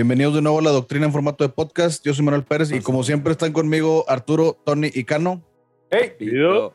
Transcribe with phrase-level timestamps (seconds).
[0.00, 2.02] Bienvenidos de nuevo a la doctrina en formato de podcast.
[2.02, 5.44] Yo soy Manuel Pérez y como siempre están conmigo Arturo, Tony y Cano.
[5.90, 6.72] Hey, Video.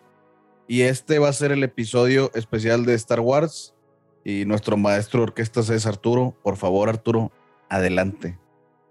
[0.68, 3.74] Y este va a ser el episodio especial de Star Wars.
[4.24, 6.36] Y nuestro maestro de orquestas es Arturo.
[6.44, 7.32] Por favor, Arturo,
[7.68, 8.38] adelante.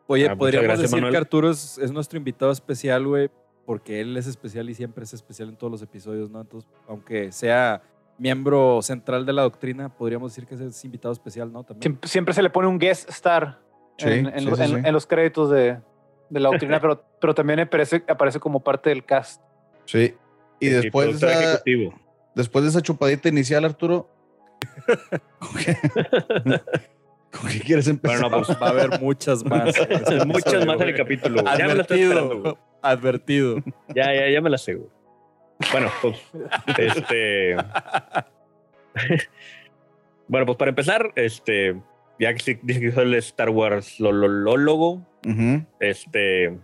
[0.09, 1.13] Oye, Ah, podríamos gracias, decir Manuel.
[1.13, 3.31] que Arturo es, es nuestro invitado especial, güey,
[3.65, 6.41] porque él es especial y siempre es especial en todos los episodios, ¿no?
[6.41, 7.85] Entonces, aunque sea
[8.19, 11.63] miembro central de la doctrina, podríamos decir que es invitado especial, ¿no?
[11.63, 11.83] También.
[11.83, 13.63] Siempre, siempre se le pone un guest star
[13.99, 14.83] Sí, en, en sí, los, sí, en- sí.
[14.89, 15.79] en los créditos de,
[16.31, 19.41] de la doctrina, pero, pero también aparece, aparece como parte del cast.
[19.87, 20.15] Sí.
[20.61, 22.01] Y después, de productor esa, ejecutivo.
[22.35, 24.09] después de esa chupadita inicial, Arturo,
[25.39, 25.77] ¿con qué,
[27.31, 28.21] ¿con qué quieres empezar?
[28.21, 29.75] Bueno, no, pues Va a haber muchas más.
[30.27, 31.43] muchas más en el capítulo.
[31.59, 32.55] Ya me la estoy esperando, güey.
[32.83, 33.57] Advertido.
[33.57, 33.75] Advertido.
[33.95, 34.89] Ya, ya, ya me la güey.
[35.73, 36.19] Bueno, pues,
[36.79, 37.57] este.
[40.29, 41.81] bueno, pues para empezar, este.
[42.19, 45.65] Ya que dice que soy el Star Wars lolólogo, Ujú.
[45.81, 46.57] este.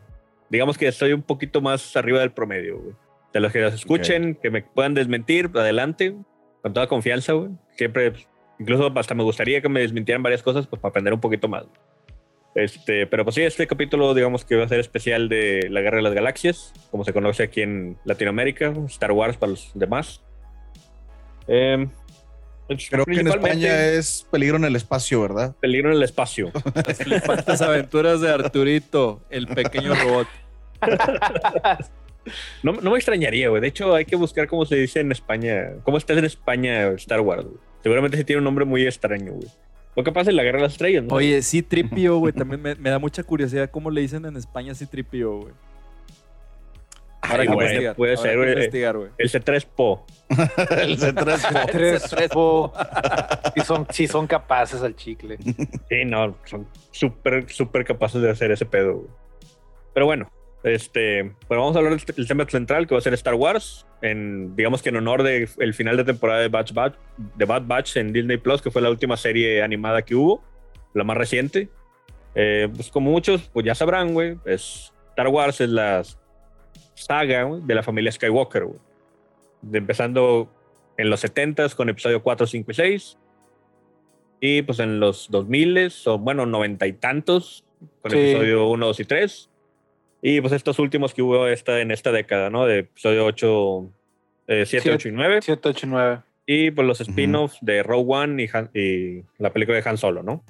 [0.49, 2.95] Digamos que estoy un poquito más arriba del promedio, güey.
[3.33, 6.15] De los que los escuchen, que me puedan desmentir, adelante,
[6.63, 7.51] con toda confianza, güey.
[7.77, 8.13] Siempre,
[8.59, 11.65] incluso hasta me gustaría que me desmintieran varias cosas, pues para aprender un poquito más.
[12.57, 15.99] Este, pero pues sí, este capítulo, digamos que va a ser especial de la Guerra
[15.99, 20.25] de las Galaxias, como se conoce aquí en Latinoamérica, Star Wars para los demás.
[21.47, 21.87] Eh,
[22.91, 25.57] Creo que en España es peligro en el espacio, ¿verdad?
[25.61, 26.53] Peligro en el espacio.
[26.75, 30.29] Las flipantes aventuras de Arturito, el pequeño robot.
[32.63, 33.61] No, no me extrañaría, güey.
[33.61, 35.73] De hecho, hay que buscar cómo se dice en España.
[35.83, 37.45] ¿Cómo está en España Star Wars?
[37.45, 37.57] güey.
[37.83, 39.49] Seguramente sí tiene un nombre muy extraño, güey.
[39.97, 41.15] Lo que pasa en la Guerra de las Estrellas, ¿no?
[41.15, 42.33] Oye, sí, Tripio, güey.
[42.33, 45.55] También me, me da mucha curiosidad cómo le dicen en España sí Tripio, güey.
[47.23, 48.53] Ay, que güey, puede ser, que güey.
[48.53, 49.11] investigar, güey.
[49.19, 50.03] El C3PO.
[50.83, 51.71] el C3PO.
[51.71, 52.73] Tres, po.
[53.55, 55.37] Si son, si son capaces al chicle.
[55.89, 59.09] Sí, no, son súper, súper capaces de hacer ese pedo, güey.
[59.93, 60.31] Pero bueno,
[60.63, 64.55] este, pero vamos a hablar del tema central que va a ser Star Wars, en,
[64.57, 67.97] digamos que en honor del el final de temporada de Bad Batch, de Bad Batch
[67.97, 70.43] en Disney Plus, que fue la última serie animada que hubo,
[70.95, 71.69] la más reciente.
[72.35, 76.03] Eh, pues como muchos, pues ya sabrán, güey, es Star Wars es la
[77.01, 78.67] saga de la familia Skywalker.
[79.63, 80.49] De- empezando
[80.97, 83.19] en los 70s con episodio 4, 5 y 6.
[84.41, 87.65] Y pues en los 2000 o bueno, noventa y tantos,
[88.03, 88.19] con Sí.
[88.19, 89.51] episodio 1, 2 y 3.
[90.23, 92.67] Y pues estos últimos que hubo esta, en esta década, ¿no?
[92.67, 93.91] De episodio 8,
[94.47, 94.93] 7, Siete.
[94.93, 95.39] 8 y 9.
[95.43, 96.19] 7, 8, 9.
[96.47, 100.23] Y pues los spin-offs de Rogue One y, Han- y la película de Han Solo,
[100.23, 100.43] ¿no?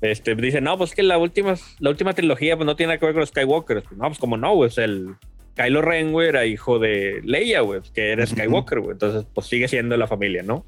[0.00, 3.06] Este, dicen, no, pues que la última, la última trilogía pues, no tiene nada que
[3.06, 3.84] ver con los Skywalkers.
[3.84, 5.14] Pues, no, pues como no, pues el
[5.58, 8.24] Kylo Ren, güey, era hijo de Leia, güey, que era.
[8.24, 8.92] Skywalker, güey.
[8.92, 10.64] Entonces, pues sigue siendo la familia, ¿no?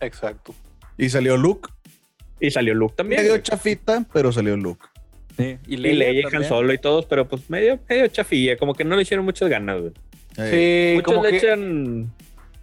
[0.00, 0.54] Exacto.
[0.98, 1.70] Y salió Luke.
[2.38, 3.22] Y salió Luke también.
[3.22, 3.42] Medio güey.
[3.42, 4.84] chafita, pero salió Luke.
[5.36, 5.56] Sí.
[5.66, 6.48] Y Y Leia y Han también.
[6.48, 9.80] Solo y todos, pero pues medio, medio chafilla, como que no le hicieron muchas ganas,
[9.80, 9.92] güey.
[10.36, 11.36] Sí, Muchos como le que.
[11.38, 12.12] echan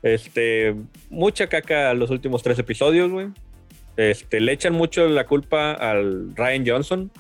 [0.04, 0.76] este,
[1.10, 3.30] mucha caca a los últimos tres episodios, güey.
[3.98, 7.12] Este, le echan mucho la culpa al Ryan Johnson.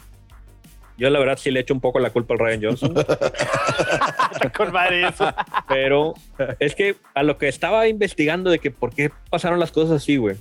[0.97, 2.93] Yo la verdad sí le echo un poco la culpa al Ryan Johnson,
[4.55, 5.33] Con madre eso.
[5.67, 6.13] pero
[6.59, 10.17] es que a lo que estaba investigando de que por qué pasaron las cosas así,
[10.17, 10.37] güey.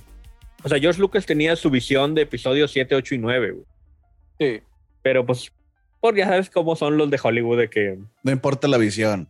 [0.63, 3.65] O sea, George Lucas tenía su visión de episodios 7, 8 y 9, güey.
[4.39, 4.63] Sí.
[5.01, 5.51] Pero pues,
[5.99, 9.29] por ya sabes cómo son los de Hollywood, de que no importa la visión.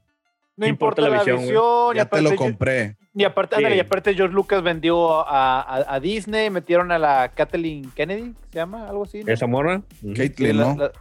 [0.57, 1.96] No importa importa, la la visión, visión.
[1.96, 2.96] Ya te lo compré.
[3.13, 3.78] y, aparte, ándale, Sí.
[3.80, 8.59] y aparte George Lucas vendió a, a- a Disney, metieron a la Kathleen Kennedy, ¿se
[8.59, 8.88] llama?
[8.88, 9.22] Algo así.
[9.22, 9.34] ¿no?
[9.34, 9.81] esa morra.
[10.00, 10.75] Sí, Caitlyn, la- ¿no?
[10.78, 10.92] la-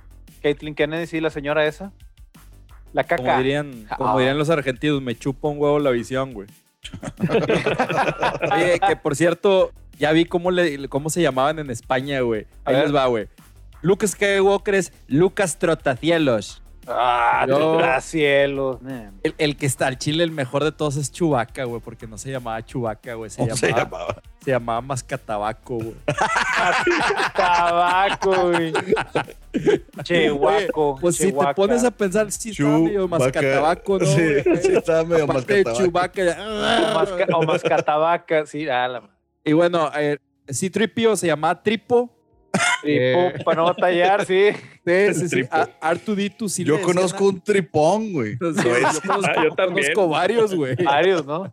[0.44, 1.90] Caitlyn Kennedy, sí, la señora esa.
[2.92, 3.38] La Como caca.
[3.38, 4.18] dirían, como Ah.
[4.18, 6.46] dirían los argentinos, me chupa un huevo la visión, güey.
[8.54, 12.46] Oye, que por cierto, ya vi cómo, le, cómo se llamaban en España, güey.
[12.64, 13.26] Ahí les va, güey.
[13.80, 16.62] Lucas Skywalker es Lucas Trotacielos.
[16.86, 18.82] Ah, Yo- cielos.
[18.82, 19.12] man.
[19.22, 22.18] El, el que está al chile, el mejor de todos es Chubaca, güey, porque no
[22.18, 23.30] se llamaba Chubaca, güey.
[23.30, 24.22] Se, ¿Cómo se llamaba, llamaba?
[24.44, 25.94] se llamaba Mascatabaco, güey.
[27.34, 28.72] Tabaco, güey.
[30.02, 30.96] Chehuaco.
[31.00, 33.08] Pues si te pones a pensar, sí estaba medio.
[33.08, 34.06] Mascatabaco, ¿no?
[34.06, 35.84] Sí, sí, estaba medio Aparte de mascatabaco.
[35.84, 36.22] Chubaca.
[36.40, 38.68] O, masca, o mascatabaca, sí.
[38.68, 39.02] Ah, la
[39.44, 42.10] Y bueno, eh, C-3PO se llamaba Tripo.
[42.84, 43.34] Eh.
[43.44, 44.50] Para no batallar, sí.
[44.86, 46.64] Sí, sí, sí.
[46.64, 48.32] Yo le conozco a- un tripón, güey.
[48.32, 49.86] Sí, yo, conozco, Ah, yo también.
[49.94, 50.76] conozco varios, güey.
[50.76, 51.52] Varios, ¿no?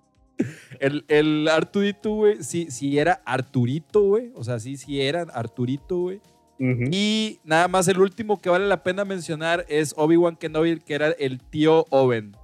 [0.79, 4.31] El, el Artudito, güey, sí, sí era Arturito, güey.
[4.35, 6.21] O sea, sí, sí era Arturito, güey.
[6.91, 11.07] Y nada más el último que vale la pena mencionar es Obi-Wan Kenobi, que era
[11.09, 12.35] el tío Owen.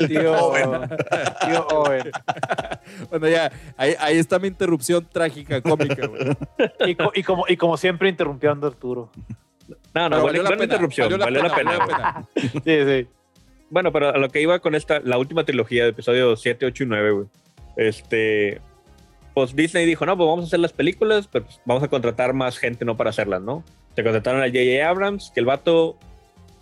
[0.00, 0.70] El tío Owen.
[1.46, 2.10] Tío Owen.
[3.10, 6.36] Bueno, ya, ahí, ahí está mi interrupción trágica, cómica, güey.
[6.86, 9.10] Y, co- y como, y como siempre interrumpiendo a Arturo.
[9.94, 11.18] No, no, Pero vale, buena interrupción.
[11.18, 11.78] Valió la pena.
[11.78, 12.28] valió la pena.
[12.64, 13.08] Sí, sí.
[13.70, 16.82] Bueno, pero a lo que iba con esta, la última trilogía de episodio 7, 8
[16.84, 17.26] y 9, güey.
[17.76, 18.60] Este.
[19.32, 22.32] Pues Disney dijo, no, pues vamos a hacer las películas, pero pues vamos a contratar
[22.34, 23.62] más gente, no para hacerlas, ¿no?
[23.94, 24.88] Se contrataron a J.J.
[24.88, 25.96] Abrams, que el vato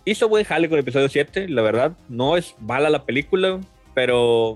[0.05, 1.91] hizo buen jale con el episodio 7, la verdad.
[2.07, 3.59] No es mala la película,
[3.93, 4.55] pero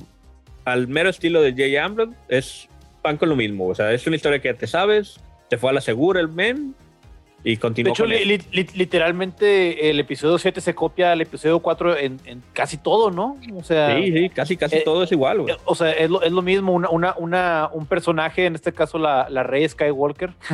[0.66, 1.84] al mero estilo de J.J.
[1.84, 2.68] Abrams es
[3.02, 3.68] pan con lo mismo.
[3.68, 5.20] O sea, es una historia que ya te sabes,
[5.50, 6.74] te fue a la segura el men
[7.46, 11.20] y De continuó hecho, con li- li- li- literalmente el episodio 7 se copia al
[11.20, 13.38] episodio 4 en, en casi todo, ¿no?
[13.56, 16.22] O sea, Sí, sí, casi, casi Eh, todo es igual, eh, o sea es, lo,
[16.22, 20.32] es lo mismo, una, una, una- un personaje, en este caso la, la Rey Skywalker,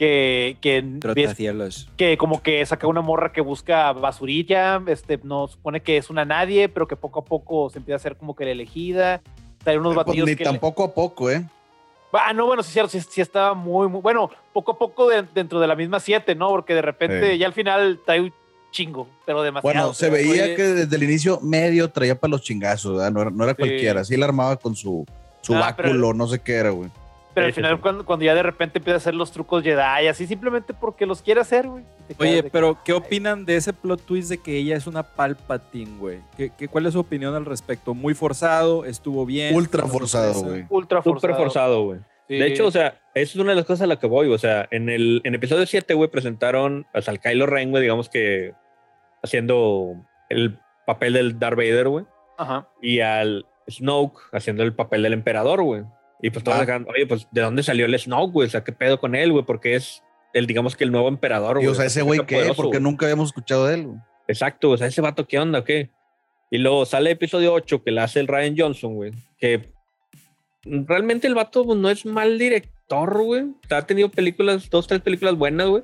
[0.00, 0.82] que, que,
[1.14, 6.08] ves- que como que saca una morra que busca basurilla, este, no supone que es
[6.08, 9.20] una nadie, pero que poco a poco se empieza a hacer como que la elegida.
[9.66, 11.44] Hay unos Pues batidos ni que le- tampoco a poco, ¿eh?
[12.14, 15.26] Ah, no, bueno, sí, cierto, sí, sí estaba muy, muy, bueno, poco a poco de-
[15.34, 16.48] dentro de la misma siete, ¿no?
[16.48, 17.38] Porque de repente Sí.
[17.38, 18.32] ya al final trae un
[18.70, 19.74] chingo, pero demasiado.
[19.80, 20.54] Bueno, se pero- veía oye.
[20.56, 23.10] que desde el inicio medio traía para los chingazos, ¿verdad?
[23.12, 23.58] No era, no era Sí.
[23.58, 24.02] cualquiera.
[24.04, 25.04] Sí la armaba con su,
[25.42, 26.88] su Ah, pero- báculo, no sé qué era, güey.
[27.40, 27.80] Pero al final.
[27.80, 31.22] Cuando, cuando ya de repente empieza a hacer los trucos Jedi, así simplemente porque los
[31.22, 31.84] quiere hacer, güey.
[32.18, 35.02] Oye, que, pero ¿qué ay, opinan de ese plot twist de que ella es una
[35.02, 36.20] Palpatine, güey?
[36.36, 37.94] ¿Qué, qué, cuál es su opinión al respecto?
[37.94, 38.84] ¿Muy forzado?
[38.84, 39.54] ¿Estuvo bien?
[39.54, 40.66] Ultra ¿Fue una forzado, güey.
[40.68, 41.20] Ultra forzado.
[41.20, 42.00] Súper forzado, güey.
[42.28, 42.36] Sí.
[42.36, 44.28] De hecho, o sea, eso es una de las cosas a la que voy.
[44.32, 47.82] O sea, en el en episodio 7, güey, presentaron o sea, al Kylo Ren, güey,
[47.82, 48.54] digamos que
[49.22, 49.96] haciendo
[50.28, 52.04] el papel del Darth Vader, güey,
[52.38, 52.68] Ajá.
[52.80, 55.84] y al Snoke haciendo el papel del emperador, güey.
[56.22, 56.60] Y pues todos Ah.
[56.60, 58.46] dejan, oye, pues, ¿de dónde salió el Snoke, güey?
[58.46, 59.44] O sea, ¿qué pedo con él, güey?
[59.44, 60.02] Porque es
[60.34, 61.68] el, digamos que el nuevo emperador, Y güey.
[61.68, 62.52] o sea, ese güey, ¿qué?
[62.56, 63.98] Porque nunca habíamos escuchado de él, güey.
[64.28, 65.90] Exacto, o sea, ese vato, ¿qué onda, qué?
[66.50, 69.12] Y luego sale episodio 8 que la hace el Ryan Johnson, güey.
[69.38, 69.72] Que
[70.64, 73.42] realmente el vato pues, no es mal director, güey.
[73.42, 75.82] O sea, Ha tenido películas, dos, tres películas buenas, güey.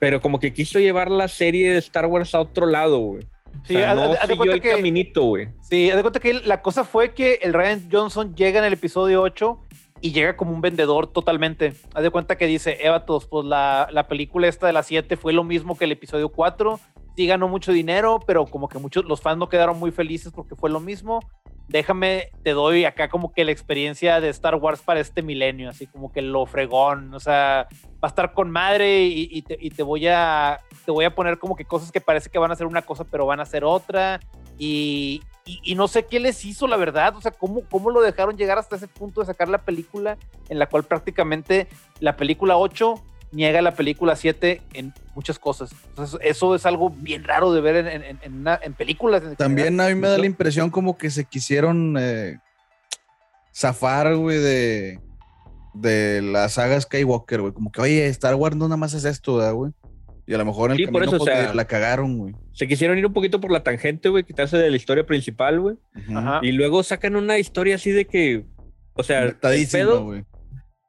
[0.00, 3.22] Pero como que quiso llevar la serie de Star Wars a otro lado, güey.
[3.64, 5.48] Sí, o sea, haz- no haz de cuenta el que- caminito, güey.
[5.60, 8.72] Sí, haz de cuenta que la cosa fue que el Ryan Johnson llega en el
[8.72, 9.60] episodio 8
[10.00, 11.74] y llega como un vendedor totalmente.
[11.94, 15.32] Haz de cuenta que dice, Evatos, pues la, la película esta de las 7 fue
[15.32, 16.78] lo mismo que el episodio 4.
[17.16, 20.54] Sí ganó mucho dinero, pero como que muchos, los fans no quedaron muy felices porque
[20.54, 21.20] fue lo mismo.
[21.66, 25.86] Déjame, te doy acá como que la experiencia de Star Wars para este milenio, así
[25.86, 29.70] como que lo fregón, o sea, va a estar con madre y, y te, y
[29.70, 32.56] te voy a te voy a poner como que cosas que parece que van a
[32.56, 34.20] ser una cosa, pero van a ser otra.
[34.58, 37.16] Y, y- y no sé qué les hizo, la verdad.
[37.16, 40.16] O sea, cómo, cómo lo dejaron llegar hasta ese punto de sacar la película
[40.48, 41.66] en la cual prácticamente
[42.00, 45.70] la película 8 niega la película 7 en muchas cosas.
[45.88, 49.22] Entonces, eso es algo bien raro de ver en, en- en una- en películas.
[49.36, 49.86] También general.
[49.92, 52.38] a mí me da la impresión como que se quisieron eh,
[53.54, 55.00] zafar, güey, de,
[55.74, 57.52] de la saga Skywalker, güey.
[57.52, 59.72] Como que, oye, Star Wars no nada más es esto, ¿verdad, güey?
[60.28, 62.18] Y a lo mejor en el Sí, por camino eso, o pues, sea- la cagaron,
[62.18, 62.34] güey.
[62.52, 65.76] Se quisieron ir un poquito por la tangente, güey, quitarse de la historia principal, güey.
[66.14, 66.40] Ajá.
[66.42, 68.44] Y luego sacan una historia así de que,
[68.94, 70.24] o sea, el Inventadísima, pedo, güey.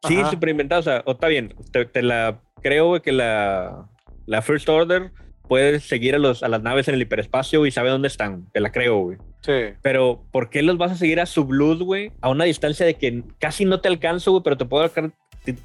[0.08, 0.82] Sí, súper inventado.
[0.82, 3.88] O sea, o está bien, te, te la creo güey, que la,
[4.26, 5.12] la First Order
[5.48, 8.46] puede seguir a, los, a las naves en el hiperespacio y sabe dónde están.
[8.52, 9.18] Te la creo, güey.
[9.42, 9.74] Sí.
[9.82, 12.12] Pero, ¿por qué los vas a seguir a subluz, güey?
[12.22, 15.18] A una distancia de que casi no te alcanzo, güey, pero te puedo alcanzar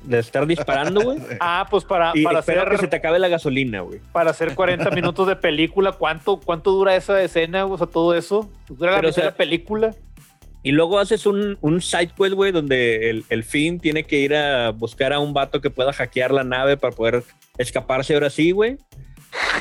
[0.02, 1.18] de estar disparando, güey.
[1.40, 4.00] Ah, pues para, Y para, hacer, que se te acabe la gasolina, güey.
[4.12, 7.66] para hacer 40 minutos de película, ¿cuánto, ¿cuánto dura esa escena?
[7.66, 8.50] O sea, todo eso.
[8.68, 9.94] ¿Dura la Pero, o sea, la película?
[10.62, 14.34] Y luego haces un, un side quest, güey, donde el, el Finn tiene que ir
[14.34, 17.22] a buscar a un vato que pueda hackear la nave para poder
[17.58, 18.78] escaparse ahora sí, güey.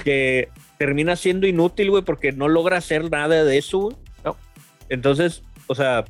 [0.05, 3.97] Que termina siendo inútil, güey, porque no logra hacer nada de eso, güey.
[4.23, 4.37] No.
[4.87, 6.05] Entonces, o sea,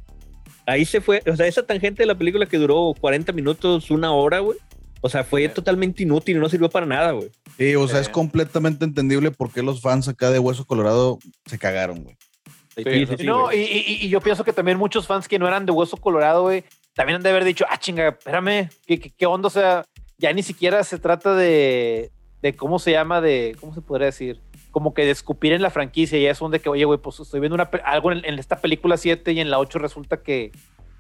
[0.66, 1.22] ahí se fue.
[1.32, 4.58] O sea, esa tangente de la película que duró 40 minutos, una hora, güey.
[5.02, 5.54] O sea, fue Sí.
[5.54, 7.30] totalmente inútil y no sirvió para nada, güey.
[7.58, 8.04] Sí, o sea, Sí.
[8.04, 12.16] es completamente entendible por qué los fans acá de Hueso Colorado se cagaron, güey.
[12.76, 15.38] Sí, Sí, sí, sí, no, y, y- y yo pienso que también muchos fans que
[15.38, 16.64] no eran de Hueso Colorado, güey,
[16.96, 19.48] también han de haber dicho, ah, chinga, espérame, ¿qué, qué, qué onda?
[19.48, 19.86] O sea,
[20.18, 22.10] ya ni siquiera se trata de,
[22.42, 24.40] de cómo se llama, de, ¿cómo se podría decir?
[24.74, 27.40] Como que de escupir en la franquicia, ya es donde que, oye, güey, pues estoy
[27.40, 30.52] viendo una, algo en, en esta película 7 y en la 8 resulta que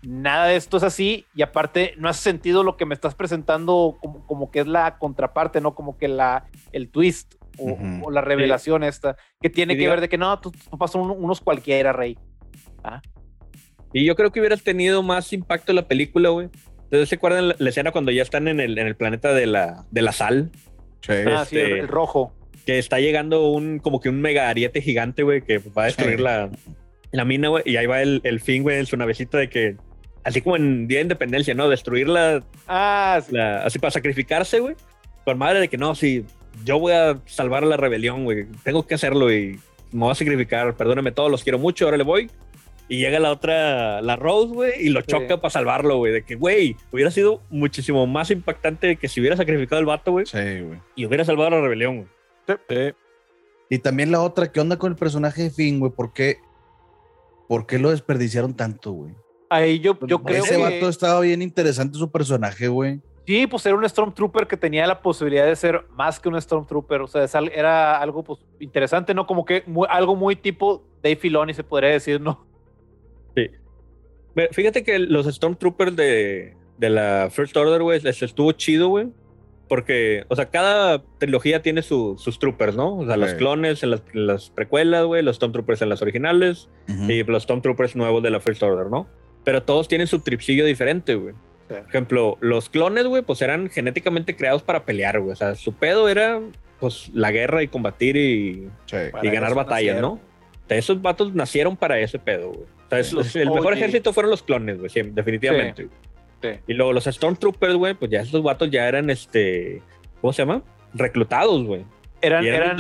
[0.03, 3.98] nada de esto es así y aparte no hace sentido lo que me estás presentando
[4.00, 5.74] como, como que es la contraparte, ¿no?
[5.75, 8.06] Como que la, el twist o, Ujú.
[8.06, 10.92] o la revelación esta, que tiene Y que diga- ver de que no, tus papás
[10.92, 12.18] son un- unos cualquiera, rey.
[13.92, 16.50] Y yo creo que hubieras tenido más impacto en la película, güey.
[16.86, 19.46] Entonces, ¿se acuerdan la, la escena cuando ya están en el, en el planeta de
[19.48, 20.51] la, de la sal?
[21.01, 21.13] Sí.
[21.27, 22.34] Ah, sí, el, Este- el rojo.
[22.65, 26.17] Que está llegando un como que un mega ariete gigante, güey, que va a destruir
[26.17, 26.24] Sí.
[26.24, 26.50] la,
[27.12, 27.63] la mina, güey.
[27.65, 29.75] Y ahí va el, el fin, güey, en su navecita de que,
[30.24, 31.70] así como en Día de Independencia, ¿no?
[31.70, 33.34] Destruir la, Ah, sí.
[33.36, 34.75] la- así para sacrificarse, güey.
[35.25, 36.25] Con madre de que no, sí,
[36.65, 38.46] yo voy a salvar a la rebelión, güey.
[38.63, 39.60] Tengo que hacerlo y
[39.91, 40.75] me voy a sacrificar.
[40.75, 42.29] Perdónenme todos, los quiero mucho, ahora le voy.
[42.89, 46.12] Y llega la otra, la Rose, güey, y lo choca para salvarlo, güey.
[46.12, 50.25] De que, güey, hubiera sido muchísimo más impactante que si hubiera sacrificado el vato, güey.
[50.25, 50.79] Sí, güey.
[50.96, 52.08] Y hubiera salvado a la rebelión, güey.
[52.48, 52.76] Sí.
[53.70, 55.92] Y también la otra, ¿qué onda con el personaje de Finn, güey?
[55.92, 56.38] ¿Por qué,
[57.48, 59.16] ¿Por qué lo desperdiciaron tanto, güey?
[59.50, 60.62] Ahí yo, yo Pues, creo Ese que...
[60.62, 63.02] vato estaba bien interesante su personaje, güey.
[63.26, 67.02] Sí, pues era un Stormtrooper que tenía la posibilidad de ser más que un Stormtrooper.
[67.02, 69.26] O sea, era algo pues, interesante, ¿no?
[69.26, 72.46] Como que muy- algo muy tipo Dave Filoni, se podría decir, ¿no?
[74.36, 79.08] Ve, Fíjate que los Stormtroopers de, de la First Order, güey, les estuvo chido, güey.
[79.74, 82.96] Porque, o sea, cada trilogía tiene su- sus troopers, ¿no?
[83.00, 86.70] O sea, los clones en las, en las precuelas, güey, los Stormtroopers en las originales
[86.88, 87.10] Ujú.
[87.12, 89.08] y los Stormtroopers nuevos de la First Order, ¿no?
[89.44, 91.34] Pero todos tienen su tripsillo diferente, güey.
[91.68, 95.32] Por ejemplo, los clones, güey, pues eran genéticamente creados para pelear, güey.
[95.32, 96.39] O sea, su pedo era,
[96.80, 98.98] pues, la guerra y combatir y, Sí.
[99.24, 100.01] Y ganar batallas, nacieron.
[100.01, 100.12] ¿no?
[100.12, 102.62] O sea, esos vatos nacieron para ese pedo, güey.
[102.62, 105.84] O sea, es- Los el mejor ejército fueron los clones, güey, sí, definitivamente.
[105.86, 105.89] Sí.
[106.68, 109.82] Y luego los Stormtroopers, güey, pues ya esos vatos ya eran, este,
[110.22, 110.62] ¿cómo se llama?
[110.94, 111.86] Reclutados, güey.
[112.22, 112.78] Eran, eran,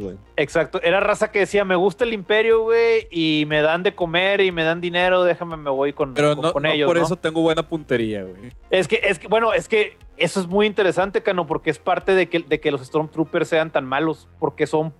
[0.00, 0.16] güey.
[0.36, 4.40] exacto, era raza que decía, me gusta el imperio, güey, y me dan de comer
[4.40, 6.96] y me dan dinero, déjame, me voy con, Pero con, no, con no ellos, por
[6.96, 7.02] ¿no?
[7.02, 8.52] eso tengo buena puntería, güey.
[8.70, 12.14] Es que, es que, bueno, es que eso es muy interesante, Cano, porque es parte
[12.14, 14.94] de que, de que los Stormtroopers sean tan malos, porque son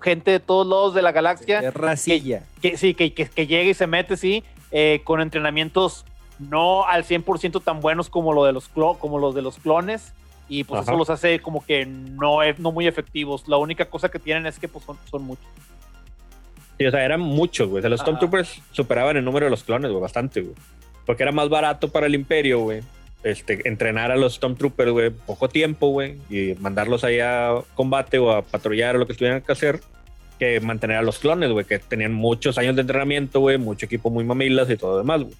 [0.00, 2.44] gente de todos lados de la galaxia Es racilla.
[2.62, 6.06] que sí, que, que, que llega y se mete, sí, eh, con entrenamientos
[6.38, 10.12] no al 100% tan buenos como, lo de los como los de los clones.
[10.48, 10.92] Y pues Ajá.
[10.92, 13.48] eso los hace como que no, e- no muy efectivos.
[13.48, 15.44] La única cosa que tienen es que pues son, son muchos.
[16.78, 17.80] Sí, o sea, eran muchos, güey.
[17.80, 18.00] O sea, los.
[18.00, 20.54] Stormtroopers superaban el número de los clones, güey, bastante, güey.
[21.04, 22.82] Porque era más barato para el Imperio, güey.
[23.22, 28.30] Este, entrenar a los Stormtroopers, güey, poco tiempo, güey, y mandarlos ahí a combate o
[28.30, 29.80] a patrullar o lo que tuvieran que hacer,
[30.38, 34.10] que mantener a los clones, güey, que tenían muchos años de entrenamiento, güey, mucho equipo
[34.10, 35.34] muy mamilas y todo lo demás, güey.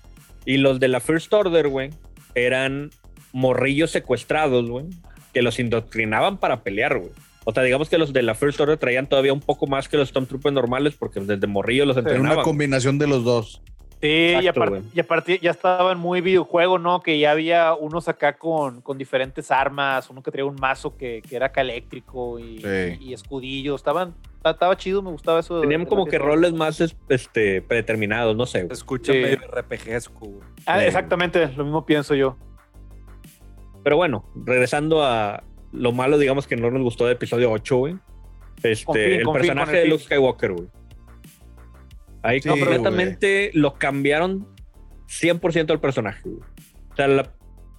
[0.47, 1.91] Y los de la First Order, güey,
[2.35, 2.91] eran
[3.33, 4.87] morrillos secuestrados, güey,
[5.35, 7.11] que los indoctrinaban para pelear, güey.
[7.45, 9.97] O sea, digamos que los de la First Order traían todavía un poco más que
[9.97, 12.38] los Stormtroopers normales porque desde morrillos los Era entrenaban.
[12.38, 13.61] una combinación de los dos.
[14.03, 17.00] Sí, y Exacto, y aparte ya estaban muy videojuego, ¿no?
[17.00, 21.23] Que ya había unos acá con, con diferentes armas, uno que traía un mazo que,
[21.26, 22.99] que era acá eléctrico y, Sí.
[23.00, 23.75] y.
[23.75, 25.57] Estaban, ta- estaba chido, me gustaba eso.
[25.57, 28.69] de- Tenían de como que roles más es- este, predeterminados, no sé.
[28.71, 29.19] Escucha Sí.
[29.19, 30.41] medio RPGesco, güey.
[30.67, 32.37] Ah, exactamente, lo mismo pienso yo.
[33.83, 37.97] Pero bueno, regresando a lo malo, digamos que no nos gustó de episodio 8, güey.
[38.62, 39.87] Este, el personaje de.
[39.88, 40.69] Luke Skywalker, güey.
[42.26, 44.49] Ahí Sí, completamente lo cambiaron
[45.06, 46.42] 100% al personaje, güey.
[46.90, 47.33] O sea, la,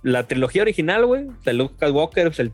[0.03, 2.53] la trilogía original, güey, de Luke Skywalker, pues, el,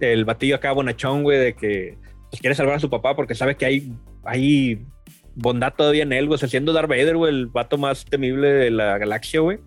[0.00, 1.98] el batillo acá bonachón, güey, de que
[2.30, 3.92] pues, quiere salvar a su papá porque sabe que hay,
[4.24, 4.86] hay
[5.34, 6.36] bondad todavía en él, güey.
[6.36, 9.58] O sea, siendo Darth Vader, güey, el vato más temible de la galaxia, güey.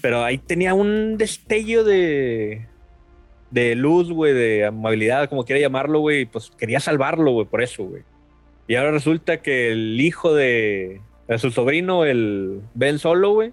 [0.00, 2.66] Pero ahí tenía un destello de,
[3.50, 6.22] de luz, güey, de amabilidad, como quiera llamarlo, güey.
[6.22, 8.02] y Pues quería salvarlo, güey, por eso, güey.
[8.68, 13.52] Y ahora resulta que el hijo de, de su sobrino, el Ben Solo, güey,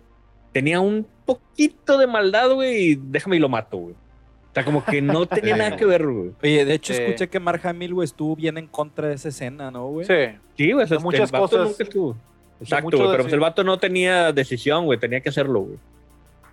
[0.51, 3.93] tenía un poquito de maldad, güey, y déjame y lo mato, güey.
[3.93, 6.31] O sea, como que no tenía nada que ver, güey.
[6.43, 7.01] Oye, de hecho, Sí.
[7.01, 10.05] escuché que Mark Hamill, güey, estuvo bien en contra de esa escena, ¿no, güey?
[10.05, 10.37] Sí.
[10.57, 11.67] Sí, güey, o sea, muchas el vato cosas.
[11.67, 12.15] nunca estuvo.
[12.61, 15.77] Exacto, güey, pero pues el vato no tenía decisión, güey, tenía que hacerlo, güey.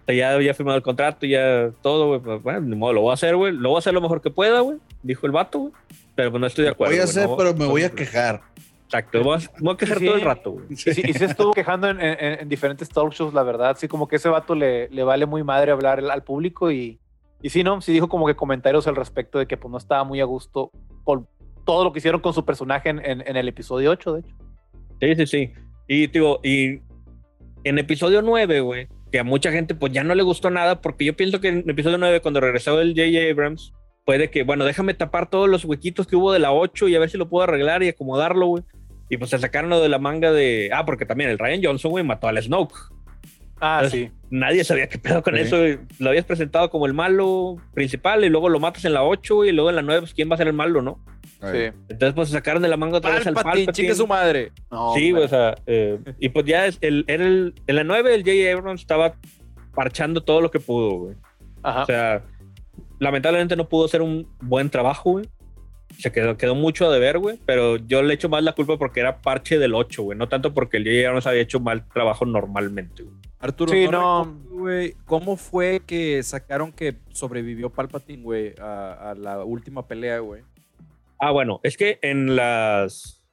[0.08, 2.20] Ya había firmado el contrato, ya todo, güey.
[2.20, 3.52] pues, bueno, ni modo, lo voy a hacer, güey.
[3.52, 4.78] Lo voy a hacer lo mejor que pueda, güey.
[5.02, 5.72] Dijo el vato, güey.
[6.14, 6.92] Pero pues no estoy de acuerdo.
[6.92, 8.42] voy a hacer, no- pero me voy a quejar.
[8.84, 10.04] Exacto, me voy a, me voy a quejar Sí.
[10.06, 10.66] todo el rato, güey.
[10.70, 13.76] Y, sí- y se estuvo quejando en, en- en diferentes talk shows, la verdad.
[13.78, 16.98] Sí, como que ese vato le, le vale muy madre hablar al, al público y,
[17.40, 17.80] y sí, ¿no?
[17.80, 20.70] Sí dijo como que comentarios al respecto de que pues no estaba muy a gusto
[21.04, 21.26] con
[21.64, 24.36] todo lo que hicieron con su personaje en, en- en el episodio 8, de hecho.
[25.00, 25.52] Sí, sí, sí.
[25.88, 26.80] Y, digo, y
[27.64, 31.04] en episodio 9, güey, que a mucha gente pues ya no le gustó nada, porque
[31.04, 33.30] yo pienso que en episodio 9, cuando regresó el J.J.
[33.30, 36.88] Abrams, fue de que, bueno, déjame tapar todos los huequitos que hubo de la 8
[36.88, 38.64] y a ver si lo puedo arreglar y acomodarlo, güey.
[39.10, 40.70] Y pues se sacaron de la manga de.
[40.72, 42.74] Ah, porque también el Ryan Johnson, güey, mató al Snoke.
[43.64, 44.26] Ah, Entonces, sí.
[44.30, 45.40] Nadie sabía qué pedo con Sí.
[45.42, 45.56] eso.
[46.00, 49.50] Lo habías presentado como el malo principal y luego lo matas en la 8, güey,
[49.50, 50.98] y luego en la 9, pues quién va a ser el malo, ¿no?
[51.52, 51.70] sí.
[51.88, 54.50] Entonces, pues se sacaron de la manga otra vez al Palpatine, chingue su madre.
[54.70, 57.84] No, Sí, güey, o sea, eh, y pues ya es el, era el- en la
[57.84, 58.52] 9 el J.J.
[58.58, 59.14] Abrams estaba
[59.74, 61.16] parchando todo lo que pudo, güey.
[61.62, 61.82] Ajá.
[61.82, 62.24] O sea,
[62.98, 65.28] lamentablemente no pudo hacer un buen trabajo, güey.
[65.98, 69.00] Se quedó, quedó mucho a deber, güey, pero yo le echo más la culpa porque
[69.00, 71.08] era parche del 8, güey, no tanto porque el J.J.
[71.08, 73.16] Abrams había hecho mal trabajo normalmente, güey.
[73.42, 74.70] Arturo, Sí, no, no.
[75.04, 80.42] ¿cómo fue que sacaron que sobrevivió Palpatine, güey, a, a la última pelea, güey?
[81.18, 83.24] Ah, bueno, es que en las.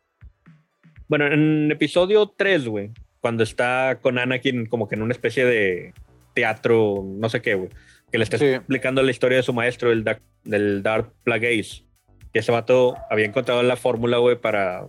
[1.08, 5.94] Bueno, en episodio 3, güey, cuando está con Anakin como que en una especie de
[6.34, 7.70] teatro, no sé qué, güey,
[8.12, 8.46] que le está Sí.
[8.46, 11.86] explicando la historia de su maestro, el Dark, del Dark Plagueis.
[12.32, 14.86] Que ese vato había encontrado la fórmula, güey, para,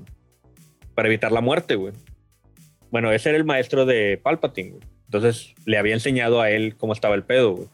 [0.94, 1.94] para evitar la muerte, güey.
[2.90, 4.82] Bueno, ese era el maestro de Palpatine, güey.
[5.10, 7.68] Entonces le había enseñado a él cómo estaba el pedo, güey.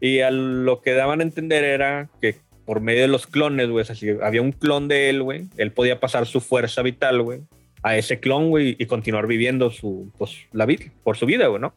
[0.00, 3.82] Y a lo que daban a entender era que por medio de los clones, güey,
[3.82, 7.20] o sea, si había un clon de él, güey, él podía pasar su fuerza vital,
[7.20, 7.40] güey,
[7.82, 11.60] a ese clon, güey, y continuar viviendo su, pues, la vida, por su vida, güey,
[11.60, 11.74] ¿no?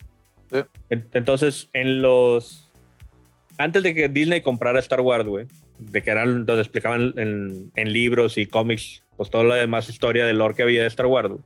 [0.49, 0.59] Sí.
[0.89, 2.71] Entonces, en los...
[3.57, 5.47] Antes de que Disney comprara Star Wars, güey,
[5.79, 10.25] de que eran donde explicaban en, en libros y cómics, pues toda la demás historia
[10.25, 11.41] del lore que había de Star Wars, güey,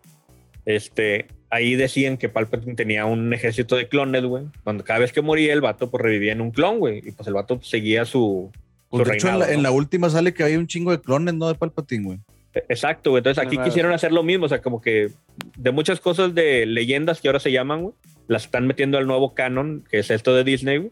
[0.65, 4.45] este, ahí decían que Palpatine tenía un ejército de clones, güey.
[4.63, 6.99] Cuando cada vez que moría el vato, pues revivía en un clon, güey.
[7.05, 8.51] Y pues el vato seguía su,
[8.89, 9.63] Pues, su de hecho, en la, reinado, en ¿no?
[9.63, 11.47] la última sale que había un chingo de clones, ¿no?
[11.47, 12.19] De Palpatine, güey.
[12.53, 13.19] E- Exacto, güey.
[13.21, 14.45] Entonces aquí quisieron hacer lo mismo.
[14.45, 15.09] O sea, como que
[15.57, 17.93] de muchas cosas de leyendas que ahora se llaman, güey,
[18.27, 20.91] las están metiendo al nuevo canon, que es esto de Disney, güey.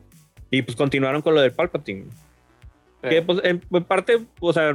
[0.52, 2.02] Y pues continuaron con lo del Palpatine.
[2.04, 2.12] güey.
[3.04, 3.10] Sí.
[3.10, 4.74] Que pues en, en parte, o sea,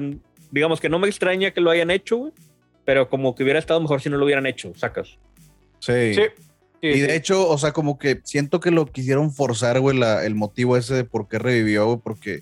[0.50, 2.32] digamos que no me extraña que lo hayan hecho, güey.
[2.84, 5.16] Pero como que hubiera estado mejor si no lo hubieran hecho, sacas.
[5.80, 6.14] Sí.
[6.14, 6.22] Sí.
[6.82, 7.00] Sí, Y sí.
[7.00, 10.78] de hecho, o sea, como que siento que lo quisieron forzar, güey, la- el motivo
[10.78, 12.40] ese de por qué revivió, güey, porque,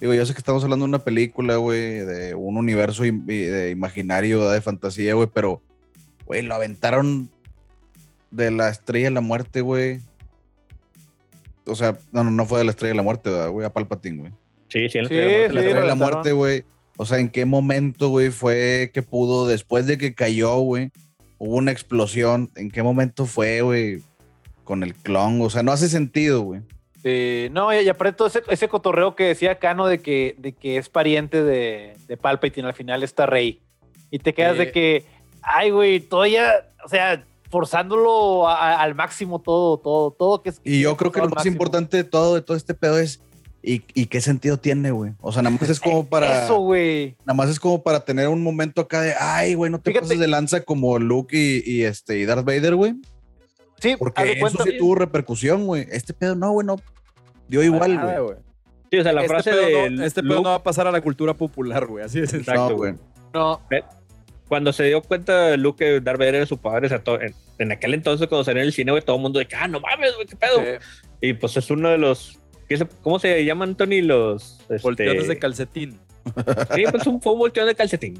[0.00, 3.70] digo, yo sé que estamos hablando de una película, güey, de un universo im- de
[3.70, 4.54] imaginario, ¿verdad?
[4.54, 5.62] de fantasía, güey, pero,
[6.26, 7.30] güey, lo aventaron
[8.32, 10.00] de la estrella de la muerte, güey.
[11.64, 13.72] O sea, no, no, no fue de la estrella de la muerte, ¿verdad, güey, a
[13.72, 14.32] Palpatine, güey.
[14.68, 15.94] Sí, sí, en la Sí, Estrella de la Muerte, sí, la La estrella de la
[15.94, 16.64] muerte, güey.
[16.96, 20.90] O sea, ¿en qué momento, güey, fue que pudo, después de que cayó, güey,
[21.38, 22.50] hubo una explosión?
[22.56, 24.02] ¿En qué momento fue, güey,
[24.64, 25.40] con el clon?
[25.42, 26.60] O sea, no hace sentido, güey.
[27.02, 30.76] Sí, no, y, aparte todo ese, ese cotorreo que decía Cano de que, de que
[30.78, 33.62] es pariente de, de Palpatine, al final está Rey.
[34.10, 35.04] Y te quedas de que,
[35.42, 40.60] ay, güey, todavía, o sea, forzándolo a- a- al máximo todo, todo, todo que es.
[40.64, 41.52] Y yo creo que lo más máximo.
[41.54, 43.22] importante de todo, de todo este pedo es,
[43.62, 45.12] ¿y, y qué sentido tiene, güey?
[45.20, 46.44] O sea, nada más es como para...
[46.44, 47.16] Eso, güey.
[47.26, 50.06] Nada más es como para tener un momento acá de, ay, güey, no te Fíjate.
[50.06, 52.94] pases de lanza como Luke y, y este, y Darth Vader, güey.
[53.80, 55.86] Sí, Porque eso cuenta- sí tuvo repercusión, güey.
[55.90, 56.76] Este pedo no, güey, no.
[57.48, 58.36] Dio igual, güey.
[58.90, 60.86] Sí, o sea, la Este frase pedo de no- este pedo no va a pasar
[60.86, 62.04] a la cultura popular, güey.
[62.04, 62.52] Así de sencillo.
[62.52, 62.94] Exacto, No, güey.
[63.34, 63.60] No,
[64.48, 67.34] cuando se dio cuenta Luke que Darth Vader era su padre, o sea, to- en,
[67.58, 69.68] en aquel entonces cuando salió en el cine, güey, todo el mundo de que, ah,
[69.68, 70.56] no mames, güey, qué pedo.
[70.58, 70.84] sí.
[71.20, 72.38] Y pues es uno de los, ¿qué se-
[73.02, 74.00] ¿cómo se llaman, Tony?
[74.02, 74.60] Los...
[74.68, 75.98] este, Volteones de calcetín.
[76.74, 78.18] Sí, pues un, fue un volteón de calcetín.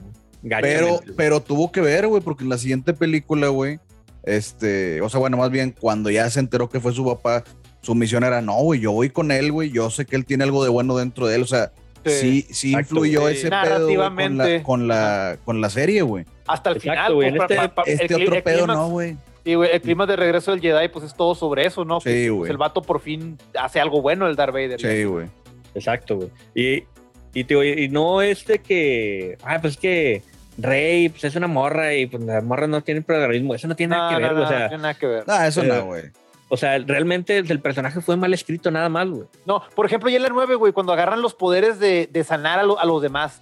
[0.61, 3.80] Pero, pero tuvo que ver, güey, porque en la siguiente película, güey,
[4.22, 7.44] este, o sea, bueno, más bien cuando ya se enteró que fue su papá,
[7.82, 10.44] su misión era, no, güey, yo voy con él, güey, yo sé que él tiene
[10.44, 11.72] algo de bueno dentro de él, o sea,
[12.04, 16.24] sí, sí, influyó ese pedo con, la, con, la, con la serie, güey.
[16.46, 17.14] Hasta el Exacto, final.
[17.14, 19.16] güey, pues, este- pa- pa- Este el otro el pedo no, güey.
[19.48, 22.00] Sí, güey, el clima de regreso del Jedi, pues es todo sobre eso, ¿no?
[22.00, 22.50] Sí, pues, güey.
[22.50, 24.78] el vato por fin hace algo bueno, el Darth Vader.
[24.78, 25.26] Sí, güey.
[25.74, 26.28] Exacto, güey.
[26.54, 26.84] Y,
[27.32, 30.22] y, te digo, y no es de que, ah, pues es que
[30.58, 33.54] Rey pues es una morra y pues las morras no tienen protagonismo.
[33.54, 34.94] Eso no tiene nada No, que no, ver, no, güey, o no sea, tiene nada
[34.94, 35.24] que ver.
[35.26, 36.02] Ah, eso Eh, no, güey.
[36.50, 39.24] o sea, realmente el personaje fue mal escrito nada más, güey.
[39.46, 42.58] No, por ejemplo, ya en la 9, güey, cuando agarran los poderes de, de sanar
[42.58, 43.40] a, lo- a los demás,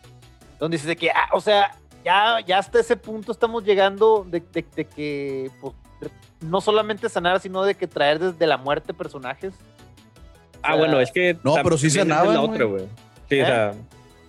[0.60, 4.38] donde dices de que, ah, o sea, ya, ya hasta ese punto estamos llegando de,
[4.52, 5.74] de- de que, pues,
[6.40, 9.54] no solamente sanar, sino de que traer desde la muerte personajes.
[10.62, 11.36] Ah, sea, bueno, es que.
[11.44, 12.84] no, pero sí sanaban, la otra, güey.
[13.28, 13.42] Sí, ¿Eh?
[13.42, 13.74] o sea.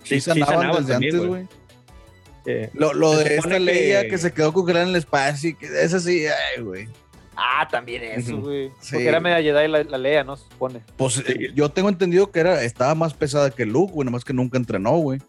[0.04, 1.46] Sí, sanaban desde también, antes, güey.
[2.44, 2.52] Sí.
[2.74, 4.18] Lo, lo de esta Leia que- que...
[4.18, 6.88] se quedó congelada en el espacio y que esa sí, ay, güey.
[7.36, 8.68] Ah, también eso, güey.
[8.80, 8.92] Sí.
[8.94, 10.36] Porque era media Jedi la, la Leia, ¿no?
[10.36, 10.80] Se supone.
[10.96, 11.22] Pues Sí.
[11.26, 14.56] eh, yo tengo entendido que era, estaba más pesada que Luke, güey, nomás que nunca
[14.58, 15.20] entrenó, güey.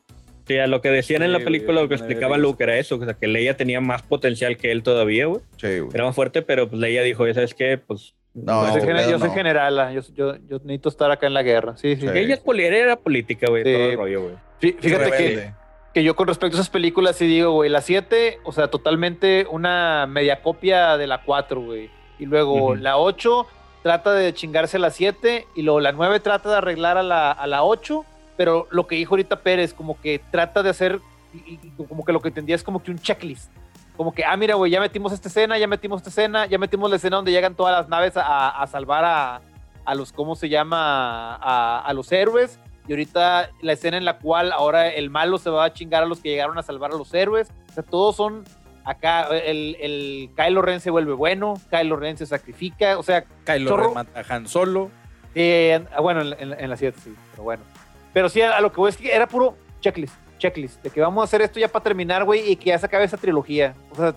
[0.50, 2.76] Sí, a lo que decían en la güey, película, lo que yo explicaba Luke era
[2.80, 5.42] eso, o sea, que Leia tenía más potencial que él todavía, güey.
[5.58, 5.92] Sí, güey.
[5.94, 8.16] Era más fuerte, pero pues Leia dijo, ya sabes qué, pues.
[8.34, 9.34] No, yo ese soy, yo soy no.
[9.36, 11.78] generala, yo, yo, yo necesito estar acá en la guerra.
[11.78, 12.02] Sí, sí.
[12.02, 12.18] Sí.
[12.18, 13.72] Ella es poli- era política, güey, Sí.
[13.74, 14.36] todo el rollo, güey.
[14.60, 15.52] Fí- Fíjate que,
[15.94, 19.46] que yo con respecto a esas películas sí digo, güey, la 7, o sea, totalmente
[19.52, 21.92] una media copia de la 4, güey.
[22.18, 23.46] Y luego la 8
[23.84, 27.32] trata de chingarse a la 7 y luego la 9 trata de arreglar a la,
[27.32, 28.04] a la 8,
[28.40, 31.02] pero lo que dijo ahorita Pérez, como que trata de hacer,
[31.34, 33.52] y, y como que lo que entendía es como que un checklist.
[33.98, 36.90] Como que, ah, mira, güey, ya metimos esta escena, ya metimos esta escena, ya metimos
[36.90, 39.42] la escena donde llegan todas las naves a, a salvar a,
[39.84, 41.36] a los, ¿cómo se llama?
[41.36, 42.60] A, a los héroes.
[42.88, 46.06] Y ahorita la escena en la cual ahora el malo se va a chingar a
[46.06, 47.50] los que llegaron a salvar a los héroes.
[47.72, 48.46] O sea, todos son
[48.86, 49.28] acá.
[49.38, 52.98] El, el Kylo Ren se vuelve bueno, Kylo Ren se sacrifica.
[52.98, 53.76] O sea, Kylo.
[53.76, 54.90] Ren mata a Han Solo.
[55.36, 57.64] eh, bueno, en, en- en la 7 sí, pero bueno.
[58.14, 60.14] Pero sí, a, lo que voy es que era puro checklist.
[60.38, 62.86] checklist, de que vamos a hacer esto ya para terminar, güey, y que ya se
[62.86, 63.74] acabe esa trilogía.
[63.92, 64.16] O sea,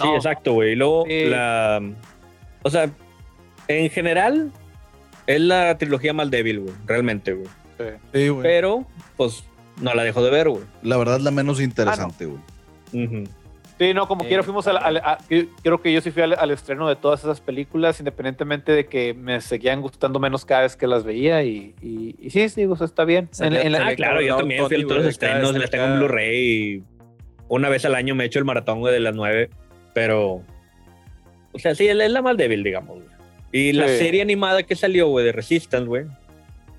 [0.00, 0.72] Sí, exacto, güey.
[0.72, 1.24] Y luego Sí.
[1.24, 1.80] la.
[2.62, 2.88] O sea,
[3.66, 4.52] en general,
[5.26, 6.74] es la trilogía más débil, güey.
[6.86, 7.48] Realmente, güey.
[8.12, 8.42] Sí, güey.
[8.42, 9.44] Pero, pues,
[9.80, 10.62] no la dejo de ver, güey.
[10.82, 12.40] La verdad, la menos interesante, güey.
[13.04, 13.24] Ujú.
[13.78, 14.28] Sí, no, como Eh.
[14.28, 15.18] quiera fuimos al, al- a-
[15.62, 19.14] creo que yo sí fui al, al estreno de todas esas películas, independientemente de que
[19.14, 23.04] me seguían gustando menos cada vez que las veía y, y, y sí, sí, está
[23.04, 23.26] bien.
[23.30, 25.84] En- Salía- en la- Ah, claro, yo también fui a todos los estrenos, las tengo
[25.84, 25.98] en.
[25.98, 26.36] Blu-ray
[26.76, 26.82] y
[27.48, 29.48] una vez al año me echo el maratón güey, de las nueve,
[29.94, 30.42] pero,
[31.52, 32.96] o sea, sí, es la- es la más débil, digamos.
[32.96, 33.08] güey.
[33.52, 33.96] Y la Sí.
[33.98, 36.04] serie animada que salió, güey, de Resistance, güey,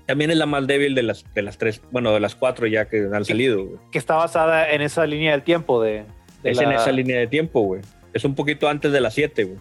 [0.06, 2.84] también es la más débil de las, de las tres, bueno, de las cuatro ya
[2.88, 3.78] que han salido, güey.
[3.90, 6.04] que está basada en esa línea del tiempo de
[6.42, 7.82] Es la- en esa línea de tiempo, güey.
[8.12, 9.58] Es un poquito antes de las siete, güey.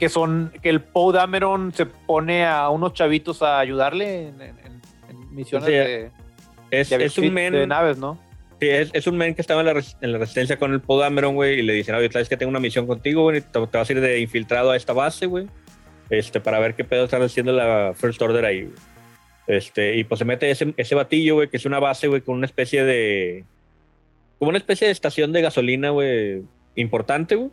[0.00, 4.58] que son que el Poe Dameron se pone a unos chavitos a ayudarle en, en-
[4.58, 6.10] en- en misiones Sí, de,
[6.72, 8.18] Es, de es un men, de naves, ¿no?
[8.60, 11.34] sí, es, es un men que estaba en la, en la resistencia con el Podameron,
[11.36, 13.88] güey, y le dicen, oye, sabes que tengo una misión contigo, güey, te, te vas
[13.88, 15.46] a ir de infiltrado a esta base, güey,
[16.10, 18.74] este, para ver qué pedo están haciendo la First Order ahí, güey.
[19.46, 22.34] Este, y pues se mete ese, ese batillo, güey, que es una base, güey, con
[22.34, 23.44] una especie de.
[24.38, 26.42] Como una especie de estación de gasolina, güey,
[26.74, 27.50] importante, güey.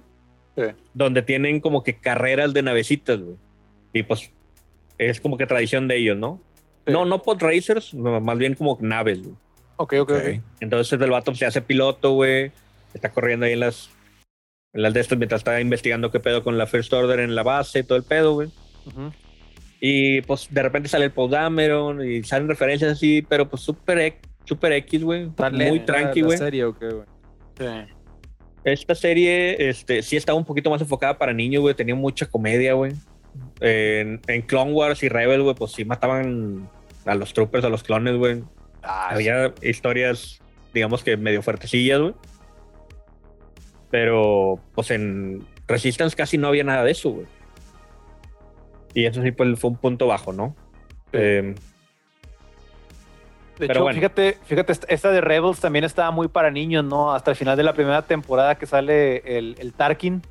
[0.56, 0.64] Sí.
[0.94, 3.38] Donde tienen como que carreras de navecitas, güey.
[3.94, 4.32] Y pues
[4.98, 6.42] es como que tradición de ellos, ¿no?
[6.86, 6.92] Sí.
[6.94, 9.36] No, no pod racers, no, más bien como naves, güey.
[9.78, 10.42] Ok, ok, ok.
[10.60, 12.52] Entonces el vato se hace piloto, güey.
[12.94, 13.90] Está corriendo ahí en las,
[14.74, 17.44] en las de estos mientras está investigando qué pedo con la First Order en la
[17.44, 18.50] base, todo el pedo, güey.
[18.86, 19.12] Ujú.
[19.80, 24.00] Y pues de repente sale el Paul Dameron y salen referencias así, pero pues súper
[24.46, 25.30] súper X, güey.
[25.52, 26.38] Muy tranqui, güey.
[26.38, 27.06] serie o qué, güey?
[27.58, 27.94] Sí.
[28.64, 31.76] Esta serie este, sí estaba un poquito más enfocada para niños, güey.
[31.76, 32.94] Tenía mucha comedia, güey.
[33.60, 36.70] En, en Clone Wars y Rebel, güey, pues sí mataban
[37.06, 38.44] a los troopers, a los clones, güey.
[38.82, 40.42] Ah, Había historias,
[40.74, 42.14] digamos que medio fuertecillas, güey.
[43.90, 47.28] Pero, pues en Resistance casi no había nada de eso, güey.
[48.94, 50.56] Y eso sí pues, fue un punto bajo, ¿no?
[51.12, 51.54] Eh,
[53.64, 53.96] De Pero hecho, bueno.
[53.98, 57.14] fíjate, fíjate, esta- de Rebels también estaba muy para niños, ¿no?
[57.14, 60.22] Hasta el final de la primera temporada que sale el, el Tarkin,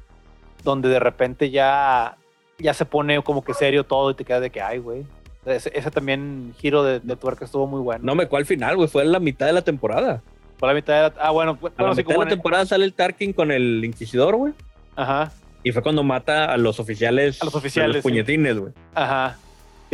[0.64, 2.16] donde de repente ya,
[2.58, 5.04] ya se pone como que serio todo y te quedas de que, ay, güey.
[5.44, 8.04] Ese, ese también giro de, de tuerca estuvo muy bueno.
[8.04, 8.88] no me cuál final, güey.
[8.88, 10.22] Fue en la mitad de la temporada.
[10.58, 12.94] Por la mitad era, ah, bueno, A bueno, la mitad de la temporada sale el
[12.94, 14.52] Tarkin con el Inquisidor, güey.
[14.94, 15.32] Ajá,
[15.64, 17.40] Y fue cuando mata a los oficiales.
[17.42, 18.02] A los de oficiales, sí.
[18.02, 18.72] puñetines, güey.
[18.94, 19.36] ajá.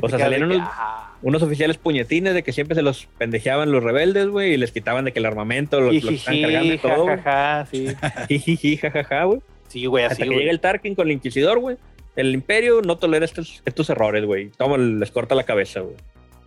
[0.02, 3.06] O sea, de salieron que, unos- ah, Unos oficiales puñetines de que siempre se los
[3.18, 6.42] pendejeaban los rebeldes, güey, y les quitaban de que el armamento los, los estaban jijiji,
[6.42, 7.02] cargando y todo.
[7.04, 7.16] güey.
[7.16, 7.86] jajaja, sí.
[8.28, 9.40] Jijiji, jajaja, güey.
[9.68, 10.38] Sí, güey, Hasta así, que güey.
[10.40, 11.76] llega el Tarkin con el Inquisidor, güey.
[12.16, 14.50] El Imperio no tolera estos, estos errores, güey.
[14.56, 15.96] Toma, les corta la cabeza, güey.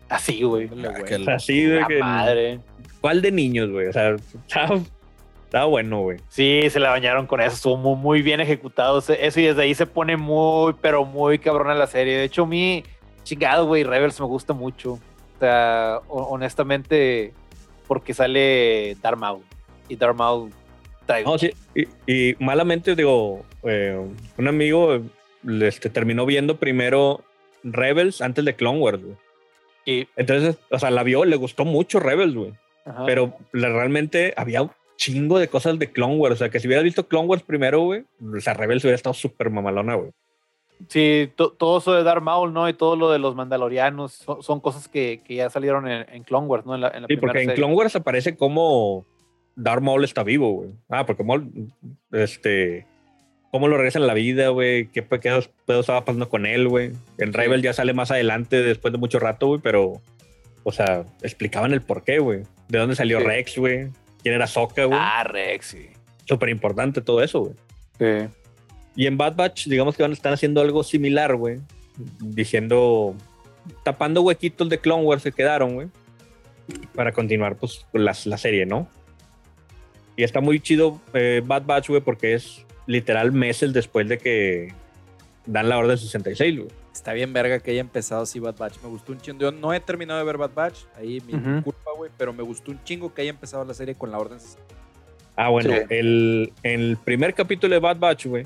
[0.10, 0.68] Así, güey.
[0.86, 1.04] Ah, güey.
[1.06, 2.00] que así de La que.
[2.00, 2.60] madre.
[3.02, 3.88] ¿Cuál de niños, güey?
[3.88, 4.16] O sea,
[4.48, 4.80] estaba,
[5.46, 6.18] estaba bueno, güey.
[6.30, 9.00] Sí, se la bañaron con eso, estuvo muy, muy bien ejecutado.
[9.00, 12.18] Eso y desde ahí se pone muy, pero muy cabrona la serie.
[12.18, 12.84] De hecho, a mí,
[13.24, 14.94] chingado, güey, Rebels me gusta mucho.
[14.94, 17.34] O sea, ho- honestamente,
[17.88, 19.44] porque sale Darth Maul.
[19.90, 20.52] Y Darth Maul
[21.08, 21.52] trae- No, sí.
[21.76, 24.00] Y, y malamente, digo, eh,
[24.38, 25.00] un amigo
[25.62, 27.24] este, terminó viendo primero
[27.64, 29.16] Rebels antes de Clone Wars, güey.
[29.86, 32.54] y- Entonces, o sea, la vio, le gustó mucho Rebels, güey.
[33.06, 36.36] Pero la- realmente había un chingo de cosas de Clone Wars.
[36.36, 39.14] O sea, que si hubieras visto Clone Wars primero, güey, o sea, Rebels hubiera estado
[39.16, 40.12] súper mamalona, güey.
[40.90, 42.68] Sí, to- todo eso de Darth Maul, ¿no?
[42.70, 46.24] Y todo lo de los mandalorianos son, son cosas que, que ya salieron en, en
[46.24, 46.76] Clone Wars, ¿no?
[46.76, 47.56] En la, en la Sí, porque en serie.
[47.56, 49.06] Clone Wars aparece como
[49.56, 50.70] Darth Maul está vivo, güey.
[50.90, 51.52] Ah, porque Maul,
[52.12, 52.86] este,
[53.52, 56.92] cómo lo regresa en la vida, güey, qué pequeños pedos estaba pasando con él, güey.
[57.18, 60.02] En Rebel ya sale más adelante, después de mucho rato, güey, pero,
[60.64, 62.44] o sea, explicaban el porqué, güey.
[62.70, 63.26] De dónde salió Sí.
[63.26, 63.90] Rex, güey.
[64.24, 65.00] Quién era Sokka, güey.
[65.02, 65.90] Ah, Rex, sí.
[66.26, 67.54] Súper importante todo eso, güey.
[68.00, 68.30] Sí.
[68.96, 71.60] Y en Bad Batch, digamos que van a estar haciendo algo similar, güey.
[72.20, 73.16] Diciendo,
[73.84, 75.88] tapando huequitos de Clone Wars que quedaron, güey.
[76.96, 78.88] Para continuar, pues, las- la, serie, ¿no?
[80.16, 84.74] Y está muy chido eh, Bad Batch, güey, porque es literal meses después de que
[85.46, 86.70] dan la Orden 66, güey.
[86.94, 88.76] Está bien verga que haya empezado así Bad Batch.
[88.84, 89.40] Me gustó un chingo.
[89.40, 90.80] Yo no he terminado de ver Bad Batch.
[90.98, 91.64] Ahí mi Ujú.
[91.64, 92.12] culpa, güey.
[92.18, 94.38] Pero me gustó un chingo que haya empezado la serie con la orden.
[95.38, 95.80] Ah, bueno, Sí.
[95.90, 98.46] el, el primer capítulo de Bad Batch, güey,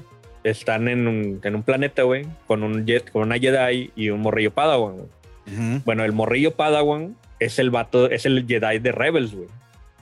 [0.50, 4.22] están en un, en un planeta, güey, con un jet, con una Jedi y un
[4.22, 5.08] morrillo Padawan, güey.
[5.48, 5.82] Ujú.
[5.86, 9.48] Bueno, el morrillo Padawan es el vato, es el Jedi de Rebels, güey.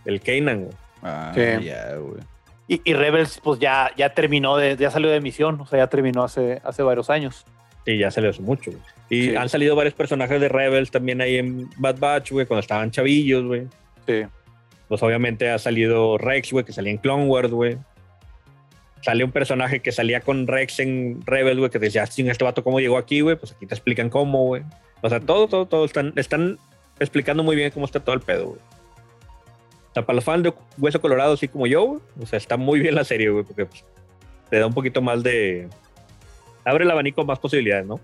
[0.06, 0.76] El Kanan, güey.
[1.02, 1.66] Ah, Sí.
[1.66, 2.22] ya, güey.
[2.68, 5.88] Y, y Rebels, pues ya, ya terminó, de, ya salió de emisión, o sea, ya
[5.88, 7.46] terminó hace, hace varios años.
[7.86, 8.84] Sí, ya se le hace mucho, güey.
[9.10, 9.36] Y Sí.
[9.36, 13.44] han salido varios personajes de Rebels también ahí en Bad Batch, güey, cuando estaban chavillos,
[13.46, 13.68] güey.
[14.08, 14.24] Sí.
[14.90, 17.78] pues obviamente ha salido Rex, güey, que salía en Clone Wars, güey.
[19.04, 22.64] Sale un personaje que salía con Rex en Rebel, güey, que decía, sin este vato
[22.64, 24.64] cómo llegó aquí, güey, pues aquí te explican cómo, güey.
[25.02, 26.58] O sea, todo, todo, todo, están, están
[27.00, 28.60] explicando muy bien cómo está todo el pedo, güey.
[28.60, 32.56] O sea, para los fans de Hueso Colorado, así como yo, güey, o sea, está
[32.56, 33.84] muy bien la serie, güey, porque pues,
[34.50, 35.68] te da un poquito más de...
[36.64, 38.00] Abre el abanico más posibilidades, ¿no?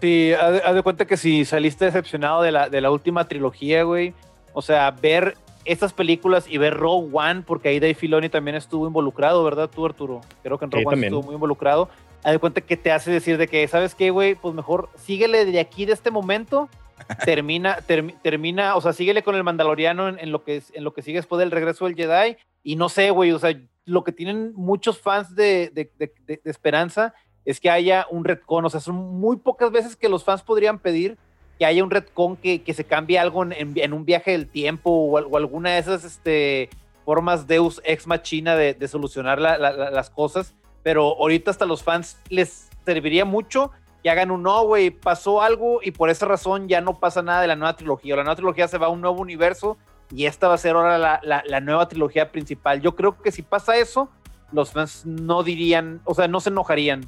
[0.00, 3.26] Sí, haz de, haz de cuenta que si saliste decepcionado de la, de la última
[3.26, 4.14] trilogía, güey,
[4.52, 8.86] o sea, ver estas películas y ver Rogue One, porque ahí Dave Filoni también estuvo
[8.86, 10.20] involucrado, ¿verdad tú, Arturo?
[10.42, 11.12] Creo que en Sí, Rogue One también.
[11.12, 11.88] estuvo muy involucrado.
[12.22, 14.34] Haz de cuenta que te hace decir de que, ¿sabes qué, güey?
[14.34, 16.68] Pues mejor síguele de aquí, de este momento,
[17.24, 20.92] termina, termi- termina, o sea, síguele con el Mandaloriano en, en lo que, en lo
[20.94, 24.12] que sigue después del regreso del Jedi, y no sé, güey, o sea, lo que
[24.12, 27.12] tienen muchos fans de, de- de- de- de esperanza
[27.44, 30.78] es que haya un retcon, o sea, son muy pocas veces que los fans podrían
[30.78, 31.18] pedir
[31.58, 34.90] que haya un retcon que, que se cambie algo en, en- un viaje del tiempo
[34.90, 36.68] o, al- o alguna de esas este,
[37.04, 41.66] formas Deus ex machina de, de solucionar la- la- la- las cosas, pero ahorita hasta
[41.66, 43.70] los fans les serviría mucho
[44.02, 47.40] que hagan un no, güey, pasó algo y por esa razón ya no pasa nada
[47.40, 49.78] de la nueva trilogía, la nueva trilogía se va a un nuevo universo
[50.14, 52.82] y esta va a ser ahora la, la- nueva trilogía principal.
[52.82, 54.10] Yo creo que si pasa eso,
[54.52, 57.04] los fans no dirían, o sea, no se enojarían.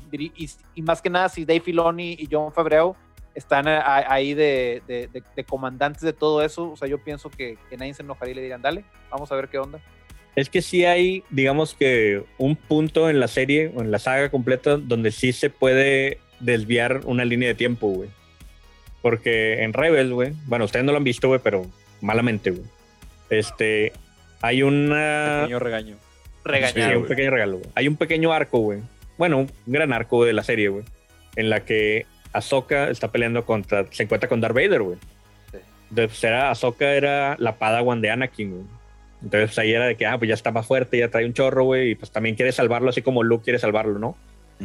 [0.74, 2.96] Y más que nada, si Dave Filoni y John Favreau
[3.36, 6.98] están a- a- ahí de, de- de- de comandantes de todo eso, o sea, yo
[6.98, 9.78] pienso que, que nadie se enojaría y le dirían, dale, vamos a ver qué onda.
[10.34, 14.28] Es que sí hay, digamos que, un punto en la serie o en la saga
[14.30, 18.10] completa donde sí se puede desviar una línea de tiempo, güey.
[19.02, 21.64] Porque en Rebels, güey, bueno, ustedes no lo han visto, güey, pero
[22.00, 22.64] malamente, güey.
[23.30, 23.92] Este,
[24.42, 25.40] hay una...
[25.42, 25.94] Pequeño regaño.
[25.96, 26.00] Sí,
[26.44, 26.96] Regañar.
[26.98, 27.70] un pequeño regalo, güey.
[27.74, 28.80] Hay un pequeño arco, güey.
[29.18, 30.84] Bueno, un gran arco de la serie, güey.
[31.36, 33.86] En la que Ahsoka está peleando contra...
[33.90, 34.98] Se encuentra con Darth Vader, güey.
[35.50, 35.58] Sí.
[35.90, 38.64] Entonces, era, Ahsoka era la padawan de Anakin, güey.
[39.22, 41.64] Entonces, ahí era de que, ah, pues ya está más fuerte, ya trae un chorro,
[41.64, 41.90] güey.
[41.90, 44.16] Y pues también quiere salvarlo así como Luke quiere salvarlo, ¿no?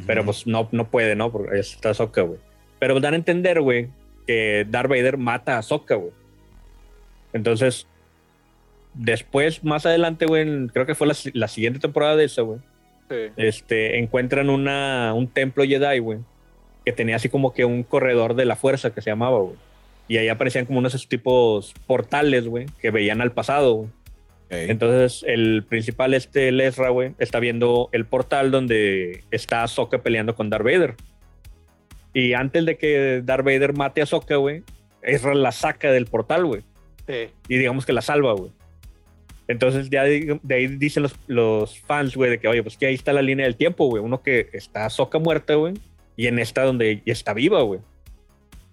[0.07, 1.31] Pero pues no, no puede, ¿no?
[1.31, 2.39] Porque está Ahsoka, güey.
[2.79, 3.89] Pero dan a entender, güey,
[4.25, 6.11] que Darth Vader mata a Ahsoka, güey.
[7.33, 7.87] Entonces,
[8.93, 12.59] después, más adelante, güey, creo que fue la, la siguiente temporada de esa, güey,
[13.09, 13.15] Sí.
[13.35, 16.19] este, encuentran una, un templo Jedi, güey,
[16.85, 19.55] que tenía así como que un corredor de la fuerza que se llamaba, güey.
[20.07, 23.89] Y ahí aparecían como unos tipos portales, güey, que veían al pasado, güey.
[24.49, 30.35] Entonces, el principal, este, el Ezra, güey, está viendo el portal donde está Ahsoka peleando
[30.35, 30.95] con Darth Vader.
[32.13, 34.63] Y antes de que Darth Vader mate a Ahsoka, güey,
[35.01, 36.63] Ezra la saca del portal, güey.
[37.07, 37.29] Sí.
[37.47, 38.51] Y digamos que la salva, güey.
[39.47, 42.87] Entonces, ya de, de ahí dicen los, los fans, güey, de que, oye, pues que
[42.87, 44.03] ahí está la línea del tiempo, güey.
[44.03, 45.75] Uno que está Ahsoka muerta, güey.
[46.15, 47.79] Y en esta donde ya está viva, güey.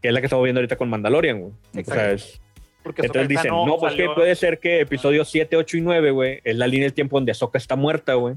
[0.03, 1.53] Que es la que estamos viendo ahorita con Mandalorian, güey.
[1.81, 2.40] O sea, es,
[2.83, 6.11] Porque entonces dicen, Tano no, pues que puede ser que episodio 7, 8 y 9,
[6.11, 8.37] güey, es la línea del tiempo donde Ahsoka está muerta, güey.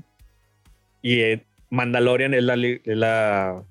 [1.01, 3.63] Y eh, Mandalorian es la, es la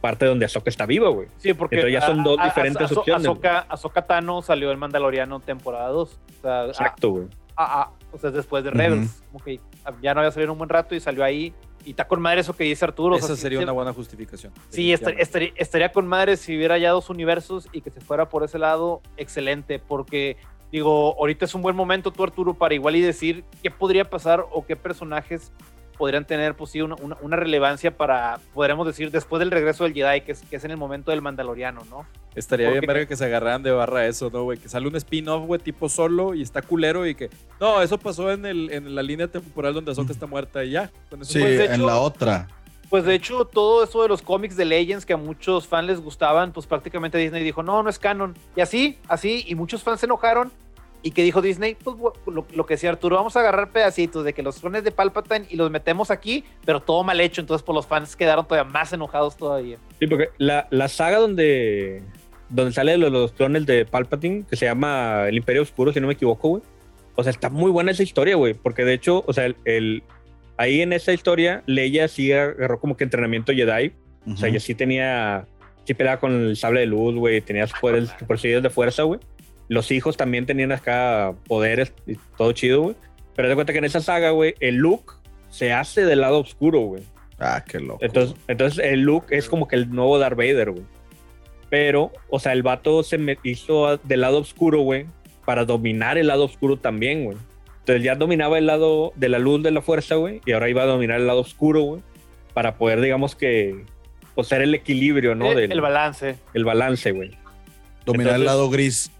[0.00, 1.28] parte donde Ahsoka está viva, güey.
[1.38, 5.40] Sí, porque Entonces ya son dos diferentes Ahso- opciones, Ahsoka, Ahsoka Tano salió en Mandaloriano
[5.40, 6.10] temporada 2.
[6.38, 7.24] O sea, Exacto, güey.
[8.12, 8.70] o sea, después de.
[8.70, 9.22] Rebels.
[9.30, 9.60] Como que
[10.00, 11.52] ya no había salido en un buen rato y salió ahí.
[11.84, 13.16] Y está con madre eso que dice Arturo.
[13.16, 14.52] o sea, Esa sería una buena justificación.
[14.70, 18.28] Sí, estar- estaría, estaría con madre si hubiera ya dos universos y que se fuera
[18.28, 20.36] por ese lado, excelente, porque
[20.70, 24.44] digo, ahorita es un buen momento tú Arturo para igual y decir qué podría pasar
[24.50, 25.52] o qué personajes
[26.02, 29.94] podrían tener pues sí una, una- una relevancia para, podríamos decir, después del regreso del
[29.94, 32.04] Jedi, que es, que es en el momento del Mandaloriano, ¿no?
[32.34, 34.58] Estaría bien verga que se agarraran de barra eso, ¿no, güey?
[34.58, 37.30] Que sale un spin-off, güey, tipo solo y está culero y que...
[37.60, 40.90] No, eso pasó en, el, en la línea temporal donde Ahsoka está muerta y ya.
[41.08, 42.48] Con eso Sí, Pues, de en hecho- la otra.
[42.90, 46.00] Pues de hecho, todo eso de los cómics de Legends que a muchos fans les
[46.00, 48.34] gustaban, pues prácticamente Disney dijo, no, no es canon.
[48.56, 50.50] Y así, así, y muchos fans se enojaron.
[51.02, 51.74] ¿Y que dijo Disney?
[51.82, 54.92] Pues lo, lo que decía Arturo, vamos a agarrar pedacitos de que los clones de
[54.92, 57.40] Palpatine y los metemos aquí, pero todo mal hecho.
[57.40, 59.78] Entonces, pues los fans quedaron todavía más enojados todavía.
[59.98, 62.02] Sí, porque la, la saga donde,
[62.48, 66.06] donde sale los, los clones de Palpatine, que se llama El Imperio Oscuro, si no
[66.06, 66.62] me equivoco, güey.
[67.16, 68.54] O sea, está muy buena esa historia, güey.
[68.54, 70.02] Porque de hecho, o sea, el, el-
[70.56, 73.92] ahí en esa historia, Leia sí agarró como que entrenamiento Jedi.
[74.32, 75.46] O sea, ella sí tenía,
[75.84, 77.40] sí peleaba con el sable de luz, güey.
[77.40, 79.18] Tenía sus poderes, poderes de fuerza, güey.
[79.72, 82.96] Los hijos también tenían acá poderes y todo chido, güey.
[83.34, 85.14] Pero de cuenta que en esa saga, güey, el Luke
[85.48, 87.02] se hace del lado oscuro, güey.
[87.38, 88.04] Ah, qué loco.
[88.04, 90.84] Entonces, entonces el Luke es como que el nuevo Darth Vader, güey.
[91.70, 95.06] Pero, o sea, el vato se me hizo del lado oscuro, güey,
[95.46, 97.38] para dominar el lado oscuro también, güey.
[97.78, 100.82] Entonces ya dominaba el lado de la luz de la fuerza, güey, y ahora iba
[100.82, 102.02] a dominar el lado oscuro, güey,
[102.52, 103.86] para poder, digamos que,
[104.34, 105.50] pues ser el equilibrio, ¿no?
[105.50, 106.36] el, Del el balance.
[106.52, 107.30] el balance, güey.
[108.04, 109.10] Dominar el lado gris.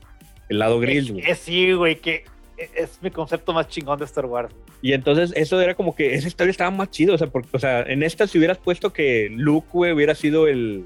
[0.53, 1.25] El lado gris, güey.
[1.35, 2.25] sí, güey, que
[2.59, 4.55] es mi concepto más chingón de Star Wars.
[4.83, 7.15] Y entonces eso era como que esa historia estaba más chido.
[7.15, 10.47] O sea, porque, o sea, en esta si hubieras puesto que Luke, güey, hubiera sido
[10.49, 10.85] el,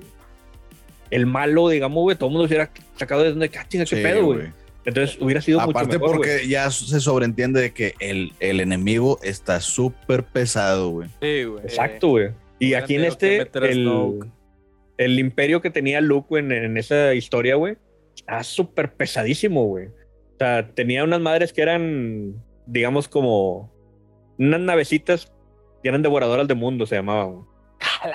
[1.11, 3.97] el malo, digamos, güey, todo el mundo se hubiera sacado de donde, ah, chinga, qué
[3.97, 4.53] Sí, pedo, güey.
[4.85, 6.49] Entonces hubiera sido Aparte mucho mejor, porque güey.
[6.49, 11.09] ya se sobreentiende de que el, el enemigo está súper pesado, güey.
[11.21, 11.65] Sí, güey.
[11.65, 12.31] Exacto, güey.
[12.61, 14.21] Y aquí en este, el,
[14.97, 17.77] el imperio que tenía Luke en, en esa historia, güey,
[18.17, 19.87] está súper pesadísimo, güey.
[19.87, 22.35] O sea, tenía unas madres que eran,
[22.67, 23.73] digamos, como
[24.39, 25.33] unas navecitas
[25.83, 27.35] que eran devoradoras de mundo, se llamaban.
[27.35, 27.47] güey.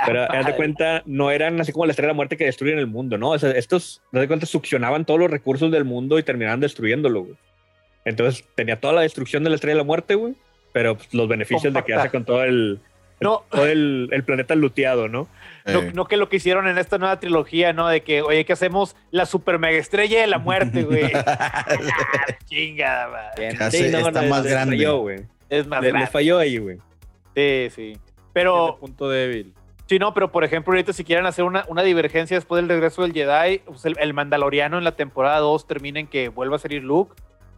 [0.06, 2.78] Pero haz de cuenta, no eran así como la estrella de la muerte que destruyen
[2.78, 3.32] el mundo, ¿no?
[3.32, 7.24] O sea, estos, haz de cuenta, succionaban todos los recursos del mundo y terminaban destruyéndolo,
[7.24, 7.38] güey.
[8.06, 10.36] Entonces tenía toda la destrucción de la estrella de la muerte, güey.
[10.74, 12.02] Pero pues, los beneficios de que Compacta.
[12.02, 12.80] hace con todo el,
[13.22, 15.28] No, todo el, el planeta luteado, ¿no?
[15.66, 17.88] no, Eh, no que lo que hicieron en esta nueva trilogía, ¿no?
[17.88, 18.96] De que, oye, ¿qué hacemos?
[19.12, 21.12] La super mega estrella de la muerte, güey.
[21.26, 21.66] Ah,
[22.46, 23.56] Chingada, madre.
[23.58, 24.76] Ya sé, está más grande.
[24.78, 25.20] Falló, güey.
[25.50, 26.08] Es más Le- grande.
[26.08, 26.78] falló ahí, güey.
[27.36, 27.98] Sí, sí.
[28.34, 29.54] Pero, punto débil.
[29.88, 33.02] sí, no, pero por ejemplo, ahorita si quieren hacer una, una divergencia después del regreso
[33.02, 36.60] del Jedi, pues el, el Mandaloriano en la temporada 2 termina en que vuelve a
[36.60, 37.14] salir Luke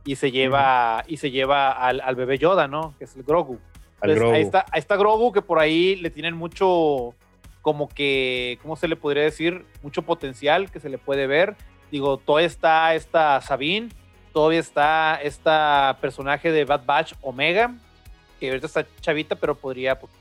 [0.06, 2.96] y se lleva, y se lleva al, al bebé Yoda, ¿no?
[2.98, 3.60] Que es el Grogu.
[4.04, 4.36] Entonces, Grogu.
[4.36, 7.14] Ahí está, ahí está Grogu, que por ahí le tienen mucho,
[7.62, 9.66] como que, ¿cómo se le podría decir?
[9.82, 11.56] Mucho potencial que se le puede ver.
[11.92, 13.90] Digo, todavía está esta Sabine,
[14.34, 17.74] todavía está esta personaje de Bad Batch Omega,
[18.40, 20.12] que ahorita está chavita, pero podría pues,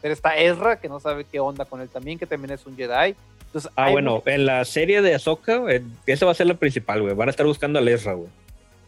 [0.00, 2.76] ser esta Ezra, que no sabe qué onda con él también, que también es un
[2.76, 3.14] Jedi.
[3.46, 6.54] Entonces, Ah, hay bueno, en la serie de Ahsoka, eh, esa va a ser la
[6.54, 7.14] principal, güey.
[7.14, 8.28] Van a estar buscando a Ezra, güey.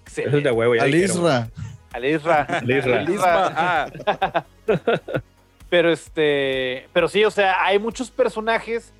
[0.06, 0.74] Eso es de huevo.
[0.74, 1.50] ya Al dijeron,
[1.98, 2.12] güey.
[2.14, 2.46] Isra.
[2.48, 2.68] al.
[2.68, 3.08] Al.
[3.18, 3.92] Al.
[4.22, 4.44] Ah,
[5.68, 8.92] Pero este, pero sí, o sea, hay muchos personajes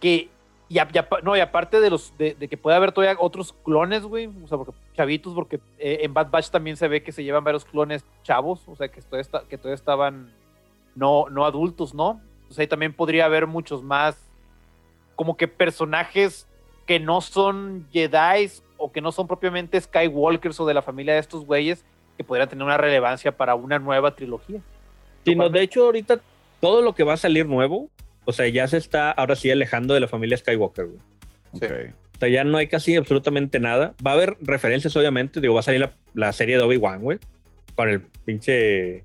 [0.00, 0.30] que
[0.70, 3.14] y, a- y apa- no, y aparte de los de, de que puede haber todavía
[3.20, 7.02] otros clones, güey, o sea, porque chavitos, porque eh, en Bad Batch también se ve
[7.02, 10.32] que se llevan varios clones chavos, o sea, que todavía, está- que todavía estaban
[10.94, 12.22] no, no adultos, ¿no?
[12.48, 14.16] O sea, ahí también podría haber muchos más
[15.16, 16.48] como que personajes
[16.86, 21.20] que no son Jedi o que no son propiamente Skywalkers o de la familia de
[21.20, 21.84] estos güeyes
[22.16, 24.60] que podrían tener una relevancia para una nueva trilogía.
[25.24, 26.20] Sí, no, de hecho, ahorita
[26.60, 27.90] todo lo que va a salir nuevo,
[28.24, 30.98] o sea, ya se está ahora sí alejando de la familia Skywalker, güey.
[31.52, 31.94] Ok.
[32.16, 33.94] O sea, ya no hay casi absolutamente nada.
[34.06, 35.40] Va a haber referencias, obviamente.
[35.40, 37.18] Digo, va a salir la, la serie de Obi-Wan, güey.
[37.74, 38.98] Con el pinche.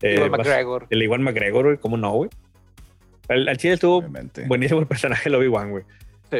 [0.00, 0.86] eh, a- McGregor.
[0.90, 1.76] El Iwan McGregor, güey.
[1.78, 2.30] ¿Cómo no, güey?
[3.28, 4.44] Al, al chile estuvo Obviamente.
[4.46, 5.84] buenísimo el personaje de Obi-Wan, güey.
[6.30, 6.38] Sí.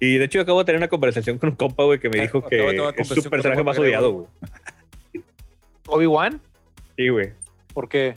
[0.00, 2.18] Y de hecho, yo acabo de tener una conversación con un compa, güey, que me
[2.18, 4.26] Ah, dijo acabo que es su personaje más odiado, güey.
[5.86, 6.40] Obi-Wan,
[6.96, 7.30] Sí, güey.
[7.72, 8.14] porque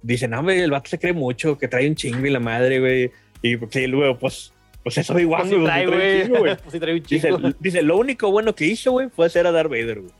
[0.00, 2.78] Dicen, no, güey, el vato se cree mucho, que trae un chingo y la madre,
[2.78, 3.10] güey.
[3.42, 4.52] Y pues, sí, luego, pues,
[4.84, 5.66] pues es Obi-Wan, pues sí güey.
[5.66, 6.56] trae, pues, chingo, güey.
[6.62, 7.50] Pues sí trae un Dice, chico.
[7.58, 10.12] dice, lo único bueno que hizo, güey, fue hacer a Darth Vader, güey.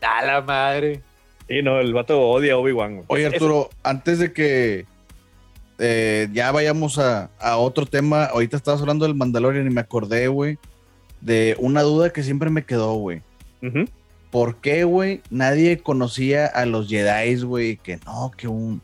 [0.00, 1.02] A la madre.
[1.46, 3.04] Sí, no, el vato odia a Obi-Wan, güey.
[3.08, 4.86] Oye, Eso- Arturo, antes de que
[5.78, 10.28] eh, ya vayamos a, a otro tema, ahorita estabas hablando del Mandalorian y me acordé,
[10.28, 10.58] güey,
[11.20, 13.20] de una duda que siempre me quedó, güey.
[13.62, 13.84] Ujú.
[14.30, 17.76] ¿Por qué, güey, nadie conocía a los Jedi, güey?
[17.78, 18.80] Que no, que un,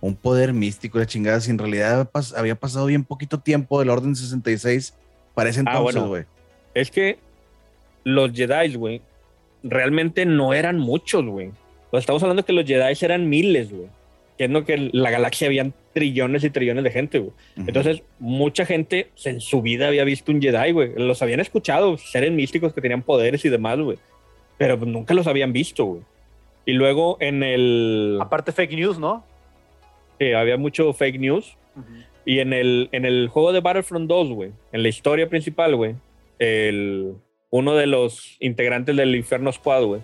[0.00, 4.16] un poder místico, la chingada, si en realidad había pasado bien poquito tiempo del Orden
[4.16, 4.94] 66
[5.34, 6.08] para ese Ah, entonces, bueno.
[6.08, 6.24] güey.
[6.74, 7.18] Es que
[8.04, 9.00] los Jedi, güey,
[9.62, 11.50] realmente no eran muchos, güey.
[11.90, 13.88] Sea, estamos hablando que los Jedi eran miles, güey.
[14.36, 17.32] Que es lo que en la galaxia habían trillones y trillones de gente, güey.
[17.56, 20.92] Entonces, mucha gente en su vida había visto un Jedi, güey.
[20.96, 23.98] Los habían escuchado, seres místicos que tenían poderes y demás, güey.
[24.58, 26.02] Pero pues, nunca los habían visto, güey.
[26.66, 28.18] Y luego en el...
[28.20, 29.24] Aparte fake news, ¿no?
[30.18, 31.56] eh, había mucho fake news.
[32.24, 35.94] Y en el, en el juego de Battlefront 2, güey, en la historia principal, güey,
[36.38, 37.14] el,
[37.50, 40.00] uno de los integrantes del Inferno Squad, güey,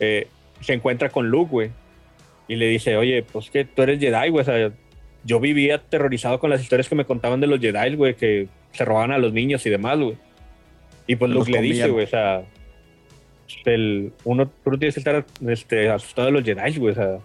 [0.00, 0.26] eh,
[0.60, 1.70] se encuentra con Luke, güey,
[2.48, 4.72] y le dice, oye, pues que tú eres Jedi, güey, o sea,
[5.24, 8.84] yo vivía aterrorizado con las historias que me contaban de los Jedi, güey, que se
[8.84, 10.16] robaban a los niños y demás, güey.
[11.06, 12.44] Y pues los Luke le dice, güey, o sea,
[13.64, 17.18] el, uno, tú no tienes que estar este, asustado de los Jedi, güey, o sea,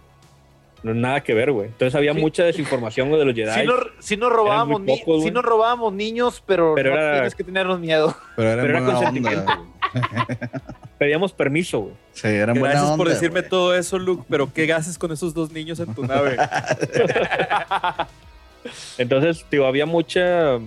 [0.82, 1.68] no es nada que ver, güey.
[1.68, 2.20] Entonces había Sí.
[2.20, 3.60] mucha desinformación güey, de los Jedi.
[3.60, 7.12] Si nos, sí nos robábamos, ni- pocos, sí nos robábamos niños, pero, Pero no era-
[7.14, 8.14] tienes que tenernos miedo.
[8.36, 9.56] Pero era, pero era buena consentimiento, onda.
[9.56, 9.72] güey.
[10.98, 11.94] Pedíamos permiso, güey.
[12.12, 13.50] Sí, era buena Gracias por decirme güey.
[13.50, 16.36] todo eso, Luke, pero ¿qué haces con esos dos niños en tu nave?
[18.98, 20.58] Entonces, digo, había mucha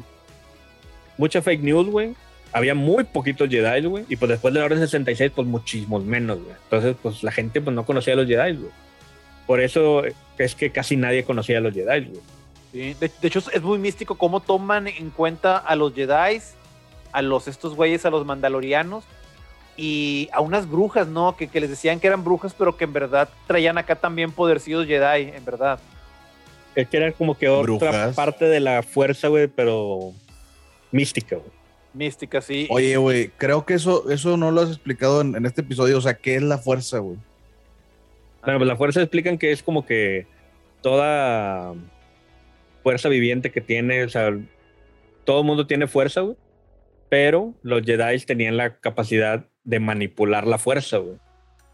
[1.17, 2.13] mucha fake news, güey.
[2.55, 4.05] Había muy poquitos Jedi, güey.
[4.07, 6.55] Y pues después de la Orden 66, pues muchísimos menos, güey.
[6.63, 8.71] Entonces, pues la gente pues no conocía a los Jedi, güey.
[9.45, 10.03] Por eso
[10.37, 12.21] es que casi nadie conocía a los Jedi, güey.
[12.71, 16.39] Sí, De, de hecho, es muy místico cómo toman en cuenta a los Jedi,
[17.11, 19.03] a los estos güeyes, a los mandalorianos,
[19.75, 21.35] y a unas brujas, ¿no?
[21.35, 24.87] Que, que les decían que eran brujas, pero que en verdad traían acá también podercillos
[24.87, 25.77] Jedi, en verdad.
[26.73, 28.15] Es que era como que otra Brujas.
[28.15, 30.13] parte de la fuerza, güey, pero
[30.91, 31.49] mística, güey.
[31.95, 32.67] Mística, sí.
[32.69, 35.97] Oye, güey, creo que eso, eso no lo has explicado en, en este episodio.
[35.97, 37.17] O sea, ¿qué es la fuerza, güey?
[38.43, 40.27] Bueno, pues la fuerza explican que es como que
[40.81, 41.73] toda
[42.83, 44.37] fuerza viviente que tiene, o sea,
[45.23, 46.35] todo el mundo tiene fuerza, güey.
[47.09, 51.15] Pero los Jedi tenían la capacidad de manipular la fuerza, güey.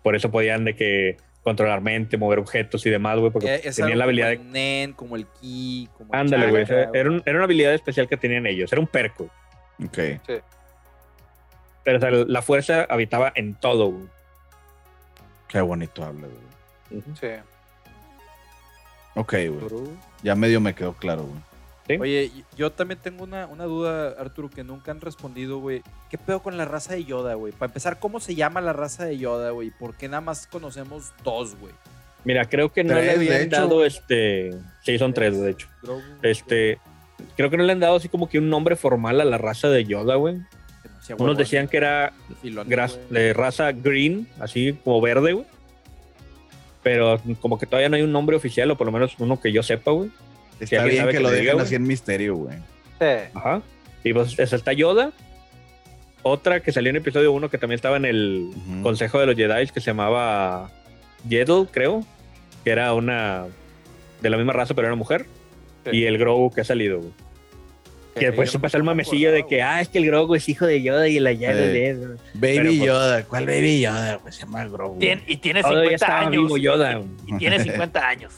[0.03, 3.75] Por eso podían de que controlar mente, mover objetos y demás, güey, porque Eh, es
[3.75, 4.47] tenían la habilidad como de...
[4.47, 6.65] el Nen, como el Ki, como Ándale, güey.
[6.93, 8.71] Era, un- era una habilidad especial que tenían ellos.
[8.71, 9.29] Era un perco.
[9.83, 9.97] Ok.
[11.83, 14.05] Pero o sea, la fuerza habitaba en todo, güey.
[15.47, 17.01] Qué bonito habla, güey.
[17.19, 17.27] Sí.
[19.15, 19.89] Ok, güey.
[20.23, 21.41] Ya medio me quedó claro, güey.
[21.87, 21.97] ¿Sí?
[21.99, 25.81] Oye, yo también tengo una, una duda, Arturo, que nunca han respondido, güey.
[26.09, 27.51] ¿Qué pedo con la raza de Yoda, güey?
[27.51, 29.71] Para empezar, ¿cómo se llama la raza de Yoda, güey?
[29.71, 31.73] ¿Por qué nada más conocemos dos, güey?
[32.23, 33.55] Mira, creo que no Tres, le habían hecho.
[33.55, 34.51] dado este...
[34.83, 35.67] Sí, son tres, de hecho.
[36.21, 36.77] Este...
[37.37, 39.69] Creo que no le han dado así como que un nombre formal a la raza
[39.69, 40.37] de Yoda, güey.
[41.17, 43.23] Unos decían que era filón, gras- güey.
[43.23, 45.45] de raza green, así como verde, güey.
[46.83, 49.51] Pero como que todavía no hay un nombre oficial, o por lo menos uno que
[49.51, 50.09] yo sepa, güey.
[50.59, 52.57] Está bien sabe que, que lo dejen diga, así en misterio, güey.
[52.99, 53.29] Sí.
[53.33, 53.61] Ajá.
[54.03, 55.11] Y pues esa está Yoda.
[56.23, 58.49] Otra que salió en episodio 1 que también estaba en el.
[58.83, 60.69] Consejo de los Jedi, que se llamaba
[61.27, 62.05] Yeddle, creo.
[62.63, 63.45] Que era una
[64.21, 65.25] de la misma raza, pero era mujer.
[65.85, 65.97] Sí.
[65.97, 67.11] Y el Grogu que ha salido, güey.
[68.13, 70.49] Que después no pasó el me mamecillo de que, ah, es que el Grogu es
[70.49, 71.89] hijo de Yoda y la Eh.
[71.91, 71.99] es.
[71.99, 73.23] Baby Pero, pues, Yoda.
[73.23, 74.19] ¿Cuál Baby Yoda?
[74.21, 74.99] Pues se llama Grogu.
[74.99, 76.31] Tien- y tiene Todavía 50 estaba años.
[76.43, 77.01] vivo Yoda.
[77.25, 78.33] Y tiene 50 años.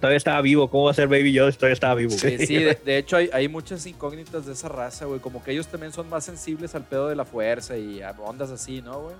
[0.00, 0.68] Todavía estaba vivo.
[0.68, 1.50] ¿Cómo va a ser Baby Yoda?
[1.50, 2.10] si Todavía estaba vivo.
[2.10, 5.18] Sí, sí, de, de hecho hay, hay muchas incógnitas de esa raza, güey.
[5.20, 8.50] Como que ellos también son más sensibles al pedo de la fuerza y a ondas
[8.50, 9.16] así, ¿no, güey?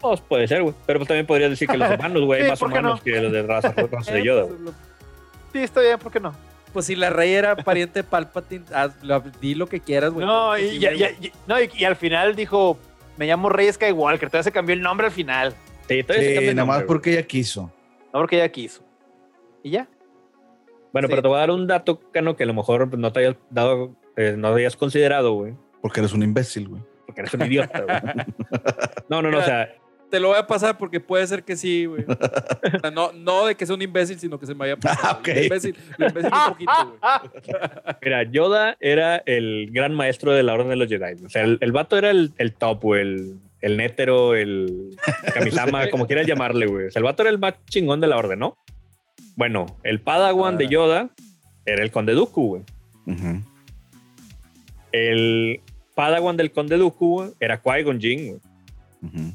[0.00, 0.74] Pues puede ser, güey.
[0.84, 3.04] Pero pues también podrías decir que los humanos, güey, Sí, más ¿por qué humanos no?
[3.04, 4.46] que los de raza, raza de Yoda.
[5.52, 6.34] Sí, está bien, ¿por qué no?
[6.72, 10.26] Pues si la rey era pariente de Palpatine, haz- lo- di lo que quieras, güey.
[10.26, 12.78] No, y, ya- y- no, y, y al final dijo,
[13.16, 15.54] me llamo Rey Skywalker, todavía se cambió el nombre al final.
[15.88, 17.72] Sí, todavía se Sí, el nada más nombre, porque ella quiso.
[18.12, 18.82] No porque ella quiso.
[19.62, 19.88] Y ya.
[20.92, 21.12] Bueno, Sí.
[21.12, 23.36] pero te voy a dar un dato, Cano, que a lo mejor no te hayas
[23.50, 25.54] dado, eh, no habías considerado, güey.
[25.80, 26.82] Porque eres un imbécil, güey.
[27.06, 27.96] Porque eres un idiota, güey.
[29.08, 29.72] No, no, no, o sea,
[30.10, 32.04] Te lo voy a pasar porque puede ser que sí, güey.
[32.04, 35.00] O sea, no, no de que sea un imbécil, sino que se me vaya pasado.
[35.02, 35.26] Ah, ok.
[35.28, 37.96] Lo imbécil, lo imbécil un poquito, güey.
[38.02, 41.24] mira, Yoda era el gran maestro de la Orden de los Jedi.
[41.24, 44.96] O sea, el, el vato era el, el top, güey, el, el nétero, el
[45.34, 46.86] Kamisama, como quieras llamarle, güey.
[46.86, 48.56] O sea, el vato era el más chingón de la Orden, ¿no?
[49.34, 50.70] Bueno, el Padawan de Ah.
[50.70, 51.10] Yoda
[51.66, 52.62] era el Conde Dooku, güey.
[54.92, 55.60] El
[55.94, 58.40] Padawan del Conde Dooku güey, era Qui-Gon Jinn, güey.
[59.02, 59.34] Ujú.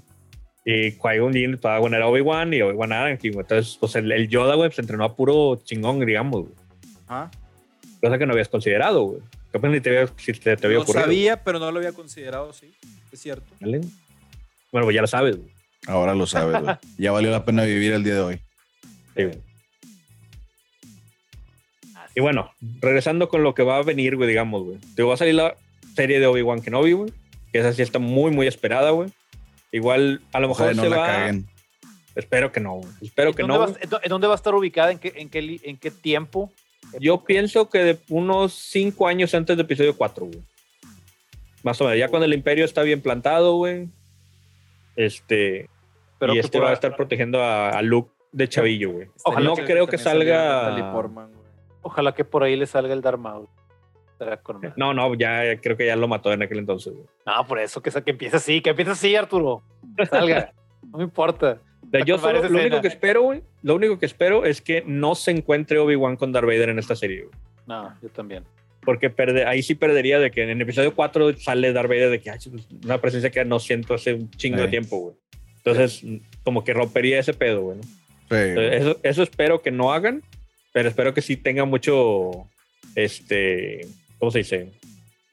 [0.64, 3.44] Y Qui-Gon Jinn, el Padawan era Obi-Wan y Obi-Wan era Anakin, güey.
[3.44, 6.54] Entonces, pues el, el Yoda, güey, se entrenó a puro chingón, digamos, güey.
[7.08, 7.32] Ajá.
[8.00, 9.22] Cosa que no habías considerado, güey.
[9.52, 11.04] Capaz ni te había, si te, te había Lo ocurrido.
[11.06, 12.72] sabía, pero no lo había considerado, sí.
[13.12, 13.46] Es cierto.
[13.60, 13.82] ¿vale?
[14.72, 15.50] Bueno, pues ya lo sabes, güey.
[15.88, 16.76] Ahora lo sabes, güey.
[16.98, 18.36] Ya valió la pena vivir el día de hoy.
[19.16, 19.42] Sí, güey.
[22.16, 22.52] Y bueno,
[22.82, 24.78] regresando con lo que va a venir, güey, digamos, güey.
[24.96, 25.56] Te va a salir la
[25.96, 27.12] serie de Obi-Wan Kenobi, güey.
[27.52, 29.10] Que esa sí está muy, muy esperada, güey.
[29.72, 31.06] Igual, a lo mejor no se la va.
[31.08, 31.48] caguen.
[32.16, 32.90] Espero que no, güey.
[33.02, 33.60] Espero que ¿Dónde, no.
[33.74, 34.92] va, en dó- en dónde va a estar ubicada?
[34.92, 36.52] ¿En qué, en qué, en qué tiempo?
[37.00, 40.42] Yo pienso que de unos cinco años antes del episodio 4, güey.
[41.64, 42.00] Más o menos.
[42.00, 43.88] Ya cuando el imperio está bien plantado, güey.
[44.96, 45.70] Este.
[46.20, 49.08] Pero y este va a estar protegiendo a, a Luke de chavillo, güey.
[49.24, 50.76] Ojalá no que creo que salga.
[51.82, 53.42] Ojalá que por ahí le salga el Dharma.
[54.78, 57.06] No, no, ya creo que ya lo mató en aquel entonces, güey.
[57.26, 59.62] No, por eso que, que empiece así, que empiece así, Arturo.
[60.10, 60.54] Salga.
[60.92, 61.60] no me importa.
[61.92, 65.16] Sea, yo solo, lo único que espero, güey, lo único que espero es que no
[65.16, 67.36] se encuentre Obi-Wan con Darth Vader en esta serie, güey.
[67.68, 68.44] No, yo también.
[68.84, 72.20] Porque perde, ahí sí perdería de que en el episodio 4 sale Darth Vader de
[72.22, 72.40] que "Ay,
[72.84, 74.70] una presencia que no siento hace un chingo de Sí.
[74.72, 75.16] tiempo, güey.
[75.58, 76.04] Entonces,
[76.44, 77.78] como que rompería ese pedo, güey.
[77.78, 77.84] ¿no?
[77.84, 77.90] Sí,
[78.32, 80.24] Entonces, eso, eso espero que no hagan,
[80.74, 82.48] pero espero que sí tenga mucho,
[82.96, 83.82] este,
[84.22, 84.72] ¿cómo se dice?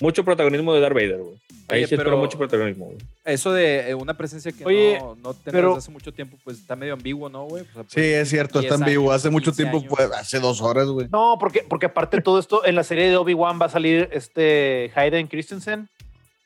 [0.01, 1.35] Mucho protagonismo de Darth Vader, güey.
[1.71, 2.99] Ahí Oye, sí espero mucho protagonismo, güey.
[3.25, 6.59] Eso de eh, una presencia que Oye, no, no tenemos pero- hace mucho tiempo, pues
[6.59, 7.63] está medio ambiguo, ¿no, güey?
[7.63, 9.11] O sea, Sí, pues, es cierto, está en 10 vivo.
[9.11, 9.89] años, Hace mucho 15 tiempo, años.
[9.95, 11.09] pues, hace dos horas, güey.
[11.13, 14.09] No, porque, porque aparte de todo esto, en la serie de Obi-Wan va a salir
[14.13, 15.89] este Hayden Christensen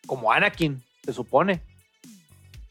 [0.06, 1.60] como Anakin, se supone.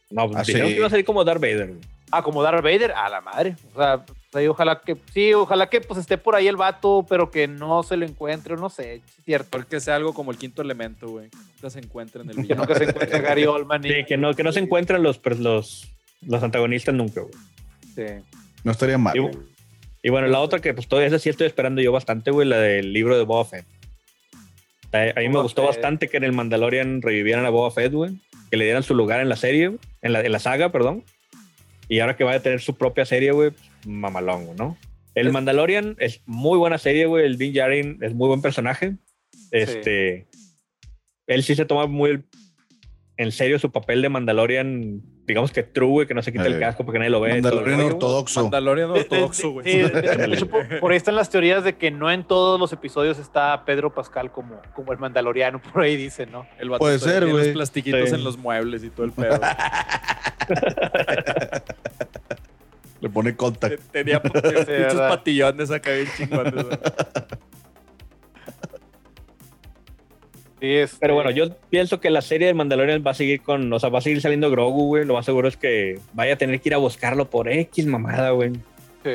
[0.10, 0.54] No, pues Ah, sí.
[0.54, 1.80] que iba a salir como Darth Vader, güey.
[2.12, 3.56] Ah, como Darth Vader, a la madre.
[3.74, 4.04] O sea,
[4.34, 7.84] y ojalá que, sí, ojalá que pues esté por ahí el vato, pero que no
[7.84, 9.50] se lo encuentre, no sé, es cierto.
[9.52, 11.30] Porque sea algo como el quinto elemento, güey.
[11.30, 12.62] que Nunca se encuentra en el Que villano.
[12.62, 13.86] nunca se encuentre Gary Oldman.
[13.86, 15.88] y- Sí, que no, que no se encuentran los, los,
[16.22, 17.34] los antagonistas nunca, güey.
[17.96, 18.24] sí.
[18.64, 19.18] No estaría mal.
[20.04, 22.58] Y, bueno, la otra que pues todavía esa sí estoy esperando yo bastante, güey, la
[22.58, 23.66] del libro de Boba Fett.
[24.94, 25.70] A, a mí me gustó Fett.
[25.76, 28.12] bastante que en el Mandalorian revivieran a Boba Fett, güey.
[28.50, 31.04] Que le dieran su lugar en la serie, en la, en la saga, perdón.
[31.88, 34.78] Y ahora que va a tener su propia serie, güey, pues, mamalón, ¿no?
[35.16, 37.26] El Es- Mandalorian es muy buena serie, güey.
[37.26, 38.96] El Din Djarin es muy buen personaje.
[39.52, 40.28] Este,
[41.28, 42.24] él sí se toma muy
[43.18, 46.56] en serio su papel de Mandalorian, digamos que true, güey, que no se quita el
[46.56, 47.40] Eh, casco porque nadie lo ve.
[47.42, 47.88] todo rollo, güey.
[47.88, 48.42] ortodoxo.
[48.44, 49.90] Mandalorian ortodoxo, güey.
[50.50, 53.94] por, por ahí están las teorías de que no en todos los episodios está Pedro
[53.94, 56.48] Pascal como, como el mandaloriano, por ahí dicen, ¿no?
[56.58, 57.46] El Puede ser, güey.
[57.46, 58.16] los plastiquitos Sí.
[58.16, 59.40] en los muebles y todo el pedo.
[63.02, 63.82] Le pone contact.
[63.92, 65.10] Tenía verdad.
[65.10, 66.54] patillones acá bien chingones.
[66.54, 66.68] güey.
[70.60, 73.72] Sí, este, Pero bueno, yo pienso que la serie de Mandalorian va a seguir con,
[73.74, 75.06] o sea, va a seguir saliendo Grogu, güey.
[75.06, 78.30] Lo más seguro es que vaya a tener que ir a buscarlo por X mamada,
[78.32, 78.52] güey.
[79.04, 79.12] sí.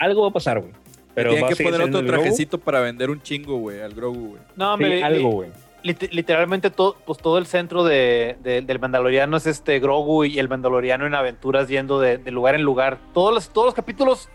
[0.00, 0.72] Algo va a pasar, güey.
[1.14, 2.06] Pero Tienen que poner otro Grogu.
[2.22, 4.42] trajecito para vender un chingo, güey, al Grogu, güey.
[4.54, 5.50] No, Sí, me- algo, güey.
[5.82, 10.38] Lit- literalmente todo, pues todo el centro de, de- del Mandaloriano es este Grogu y
[10.38, 12.98] el Mandaloriano en aventuras yendo de, de lugar en lugar.
[13.14, 14.28] Todos los, todos los capítulos,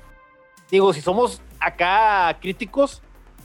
[0.71, 3.01] digo, si somos acá críticos,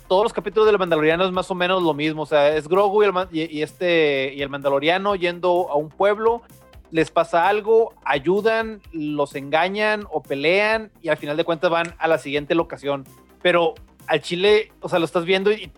[0.09, 2.23] todos los capítulos del Mandaloriano es más o menos lo mismo.
[2.23, 5.91] O sea, es Grogu y el, y, y este, y el Mandaloriano yendo a un
[5.91, 6.43] pueblo,
[6.91, 12.09] les pasa algo, ayudan, los engañan o pelean y al final de cuentas van a
[12.09, 13.05] la siguiente locación.
[13.43, 13.75] Pero
[14.07, 15.71] al chile, o sea, lo estás viendo y,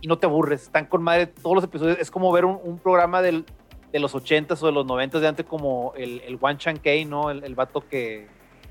[0.00, 0.62] y no te aburres.
[0.62, 1.98] Están con madre todos los episodios.
[1.98, 3.44] Es como ver un, un programa del,
[3.92, 7.06] de los 80s o de los 90s de antes, como el, el Wan Chan Kane,
[7.06, 7.30] ¿no?
[7.30, 8.26] El, el vato que,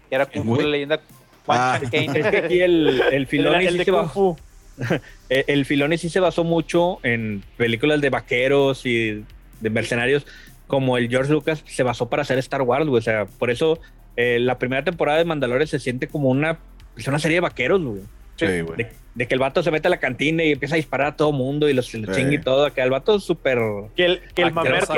[0.09, 0.63] que era Kung Fu, güey?
[0.63, 1.01] la leyenda.
[1.47, 1.79] Wan Ah.
[1.81, 2.19] Chan Kane.
[2.19, 4.37] Es que aquí el, el el, Filoni el sí se basó, Fu.
[5.29, 9.23] el, el Filoni sí se basó mucho en películas de vaqueros y
[9.59, 10.25] de mercenarios,
[10.67, 12.99] como el George Lucas se basó para hacer Star Wars, güey.
[12.99, 13.79] O sea, por eso
[14.15, 16.59] eh, la primera temporada de Mandalorian se siente como una,
[16.97, 18.01] es una serie de vaqueros, güey.
[18.47, 18.77] Sí, güey.
[18.77, 21.15] De, de que el vato se mete a la cantina y empieza a disparar a
[21.15, 22.01] todo mundo y los Sí.
[22.13, 22.71] chinga y todo.
[22.73, 23.57] Que el vato es súper.
[23.95, 24.93] Que el, que el mamerto,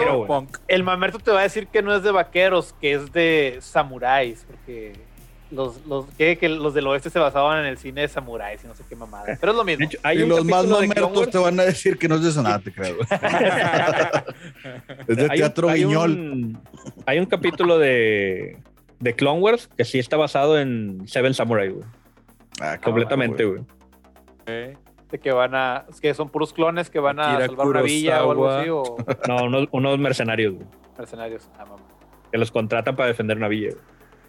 [0.68, 4.46] el mamerto te va a decir que no es de vaqueros, que es de samuráis,
[4.48, 4.94] porque
[5.50, 8.68] los, los, que, que los del oeste se basaban en el cine de samuráis y
[8.68, 9.38] no sé qué mamada.
[9.40, 9.80] Pero es lo mismo.
[9.80, 12.24] De hecho, hay y un los más mamertos te van a decir que no es
[12.24, 12.96] de eso, nada, te creo.
[15.08, 15.84] es de hay un- teatro hay.
[15.86, 16.60] Un,
[17.06, 18.58] hay un capítulo de,
[19.00, 21.86] de Clone Wars que sí está basado en Seven Samurai, güey.
[22.62, 23.62] Ah, Completamente, güey.
[24.46, 28.32] De que van a, que son puros clones que van a salvar una villa o
[28.32, 28.84] algo así, o
[29.28, 30.66] No, unos, unos mercenarios, güey.
[30.98, 31.50] mercenarios.
[31.58, 31.84] Ah, mamá.
[32.32, 33.84] Que los contratan para defender una villa, güey.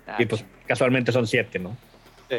[0.09, 1.77] Ah, Y pues casualmente son siete, ¿no?
[2.29, 2.39] sí,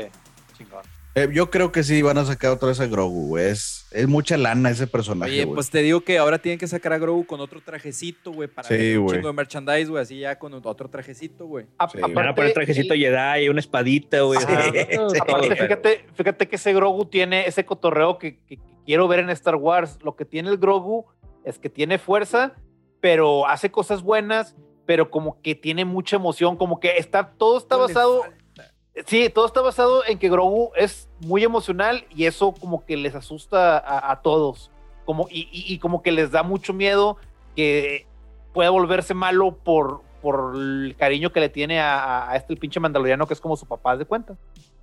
[0.58, 0.84] chingón.
[1.16, 3.46] Eh, yo creo que sí van a sacar otra vez a Grogu, güey.
[3.50, 5.54] Es, es mucha lana ese personaje, Oye, güey.
[5.56, 8.68] pues te digo que ahora tienen que sacar a Grogu con otro trajecito, güey, para
[8.68, 9.16] Sí, vender un güey.
[9.18, 11.68] chingo de merchandise, güey, así ya con otro trajecito, güey.
[11.78, 12.00] A- Sí.
[12.02, 14.40] Van a poner trajecito el- Jedi, una espadita, güey.
[14.40, 14.46] Sí.
[15.60, 19.56] fíjate, fíjate que ese Grogu tiene ese cotorreo que, que- que quiero ver en Star
[19.56, 20.00] Wars.
[20.02, 21.06] Lo que tiene el Grogu
[21.46, 22.54] es que tiene fuerza,
[23.02, 24.56] pero hace cosas buenas,
[24.88, 28.24] pero como que tiene mucha emoción, como que está, todo está basado.
[29.06, 33.16] Sí, todo está basado en que Grogu es muy emocional y eso como que les
[33.16, 34.72] asusta a, a todos,
[35.06, 37.18] como, y, y- y como que les da mucho miedo
[37.56, 38.06] que
[38.54, 42.80] pueda volverse malo por, por el cariño que le tiene a, a este el pinche
[42.80, 44.38] mandaloriano que es como su papá de cuenta.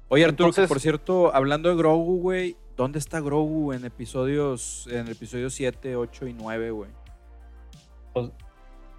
[0.09, 5.07] Oye, Arturo, que por cierto, hablando de Grogu, güey, ¿dónde está Grogu en episodios, en
[5.07, 6.91] el episodio 7, 8 y 9, güey?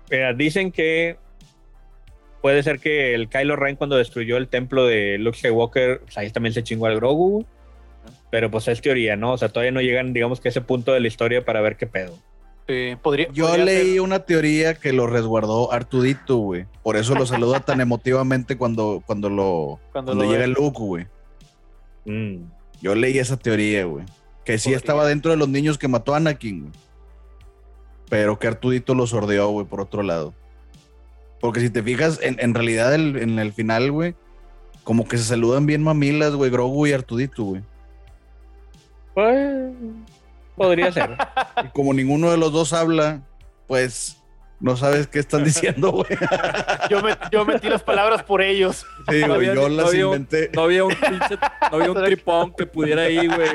[0.10, 1.18] Mira, dicen que
[2.42, 6.30] puede ser que el Kylo Ren cuando destruyó el templo de Luke Skywalker, pues ahí
[6.32, 7.46] también se chingó al Grogu.
[8.32, 9.34] Pero pues es teoría, ¿no?
[9.34, 11.76] O sea, todavía no llegan, digamos que a ese punto de la historia para ver
[11.78, 12.18] qué pedo.
[12.68, 14.02] Sí, podría, Yo podría leí ser.
[14.02, 16.66] una teoría que lo resguardó Artudito, güey.
[16.84, 20.48] Por eso lo saluda tan emotivamente cuando, cuando lo Cuando cuando, lo llega ve.
[20.48, 21.08] Luke, güey.
[22.06, 22.46] Mm.
[22.82, 24.06] Yo leí esa teoría, güey.
[24.46, 24.78] Que sí Podría.
[24.78, 26.72] estaba dentro de los niños que mató a Anakin, güey.
[28.10, 30.34] Pero que Artudito lo sordeó, güey, por otro lado.
[31.42, 34.16] Porque si te fijas, en, en realidad el- en el final, güey,
[34.84, 37.62] como que se saludan bien mamilas, güey, Grogu y Artudito, güey.
[39.14, 39.72] Pues,
[40.56, 41.18] podría ser.
[41.66, 43.22] Y como ninguno de los dos habla,
[43.68, 44.18] pues
[44.60, 46.08] no sabes qué están diciendo, güey.
[46.90, 48.86] Yo, me- yo metí las palabras por ellos.
[49.10, 50.52] Sí, No güey, había- yo no las había un- inventé.
[50.54, 51.38] No había un pinche,
[51.72, 53.50] no había un tripón que pudiera ir, güey.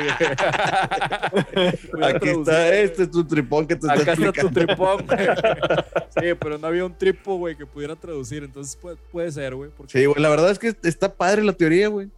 [2.02, 2.28] Aquí traducir.
[2.40, 4.66] está, este es tu tripón que te está Acá está tu explicando.
[4.66, 5.26] tripón, güey.
[6.18, 8.42] Sí, pero no había un tripo, güey, que pudiera traducir.
[8.42, 9.70] Entonces puede, puede ser, güey.
[9.76, 12.08] porque- Sí, güey, la verdad es que está padre la teoría, güey.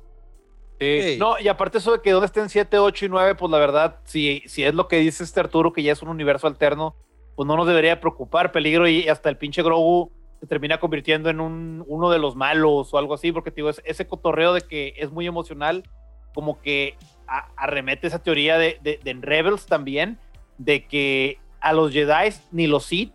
[0.81, 1.17] Sí.
[1.19, 3.97] No, y aparte eso de que donde estén 7, 8 y 9, pues la verdad,
[4.05, 6.95] si, si es lo que dice este Arturo, que ya es un universo alterno,
[7.35, 11.41] pues no nos debería preocupar peligro y hasta el pinche Grogu se termina convirtiendo en
[11.41, 14.61] un, uno de los malos o algo así, porque te digo, es- ese cotorreo de
[14.63, 15.83] que es muy emocional,
[16.35, 16.95] como que
[17.27, 20.19] a- arremete esa teoría de, de, Rebels también,
[20.59, 23.13] de que a los Jedi ni los Sith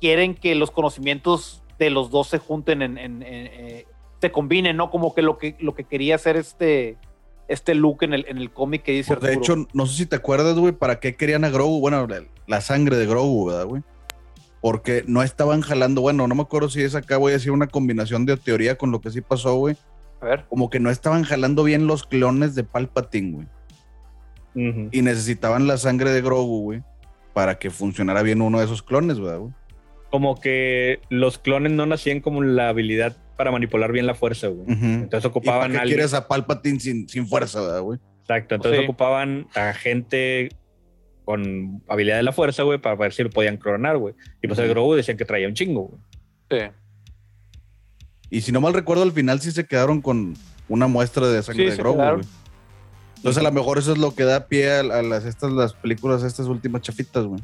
[0.00, 3.86] quieren que los conocimientos de los dos se junten en, en- en, eh,
[4.20, 4.90] se combinen, ¿no?
[4.90, 6.96] Como que lo que, lo que quería hacer este,
[7.48, 9.62] este Luke en el, en el cómic que dice Pues, de Arturo.
[9.62, 11.80] hecho, no sé si te acuerdas, güey, para qué querían a Grogu.
[11.80, 13.82] Bueno, la, la sangre de Grogu, ¿verdad, güey?
[14.60, 17.66] Porque no estaban jalando, bueno, no me acuerdo si es acá, voy a decir una
[17.66, 19.76] combinación de teoría con lo que sí pasó, güey.
[20.20, 20.44] A ver.
[20.50, 23.46] Como que no estaban jalando bien los clones de Palpatine, güey.
[24.54, 24.88] Ujú.
[24.92, 26.82] Y necesitaban la sangre de Grogu, güey,
[27.32, 29.52] para que funcionara bien uno de esos clones, ¿verdad, güey?
[30.10, 34.62] Como que los clones no nacían como la habilidad para manipular bien la fuerza, güey.
[34.70, 34.84] Ujú.
[34.84, 37.98] Entonces ¿Y ocupaban para qué a alguien- quieres a Palpatine sin, sin fuerza, ¿verdad, güey?
[38.22, 38.84] Exacto, entonces Sí.
[38.84, 40.50] ocupaban a gente
[41.30, 44.14] con habilidad de la fuerza, güey, para ver si lo podían clonar, güey.
[44.42, 44.68] Y pues el.
[44.68, 46.00] Grogu decían que traía un chingo, güey.
[46.50, 46.74] Sí.
[48.30, 50.34] Y si no mal recuerdo, al final sí se quedaron con
[50.68, 52.20] una muestra de sangre Sí, de Grogu, güey.
[53.16, 55.74] Entonces a lo mejor eso es lo que da pie a, a las, estas, las
[55.74, 57.40] películas, estas últimas chafitas, güey.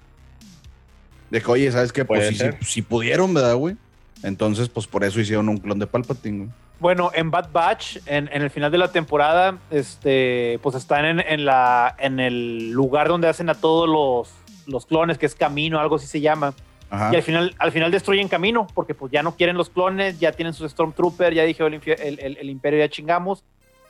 [1.30, 2.05] De que, oye, ¿sabes qué?
[2.05, 3.76] Pues si- si pudieron, ¿verdad, güey?
[4.22, 6.51] Entonces, pues por eso hicieron un clon de Palpatine, güey.
[6.78, 11.20] Bueno, en Bad Batch, en, en el final de la temporada, este, pues están en,
[11.20, 14.34] en la, en el lugar donde hacen a todos los,
[14.66, 16.52] los clones, que es Camino, algo así se llama.
[16.90, 17.10] Ajá.
[17.12, 20.32] Y al final, al final destruyen Camino, porque pues ya no quieren los clones, ya
[20.32, 23.42] tienen sus Stormtroopers, ya dije el, el, el- el Imperio ya chingamos,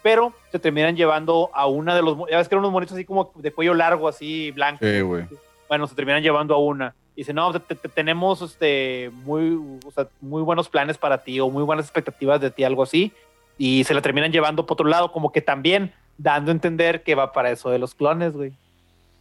[0.02, 3.04] pero se terminan llevando a una de los, ya ves que eran unos monitos así
[3.04, 4.84] como de cuello largo, así blanco.
[4.84, 5.24] Sí, güey.
[5.68, 6.94] Bueno, se terminan llevando a una.
[7.16, 11.40] Y dice, no, te- te- tenemos este, muy, o sea, muy buenos planes para ti
[11.40, 13.10] o muy buenas expectativas de ti, algo así.
[13.58, 17.14] Y se la terminan llevando por otro lado, como que también dando a entender que
[17.14, 18.52] va para eso de los clones, güey,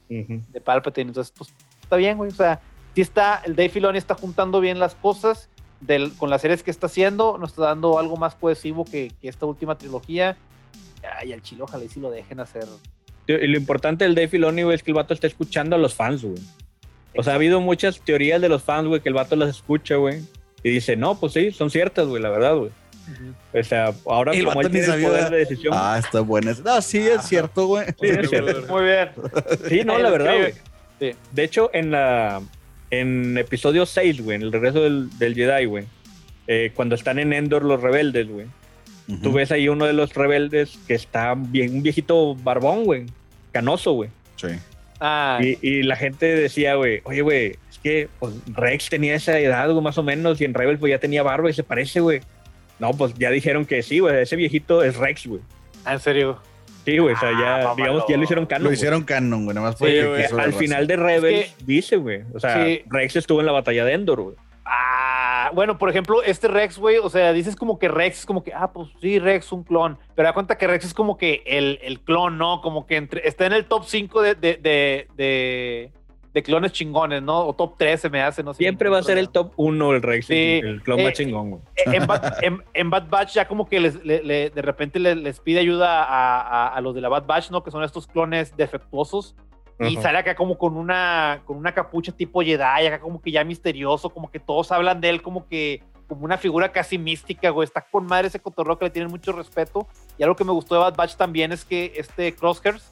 [0.10, 0.42] Ujú.
[0.52, 1.08] de Palpatine.
[1.10, 2.30] Entonces, pues está bien, güey.
[2.32, 2.60] O sea,
[2.94, 5.48] sí está, el Dave Filoni está juntando bien las cosas
[5.80, 7.38] del, con las series que está haciendo.
[7.38, 10.36] Nos está dando algo más cohesivo que, que esta última trilogía.
[11.18, 12.66] Ay, al chilo, ojalá y si lo dejen hacer.
[13.28, 15.94] Y lo importante del Dave Filoni, güey, es que el vato está escuchando a los
[15.96, 16.36] fans, güey.
[17.18, 19.96] O sea, ha habido muchas teorías de los fans, güey, que el vato las escucha,
[19.96, 20.22] güey.
[20.64, 22.72] Y dice, no, pues sí, son ciertas, güey, la verdad, güey.
[23.54, 25.74] O sea, ahora El como él tiene el poder de decisión.
[25.78, 26.56] Ah, está buena.
[26.64, 27.86] No, sí, es cierto, güey.
[28.02, 28.66] Sí, es cierto.
[28.68, 29.10] Muy bien.
[29.70, 30.54] Sí, no, la verdad, güey.
[31.00, 31.12] Sí.
[31.32, 32.42] De hecho, en la
[32.92, 35.86] en episodio 6, güey, en el regreso del, del Jedi, güey,
[36.48, 38.48] eh, cuando están en Endor los rebeldes, güey,
[39.22, 43.06] tú ves ahí uno de los rebeldes que está bien, un viejito barbón, güey,
[43.52, 44.10] canoso, güey.
[44.36, 44.48] Sí.
[45.08, 49.38] Ah, Y, y la gente decía, güey, oye, güey, es que pues, Rex tenía esa
[49.40, 52.00] edad, güey, más o menos, y en Rebel pues ya tenía barba y se parece,
[52.00, 52.22] güey.
[52.80, 55.42] No, pues ya dijeron que sí, güey, ese viejito es Rex, güey.
[55.88, 56.40] en serio.
[56.84, 57.76] Sí, güey, o sea, Ah, ya, mamalón.
[57.78, 58.64] digamos, ya lo hicieron canon.
[58.64, 58.76] Lo güey.
[58.78, 62.40] hicieron canon, güey, nada más Sí, porque Al final de Rebels Es dice, güey, o
[62.40, 62.82] sea, Sí.
[62.90, 64.36] Rex estuvo en la batalla de Endor, güey.
[65.48, 68.44] Ah, bueno, por ejemplo, este Rex, güey, o sea, dices como que Rex es como
[68.44, 69.98] que, ah, pues sí, Rex, un clon.
[70.16, 72.62] Pero da cuenta que Rex es como que el, el clon, ¿no?
[72.62, 75.92] Como que entre, está en el top 5 de, de, de, de,
[76.34, 77.46] de clones chingones, ¿no?
[77.46, 78.58] O top 3 se me hace, no sé.
[78.58, 80.62] Siempre va a ser el top 1 el Rex, Sí.
[80.64, 81.62] el clon Eh, más chingón, güey.
[81.86, 85.16] En Bad, en, en Bad Batch ya como que les, le- le- de repente le-
[85.16, 87.64] les, pide ayuda a, a- a los de la Bad Batch, ¿no?
[87.64, 89.36] Que son estos clones defectuosos.
[89.80, 93.44] Y sale acá como con una, con una capucha tipo Jedi, acá como que ya
[93.44, 97.66] misterioso, como que todos hablan de él como que como una figura casi mística, güey.
[97.66, 99.88] Está con madre ese cotorreo que le tienen mucho respeto.
[100.18, 102.92] Y algo que me gustó de Bad Batch también es que este Crosshairs,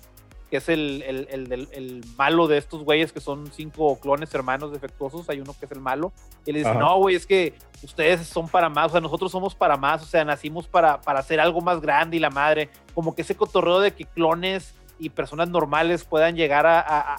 [0.50, 4.72] que es el, el, el, el malo de estos güeyes que son cinco clones hermanos
[4.72, 6.12] defectuosos, hay uno que es el malo,
[6.46, 6.80] y le dice, Ajá.
[6.80, 10.06] no, güey, es que ustedes son para más, o sea, nosotros somos para más, o
[10.06, 13.80] sea, nacimos para, para hacer algo más grande y la madre, como que ese cotorreo
[13.80, 17.16] de que clones y personas normales puedan llegar a,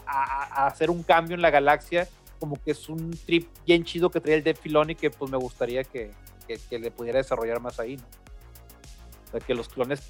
[0.66, 2.08] hacer un cambio en la galaxia,
[2.38, 5.36] como que es un trip bien chido que trae el Dave Filoni que pues me
[5.36, 6.10] gustaría que,
[6.46, 8.04] que- que le pudiera desarrollar más ahí, ¿no?
[9.26, 10.02] O sea, que los clones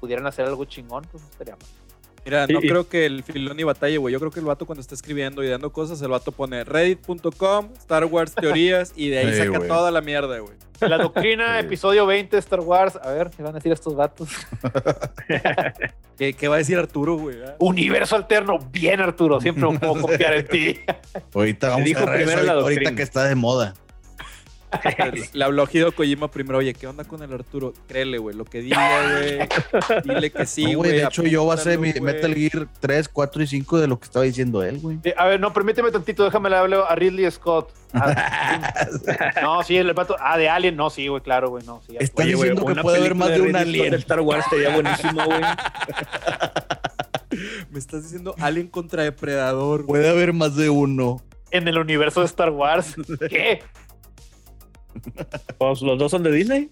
[0.00, 1.66] pudieran hacer algo chingón, pues estaría mal.
[2.28, 4.12] Mira, no creo que el Filoni batalle, güey.
[4.12, 7.68] Yo creo que el vato cuando está escribiendo y dando cosas, el vato pone reddit.com,
[7.78, 10.52] Star Wars teorías y de ahí Sí, saca toda la mierda, güey.
[10.80, 11.66] La doctrina, Sí.
[11.66, 12.96] episodio 20 de Star Wars.
[13.02, 14.28] A ver, ¿qué van a decir estos vatos?
[16.18, 17.36] ¿Qué, qué va a decir Arturo, güey?
[17.46, 17.54] ah?
[17.58, 18.58] Universo alterno.
[18.70, 19.40] Bien, Arturo.
[19.40, 20.80] Siempre me puedo confiar en ti.
[21.34, 22.96] Ahorita vamos dijo a agarrar primero eso la ahorita doctrina.
[22.96, 23.74] que está de moda.
[25.32, 27.72] Le habló Hideo Kojima primero, oye, ¿qué onda con el Arturo?
[27.86, 29.38] Créele, güey, lo que diga, güey.
[30.04, 30.92] Dile que sí, No, güey.
[30.92, 32.14] de hecho, yo basé mi apúntalo, güey.
[32.14, 34.98] Metal Gear 3, 4 y 5 de lo que estaba diciendo él, güey.
[35.04, 36.24] Eh, A ver, no, permíteme tantito.
[36.24, 37.72] Déjame le hablo a Ridley Scott.
[37.94, 38.74] Ah,
[39.42, 40.16] no, sí, el vato.
[40.20, 40.76] Ah, de Alien.
[40.76, 41.64] No, sí, güey, claro, güey.
[41.64, 41.96] No, sí.
[42.14, 43.90] Oye, diciendo que puede haber más de un alien.
[43.92, 45.40] de Star Wars estaría buenísimo, güey.
[47.70, 49.86] Me estás diciendo Alien contra Depredador.
[49.86, 51.22] Puede haber más de uno.
[51.50, 52.94] En el universo de Star Wars.
[53.30, 53.62] ¿Qué?
[55.58, 56.70] Pues, los dos son de Disney.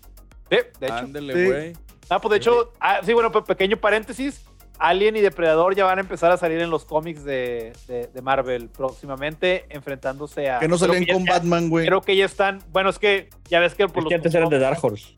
[0.51, 0.95] Sí, de hecho.
[0.95, 1.45] Ándele, Sí.
[1.47, 1.73] güey.
[2.09, 4.45] Ah, pues de hecho, ah, sí, bueno, pe- pequeño paréntesis.
[4.79, 8.23] Alien y Depredador ya van a empezar a salir en los cómics de, de- de
[8.23, 10.59] Marvel próximamente, enfrentándose a.
[10.61, 11.87] Que no salían con ya- Batman, güey.
[11.87, 12.63] Creo que ya están.
[12.73, 15.15] Bueno, es que ya ves que por Es los que antes eran de Dark Horse.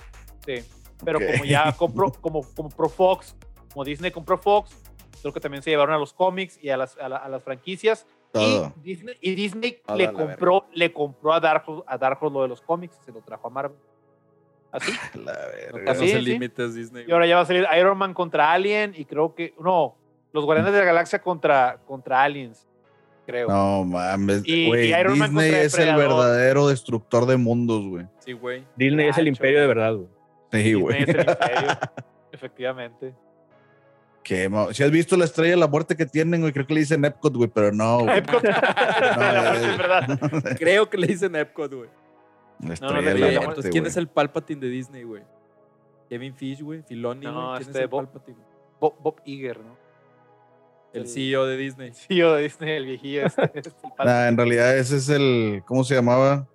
[0.46, 0.64] Sí,
[1.04, 3.34] pero como ya compró, como, como Pro Fox,
[3.72, 4.70] como Disney compró Fox,
[5.20, 7.42] creo que también se llevaron a los cómics y a las, a la- a las
[7.42, 8.06] franquicias.
[8.32, 8.72] Todo.
[8.76, 12.42] Y Disney, y Disney le compró, le compró a Dark, Horse, a Dark Horse lo
[12.42, 13.78] de los cómics, se lo trajo a Marvel.
[14.70, 14.92] Así.
[15.14, 15.38] La No
[15.72, 15.92] verga.
[15.92, 16.24] Así, conoce sí.
[16.24, 17.04] límites Disney.
[17.08, 19.54] Y ahora ya va a salir Iron Man contra Alien y creo que.
[19.58, 19.96] No,
[20.32, 22.68] los Guardianes de la Galaxia contra, contra Aliens,
[23.24, 23.48] creo.
[23.48, 24.42] No mames.
[24.44, 28.06] Y- güey, y Iron Man Disney es el verdadero destructor de mundos, güey.
[28.18, 28.64] Sí, güey.
[28.76, 30.08] Disney es el imperio de verdad, güey.
[30.52, 31.02] Sí, Disney güey.
[31.02, 31.78] es el imperio,
[32.32, 33.14] efectivamente.
[34.28, 37.04] Si has visto la estrella de la muerte que tienen, güey, creo que le dicen
[37.04, 38.18] Epcot, güey, pero no, güey.
[38.18, 38.42] Epcot.
[38.44, 40.56] La muerte es verdad.
[40.58, 41.88] Creo que le dicen Epcot, güey.
[42.60, 43.90] La no, estrella no, de Oye, la no, muerte, entonces, ¿quién güey.
[43.90, 45.22] es el Palpatine de Disney, güey?
[46.10, 46.82] Kevin Fish, güey.
[46.82, 47.52] Filoni, No.
[47.52, 48.38] ¿Quién este es el Bob- Palpatine?
[48.80, 49.76] Bob, Bob Iger, ¿no?
[50.92, 51.92] El el- CEO de Disney.
[51.94, 53.26] CEO de Disney, el viejillo.
[53.26, 53.72] Este, es el.
[54.04, 56.46] Nah, en realidad ese es el, ¿cómo se llamaba?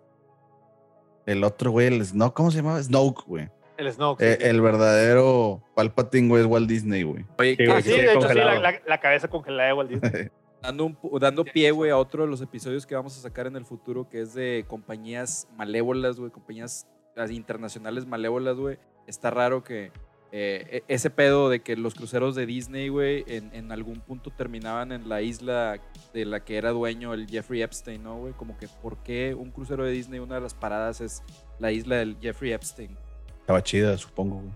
[1.26, 2.82] El otro, güey, el no, ¿cómo se llamaba?
[2.84, 3.50] Snoke, güey.
[3.78, 4.22] El Snoke.
[4.22, 7.26] Eh, el verdadero Palpatine, güey, es Walt Disney, güey.
[7.40, 9.90] Oye, Sí, Ah, sí, que de hecho, sí, la, la- la cabeza congelada de Walt
[9.90, 10.28] Disney.
[10.62, 13.56] dando, un dando pie, güey, a otro de los episodios que vamos a sacar en
[13.56, 18.78] el futuro, que es de compañías malévolas, güey, compañías así, internacionales malévolas, güey.
[19.08, 19.92] Está raro que
[20.36, 24.32] eh, e- ese pedo de que los cruceros de Disney, güey, en, en algún punto
[24.32, 25.78] terminaban en la isla
[26.14, 28.34] de la que era dueño el Jeffrey Epstein, ¿no, güey?
[28.34, 31.22] Como que, ¿por qué un crucero de Disney, una de las paradas es
[31.60, 32.98] la isla del Jeffrey Epstein?
[33.44, 34.54] Estaba chida, supongo, güey.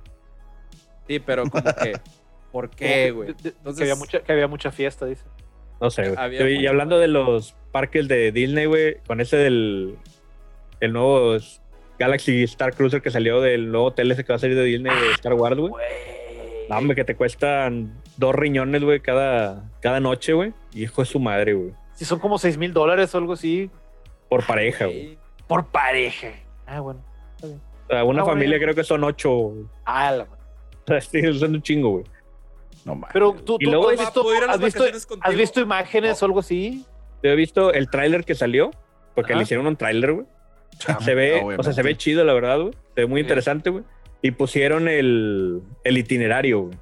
[1.08, 1.94] Sí, pero como que,
[2.52, 3.30] ¿por qué, güey?
[3.30, 5.24] Entonces- que, había mucha, que había mucha fiesta, dice.
[5.80, 6.16] No sé, güey.
[6.18, 9.98] Había Y mucho- hablando de los parques de Disney, güey, con ese del
[10.80, 11.38] el nuevo
[12.00, 14.96] Galaxy Star Cruiser que salió del nuevo hotel ese que va a salir de Disney
[14.96, 15.74] de Star Wars, güey.
[16.70, 20.54] No, hombre, que te cuestan dos riñones, güey, cada, cada noche, güey.
[20.74, 21.72] Hijo de su madre, güey.
[21.94, 23.70] Si son como 6 mil dólares o algo así,
[24.30, 25.18] Por pareja, güey.
[25.48, 26.30] Por pareja.
[26.66, 27.04] Ah, bueno.
[27.88, 28.26] O sea, una Ah, bueno.
[28.26, 29.54] familia creo que son ocho.
[29.86, 30.28] Ah, la- O
[30.88, 32.04] sea, sí, son un chingo, güey.
[32.86, 33.10] No mames.
[33.14, 34.84] Pero tú, tú luego has visto, ¿puedo ir a las has visto,
[35.22, 36.86] has visto imágenes o algo así.
[37.24, 38.72] Yo he visto el tráiler que salió,
[39.16, 39.40] porque Ajá.
[39.40, 40.26] le hicieron un tráiler, güey.
[40.88, 42.74] Ah, Se ve, o sea, se ve chido, la verdad, güey.
[42.96, 43.26] Se ve muy Sí.
[43.26, 43.84] interesante, güey.
[44.22, 46.78] Y pusieron el, el itinerario, güey.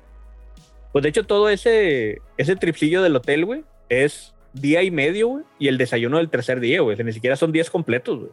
[0.92, 5.44] Pues de hecho, todo ese, ese tripsillo del hotel, güey, es día y medio, güey.
[5.60, 6.94] Y el desayuno del tercer día, güey.
[6.94, 8.32] O sea, ni siquiera son días completos, güey.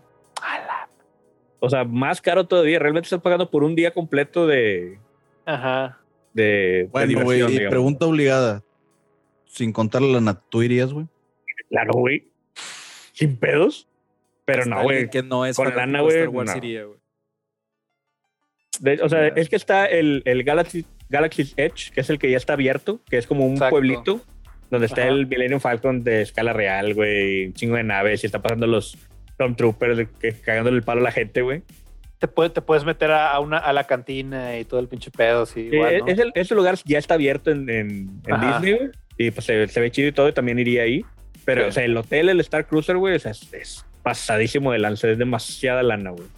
[1.65, 2.81] O sea, más caro todavía.
[2.81, 4.99] Realmente estás pagando por un día completo de,
[5.47, 6.01] Ajá.
[6.35, 8.65] de, Bueno, güey, pregunta obligada.
[9.47, 11.07] Sin contar la nat, ¿tú irías, güey?
[11.69, 12.27] Claro, güey.
[13.13, 13.87] Sin pedos.
[14.45, 15.09] Pero Hasta no, güey.
[15.09, 16.41] Que no es Con lana, güey, no.
[19.05, 22.39] o sea, es que está el, el Galaxy, Galaxy's Edge, que es el que ya
[22.39, 23.71] está abierto, que es como un Exacto.
[23.71, 24.21] pueblito
[24.69, 25.11] donde está Ajá.
[25.11, 28.99] el Millennium Falcon de escala real, güey, un chingo de naves y está pasando los
[29.43, 31.63] Stormtroopers de- que, cagándole el palo a la gente, güey.
[32.19, 35.45] Te, puede- te puedes meter a, una, a la cantina y todo el pinche pedo,
[35.47, 35.69] sí.
[35.73, 36.07] Igual, ¿no?
[36.07, 38.41] es el- ese lugar ya está abierto en, en- en.
[38.41, 41.05] Disney, güey, y pues se, se ve chido y todo, y también iría ahí.
[41.45, 41.69] Pero, Sí.
[41.69, 45.09] o sea, el hotel, el Star Cruiser, güey, o sea, es, es pasadísimo de lanza,
[45.11, 46.29] es demasiada lana, güey.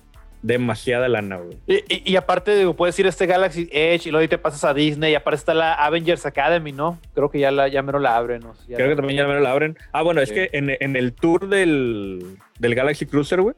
[0.47, 1.57] Demasiada lana, güey.
[1.67, 4.37] Y, y- y aparte, digo, puedes ir a este Galaxy Edge y luego ahí te
[4.37, 7.01] pasas a Disney y aparte está la Avengers Academy, ¿no?
[7.15, 8.41] Creo que ya, la, ya mero la abren.
[8.43, 8.55] ¿no?
[8.69, 9.79] Ya Creo que la- también ya me lo abren.
[9.93, 13.55] Ah, bueno, es que en, en el tour del, del Galaxy Cruiser, güey.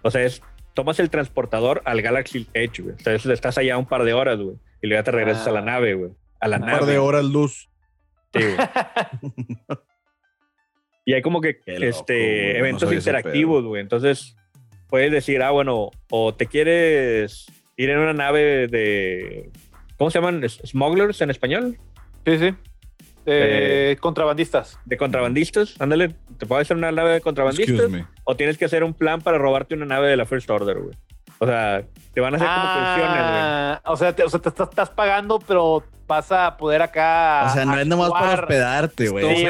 [0.00, 0.40] O sea, es
[0.72, 2.94] tomas el transportador al Galaxy Edge, güey.
[2.96, 4.56] Entonces estás allá un par de horas, güey.
[4.80, 5.50] Y luego ya te regresas Ah.
[5.50, 6.12] a la nave, güey.
[6.40, 6.78] A la Un Un nave.
[6.78, 7.68] par de horas luz.
[8.32, 8.56] Sí, güey.
[11.04, 13.82] y hay como que Qué este, eventos interactivos, güey.
[13.82, 14.36] Entonces
[14.90, 19.50] puedes decir, ah, bueno, o te quieres ir en una nave de.
[19.96, 20.42] ¿Cómo se llaman?
[20.48, 21.78] ¿Smugglers en español?
[22.26, 22.54] Sí, sí.
[23.24, 24.78] De contrabandistas.
[24.86, 25.74] de contrabandistas.
[25.80, 28.06] Ándale, te puede hacer una nave de contrabandistas Excuse me.
[28.24, 30.96] o tienes que hacer un plan para robarte una nave de la First Order, güey.
[31.38, 31.82] O sea,
[32.12, 33.40] te van a hacer como pensiones, güey.
[33.42, 37.44] Ah, o sea, te, o sea, te estás, estás pagando, pero vas a poder acá.
[37.46, 38.44] O sea, no es nomás para actuar.
[38.44, 39.36] hospedarte, güey.
[39.36, 39.46] Sí.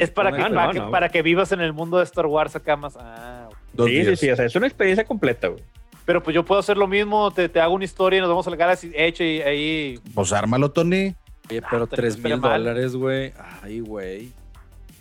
[0.00, 0.90] Es para Una- que, Ah, no, para, que, no.
[0.90, 2.96] para que vivas en el mundo de Star Wars acá más.
[2.98, 3.47] Ah.
[3.78, 4.20] Dos Sí, sí, días.
[4.20, 5.62] sí, o sea, es una experiencia completa, güey.
[6.04, 8.46] Pero pues yo puedo hacer lo mismo, te, te hago una historia y nos vamos
[8.46, 10.00] al Galaxy hecho y ahí.
[10.14, 11.14] Pues ármalo, Tony.
[11.50, 13.32] Oye, pero Ah, 3 estaría mil dólares, güey.
[13.62, 14.32] Ay, güey.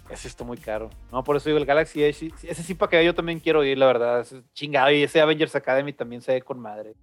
[0.10, 0.90] Ese está muy caro.
[1.12, 2.32] No, por eso digo el Galaxy Edge.
[2.44, 4.22] Ese sí para que yo también quiero ir, la verdad.
[4.22, 4.90] Es chingado.
[4.92, 6.94] Y ese Avengers Academy también se ve con madre.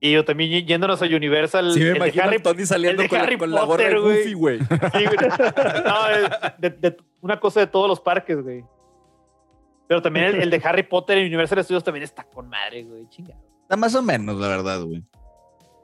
[0.00, 1.72] Y yo también yéndonos a Universal.
[1.72, 3.64] Sí, me el imagino Harry- a Tony saliendo el de con, la- Harry con la
[3.64, 3.98] gorra de.
[3.98, 4.58] Goofy, güey.
[4.58, 5.16] Sí, güey.
[5.84, 8.64] No, es de- de- una cosa de todos los parques, güey.
[9.88, 13.08] Pero también el, el de Harry Potter en Universal Studios también está con madre, güey.
[13.08, 13.40] Chingado.
[13.62, 15.02] Está más o menos, la verdad, güey.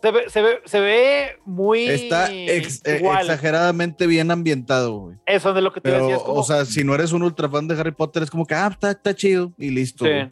[0.03, 1.87] Se ve, se ve, se ve muy.
[1.87, 3.21] Está ex- eh, igual.
[3.21, 5.17] exageradamente bien ambientado, güey.
[5.27, 6.17] Eso es de lo que te Pero, decía.
[6.17, 8.47] Es como, o sea, si no eres un ultra fan de Harry Potter, es como
[8.47, 10.05] que, ah, está, está chido y listo.
[10.07, 10.11] sí.
[10.11, 10.31] güey.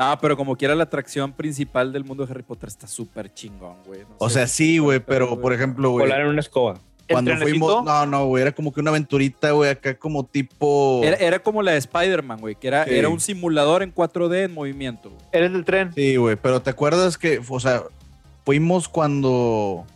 [0.00, 3.82] Ah, pero como quiera la atracción principal del mundo de Harry Potter está súper chingón,
[3.84, 4.02] güey.
[4.02, 6.78] No O sé sea, sí, güey, pero por ejemplo, güey, Volar en una escoba.
[7.08, 11.00] ¿El cuando fuimos, no, no, güey, era como que una aventurita, güey, acá como tipo...
[11.02, 12.94] Era, era como la de Spider-Man, güey, que era, Sí.
[12.94, 15.08] era un simulador en 4D en movimiento.
[15.10, 15.22] güey.
[15.32, 15.92] Eres del tren.
[15.94, 17.82] Sí, güey, pero ¿te acuerdas que, o sea,
[18.44, 19.86] fuimos cuando,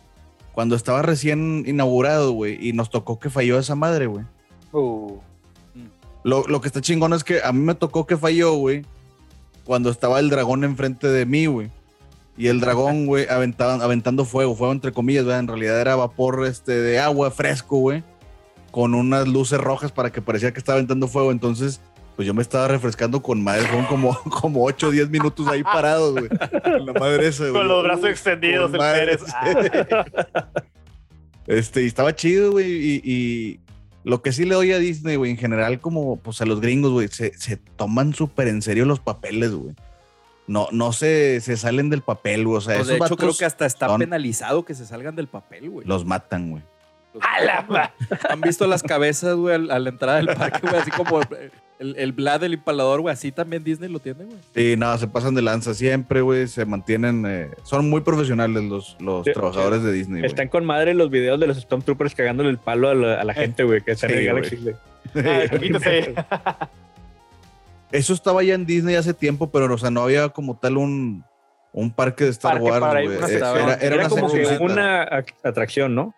[0.53, 4.25] cuando estaba recién inaugurado, güey, y nos tocó que falló esa madre, güey?
[4.71, 5.19] Uh.
[6.23, 8.83] Lo, lo que está chingón es que a mí me tocó que falló, güey,
[9.65, 11.69] cuando estaba el dragón enfrente de mí, güey.
[12.35, 15.41] Y el dragón, güey, aventando fuego, fuego entre comillas, ¿verdad?
[15.41, 18.03] En realidad era vapor este, de agua fresco, güey,
[18.71, 21.31] con unas luces rojas para que parecía que estaba aventando fuego.
[21.31, 21.79] Entonces,
[22.15, 25.63] pues yo me estaba refrescando con madre, fueron como, como 8 o 10 minutos ahí
[25.63, 26.29] parados, güey.
[26.29, 27.53] Con La madre esa, güey.
[27.53, 29.21] Con los brazos extendidos, el Pérez.
[29.33, 30.05] Ah.
[31.45, 32.71] Este, y estaba chido, güey.
[32.71, 33.59] Y, y
[34.05, 36.91] lo que sí le doy a Disney, güey, en general, como pues a los gringos,
[36.91, 39.75] güey, se, se toman súper en serio los papeles, güey.
[40.47, 42.57] No, no se, se salen del papel, güey.
[42.57, 45.15] O sea, Pues, esos de hecho, creo que hasta está son- penalizado que se salgan
[45.15, 45.87] del papel, güey.
[45.87, 46.63] los matan, güey.
[47.13, 47.91] Los- ¡A la ma-
[48.29, 50.75] ¿Han visto las cabezas, güey, a la entrada del parque, güey?
[50.81, 51.21] Así como
[51.79, 53.13] el, el Vlad del empalador, güey.
[53.13, 54.37] Así también Disney lo tiene, güey.
[54.55, 56.47] Sí, nada, se pasan de lanza siempre, güey.
[56.47, 60.29] Se mantienen, eh, son muy profesionales los, los Sí, trabajadores de Disney, güey.
[60.29, 63.33] Están con madre los videos de los Stormtroopers cagándole el palo a la, a la
[63.33, 64.43] gente, güey, que están Sí, en el güey.
[64.43, 64.75] Galaxy, güey.
[65.15, 66.15] Ah, quítese.
[67.93, 71.23] Eso estaba ya en Disney hace tiempo, pero, o sea, no había como tal un,
[71.71, 73.17] un parque de Star Parque Wars, para güey.
[73.17, 73.57] una Eh, sección.
[73.57, 76.13] Era, era Era una como que una ac- atracción, ¿no?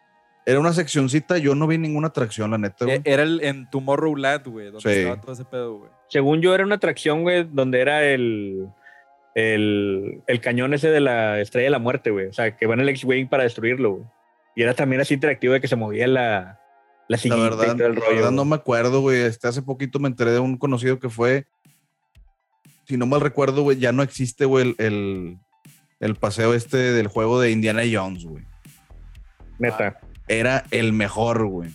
[0.47, 2.97] Era una seccioncita, yo no vi ninguna atracción, la neta, güey.
[2.97, 4.99] Eh, Era el, en Tomorrowland, güey, donde Sí.
[4.99, 5.91] estaba todo ese pedo, güey.
[6.09, 8.67] Según yo, era una atracción, güey, donde era el,
[9.33, 12.27] el, el cañón ese de la estrella de la muerte, güey.
[12.27, 14.03] O sea, que van el X-Wing para destruirlo, güey.
[14.55, 16.59] Y era también así interactivo de que se movía la,
[17.07, 19.21] la La verdad, y todo el la verdad no me acuerdo, güey.
[19.21, 21.45] Este, hace poquito me enteré de un conocido que fue,
[22.87, 25.37] si no mal recuerdo, güey, ya no existe, güey, el, el,
[25.99, 28.43] el paseo este del juego de Indiana Jones, güey.
[29.59, 29.99] Neta.
[30.27, 31.69] Era el mejor, güey.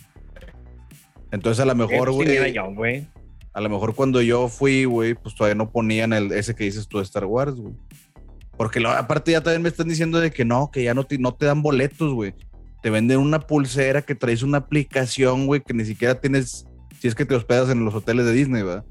[1.31, 3.07] Entonces a lo mejor, güey, Indiana Jones, güey.
[3.53, 6.87] a lo mejor cuando yo fui, güey, pues todavía no ponían el, ese que dices
[6.87, 7.73] tú de Star Wars, güey.
[8.57, 11.17] Porque lo- aparte ya también me están diciendo de que no, que ya no te,
[11.17, 12.35] no te dan boletos, güey.
[12.81, 16.65] Te venden una pulsera que traes una aplicación, güey, que ni siquiera tienes,
[16.99, 18.85] si es que te hospedas en los hoteles de Disney, ¿verdad?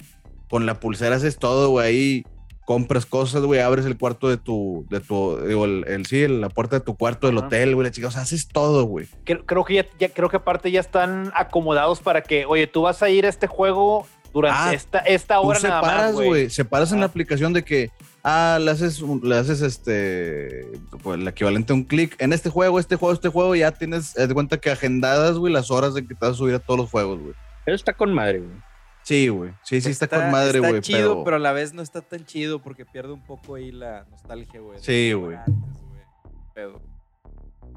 [0.49, 2.25] Con la pulsera haces todo, güey, ahí
[2.65, 6.49] compras cosas, güey, abres el cuarto de tu, de tu, digo, el, el- sí, la
[6.49, 9.07] puerta de tu cuarto del hotel, güey, la chica, o sea, haces todo, güey.
[9.25, 12.83] Creo, creo que ya, ya- creo que aparte ya están acomodados para que, oye, tú
[12.83, 16.25] vas a ir a este juego durante Ah, esta, esta Tú hora nada separas, más,
[16.25, 16.51] güey.
[16.51, 17.01] separas en Ah.
[17.01, 17.91] la aplicación de que,
[18.23, 20.67] ah, le haces, le haces este,
[21.03, 22.15] pues el equivalente a un clic.
[22.21, 25.71] En este juego, este juego, este juego, ya tienes, de cuenta que agendadas, güey, las
[25.71, 27.35] horas de que te vas a subir a todos los juegos, güey.
[27.67, 28.57] Eso está con madre, güey.
[29.03, 29.51] Sí, güey.
[29.65, 30.81] Sí, sí, está, con madre, está güey.
[30.83, 31.37] chido, Pero, pero...
[31.37, 34.79] a la vez no está tan chido porque pierde un poco ahí la nostalgia, güey.
[34.81, 35.37] Sí, güey.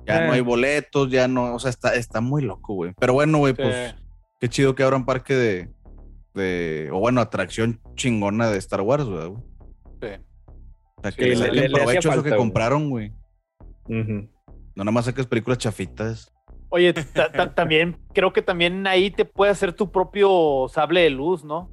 [0.06, 0.28] ya Eh.
[0.28, 2.94] no hay boletos, ya no, o sea, está, está muy loco, güey.
[3.00, 3.62] Pero bueno, güey, Sí.
[3.62, 3.96] pues,
[4.42, 5.70] qué chido que abran parque de,
[6.34, 9.26] de, o bueno, atracción chingona de Star Wars, güey.
[9.28, 9.44] O
[10.02, 10.08] Sí.
[11.02, 11.66] sea, que Sí, le le-
[11.98, 12.38] eso falta, que güey.
[12.38, 13.12] compraron, güey.
[13.88, 16.32] No nada más saques películas chafitas.
[16.70, 21.12] Oye, ta- ta- también creo que también ahí te puede hacer tu propio sable de
[21.12, 21.70] luz, ¿no?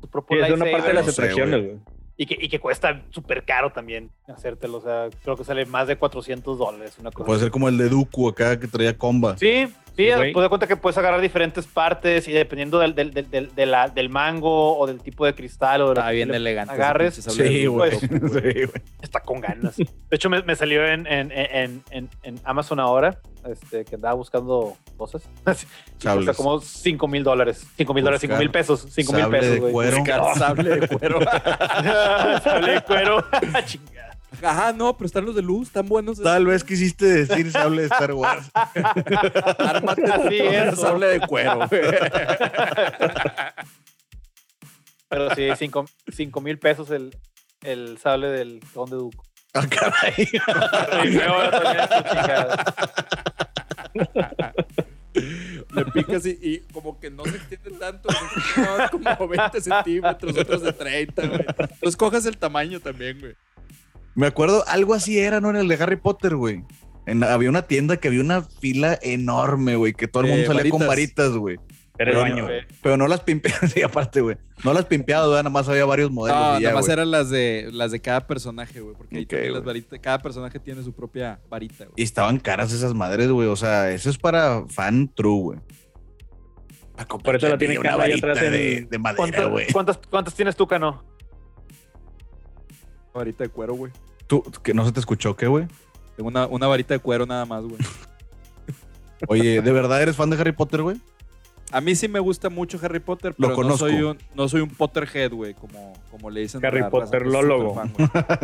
[0.00, 0.72] Tu propio Sí, es una lightsaber.
[0.72, 1.66] parte de las no atracciones, güey.
[1.76, 1.80] güey.
[2.18, 4.78] y, que, y que cuesta súper caro también hacértelo.
[4.78, 6.96] O sea, creo que sale más de 400 dólares.
[7.00, 9.36] Una cosa Puede ser como el de Dooku acá que traía comba.
[9.38, 9.66] Sí,
[9.96, 13.54] sí, pues de cuenta que puedes agarrar diferentes partes y dependiendo del, del, del, del,
[13.54, 16.36] de la- del mango o del tipo de cristal o de lo Está bien le
[16.36, 16.72] elegante.
[16.74, 17.14] agarres.
[17.16, 17.90] sable de Sí, güey.
[17.98, 18.00] pues.
[18.00, 18.08] Sí,
[18.40, 18.70] güey.
[19.02, 19.76] está con ganas.
[19.76, 23.18] De hecho, me, me salió en, en, en, en, en Amazon ahora
[23.48, 25.22] este, que andaba buscando cosas.
[25.44, 25.66] Cuesta
[25.98, 26.36] Sables.
[26.36, 27.66] como 5 mil dólares.
[27.76, 28.86] 5 mil dólares, 5 mil pesos.
[28.90, 29.72] 5 mil Sable pesos, de güey.
[29.72, 29.98] cuero.
[29.98, 31.20] Buscar sable de cuero.
[32.42, 33.24] Sable de cuero.
[33.64, 34.11] Chingada.
[34.42, 36.20] Ajá, no, pero están los de luz, están buenos.
[36.22, 38.50] Tal vez quisiste decir sable de Star Wars.
[38.54, 40.80] Ármate Así tu es.
[40.80, 41.68] sable de cuero.
[41.68, 41.82] güey.
[45.08, 45.48] Pero sí,
[46.10, 47.14] 5 mil pesos el,
[47.62, 49.24] el sable del Conde Duco.
[49.54, 50.14] Ah, caray.
[50.16, 52.64] Y feo también, chingada.
[55.74, 58.08] Le picas y, y como que no se extiende tanto.
[58.56, 61.40] No, es como 20 centímetros, otros de 30, güey.
[61.46, 63.34] Entonces cojas el tamaño también, güey.
[64.14, 65.50] Me acuerdo, algo así era, ¿no?
[65.50, 66.64] En el de Harry Potter, güey.
[67.06, 70.70] En- había una tienda que había una fila enorme, güey, que todo el mundo salía
[70.70, 71.30] con varitas.
[71.32, 71.56] güey.
[71.98, 72.60] Era el Pero baño, no, güey.
[72.82, 74.36] Pero no las pimpeadas, sí, aparte, güey.
[74.64, 76.40] No las pimpeadas, güey, nada más había varios modelos.
[76.40, 76.92] No, ya, nada más güey.
[76.94, 78.94] eran las de, las de cada personaje, güey.
[78.96, 81.94] Porque ahí Ok, también las varitas, cada personaje tiene su propia varita, güey.
[81.96, 83.48] Y estaban caras esas madres, güey.
[83.48, 85.58] O sea, eso es para fan true, güey.
[87.24, 89.66] Por eso la tiene una Carla ahí varita atrás en- de, de madera, ¿Cuántas, güey.
[89.72, 91.04] cuántas, cuántas tienes tú, Cano?
[93.14, 93.92] Una varita de cuero, güey.
[94.26, 95.66] ¿Tú, que no se te escuchó, qué, güey?
[96.16, 97.76] Tengo una, una varita de cuero nada más, güey.
[99.28, 100.96] Oye, ¿de verdad eres fan de Harry Potter, güey?
[101.70, 103.88] A mí sí me gusta mucho Harry Potter, Lo pero no conozco.
[103.88, 106.62] soy un, no soy un Potterhead, güey, como, como le dicen.
[106.62, 107.68] a Harry la raza Potter que es lólogo.
[107.70, 107.92] superfan,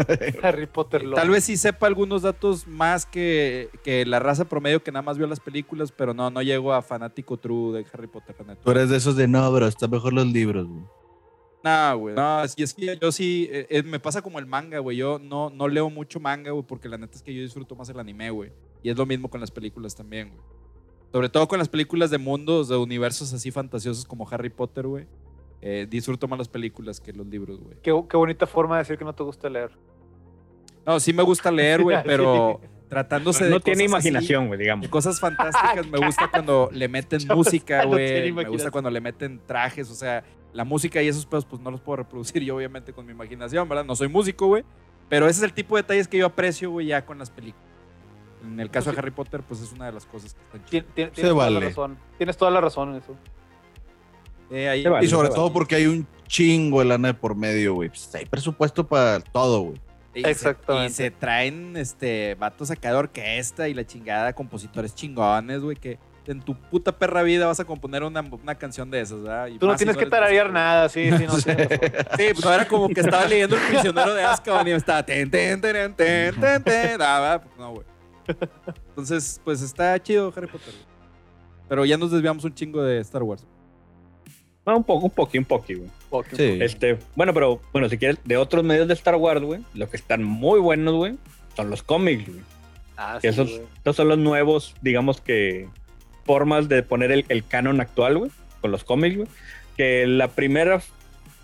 [0.08, 0.34] güey.
[0.42, 1.02] Harry Potter.
[1.04, 5.02] lo- Tal vez sí sepa algunos datos más que, que la raza promedio que nada
[5.02, 8.46] más vio las películas, pero no, no llego a fanático true de Harry Potter, la
[8.46, 8.62] neta.
[8.64, 10.84] Tú eres de esos de no, bro, está mejor los libros, güey.
[11.68, 12.14] No, güey.
[12.14, 14.96] No, es, y es que yo sí, eh, eh, me pasa como el manga, güey.
[14.96, 17.88] Yo no, no leo mucho manga, güey, porque la neta es que yo disfruto más
[17.88, 18.52] el anime, güey.
[18.82, 20.40] Y es lo mismo con las películas también, güey.
[21.12, 25.06] Sobre todo con las películas de mundos, de universos así fantasiosos como Harry Potter, güey.
[25.60, 27.76] Eh, disfruto más las películas que los libros, güey.
[27.82, 29.70] Qué, qué bonita forma de decir que no te gusta leer.
[30.86, 34.88] No, sí me gusta leer, güey, pero tratándose de No tiene imaginación, güey, digamos.
[34.88, 38.32] Cosas fantásticas, me gusta cuando le meten música, no güey.
[38.32, 40.24] me gusta cuando le meten trajes, o sea,
[40.58, 43.66] la música y esos pedos, pues no los puedo reproducir yo, obviamente, con mi imaginación,
[43.68, 43.84] ¿verdad?
[43.84, 44.64] No soy músico, güey.
[45.08, 47.64] Pero ese es el tipo de detalles que yo aprecio, güey, ya con las películas.
[48.44, 50.60] En el caso Pues de Harry Potter, pues es una de las cosas que están
[50.62, 50.94] Tien- chidas.
[50.94, 51.68] tienes toda la vale.
[51.68, 51.98] razón.
[52.18, 53.16] Tienes toda la razón en eso.
[54.50, 55.06] Eh, ahí- Se vale.
[55.06, 57.88] Y sobre todo porque hay un chingo de lana de por medio, güey.
[57.88, 59.80] Pues hay presupuesto para todo, güey.
[60.14, 60.86] y se- Exactamente.
[60.90, 65.98] y se traen este vatos acá de orquesta y la chingada, compositores chingones, güey, que
[66.28, 69.46] en tu puta perra vida vas a componer una, una canción de esas, ¿verdad?
[69.46, 71.56] Y Tú no tienes que tararear nada, sí, sí, no razón.
[72.16, 75.30] Sí, pues no era como que estaba leyendo El prisionero de Azkaban y estaba ten,
[75.30, 77.02] ten, ten, ten, ten, ten.
[77.02, 77.86] Ah, va, pues no, güey.
[78.90, 80.74] Entonces, pues está chido Harry Potter.
[80.74, 80.86] güey.
[81.66, 83.46] Pero ya nos desviamos un chingo de Star Wars.
[84.66, 85.90] Ah, un poco, un poqui, un poqui, güey.
[86.36, 86.58] Sí.
[86.60, 89.96] Este, bueno, pero bueno, si quieres, de otros medios de Star Wars, güey, los que
[89.96, 91.16] están muy buenos, güey,
[91.56, 92.42] son los cómics, güey.
[92.98, 95.68] Ah, sí, esos, estos son los nuevos, digamos que,
[96.28, 99.28] formas de poner el, el canon actual, güey, con los cómics, güey.
[99.78, 100.82] Que la primera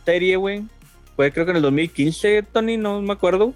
[0.04, 0.64] serie, güey,
[1.16, 3.54] fue creo que en el 2015, Tony, no me acuerdo.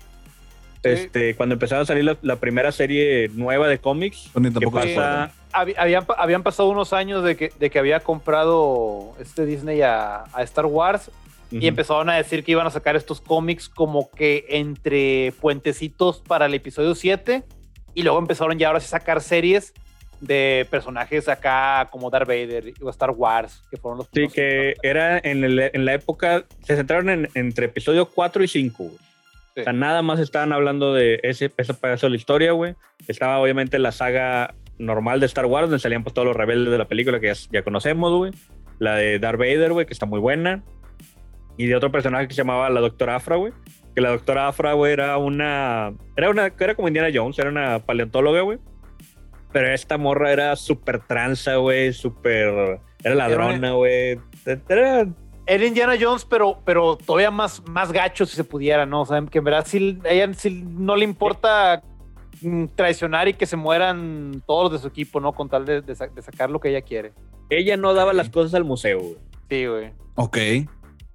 [0.82, 0.90] Sí.
[0.90, 4.30] Este, cuando empezaron a salir la, la primera serie nueva de cómics.
[4.32, 8.00] Tony que tampoco se pasa, Habían, habían pasado unos años de que, de que había
[8.00, 11.10] comprado este Disney a, a Star Wars
[11.50, 16.46] y empezaron a decir que iban a sacar estos cómics como que entre puentecitos para
[16.46, 17.42] el episodio 7
[17.94, 19.72] y luego empezaron ya ahora sí a sacar series
[20.20, 25.18] de personajes acá como Darth Vader o Star Wars, que fueron los Sí, que era
[25.18, 28.96] en, el- en la época, se centraron en, entre episodio 4 y 5, güey.
[29.54, 29.60] Sí.
[29.60, 32.74] O sea, nada más estaban hablando de ese, ese pedazo de la historia, güey.
[33.08, 36.78] Estaba obviamente la saga normal de Star Wars, donde salían pues, todos los rebeldes de
[36.78, 38.32] la película que ya, ya conocemos, güey.
[38.78, 40.62] La de Darth Vader, güey, que está muy buena.
[41.56, 43.52] Y de otro personaje que se llamaba la Doctora Afra, güey.
[43.96, 45.92] Que la Doctora Afra, güey, era una...
[46.16, 46.52] Era una...
[46.58, 48.58] Era como Indiana Jones, era una paleontóloga, güey.
[49.52, 52.80] Pero esta morra era súper tranza, güey, súper...
[53.02, 54.18] Era ladrona, güey.
[54.68, 55.06] Era...
[55.46, 59.00] Era Indiana Jones, pero, pero todavía más, más gacho si se pudiera, ¿no?
[59.00, 61.82] O sea, que en verdad sí, a ella sí no le importa
[62.42, 65.32] mm, traicionar y que se mueran todos de su equipo, ¿no?
[65.32, 67.14] Con tal de, de de sacar lo que ella quiere.
[67.48, 69.16] Ella no daba las cosas al museo, güey.
[69.48, 69.92] Sí, güey.
[70.16, 70.36] Ok.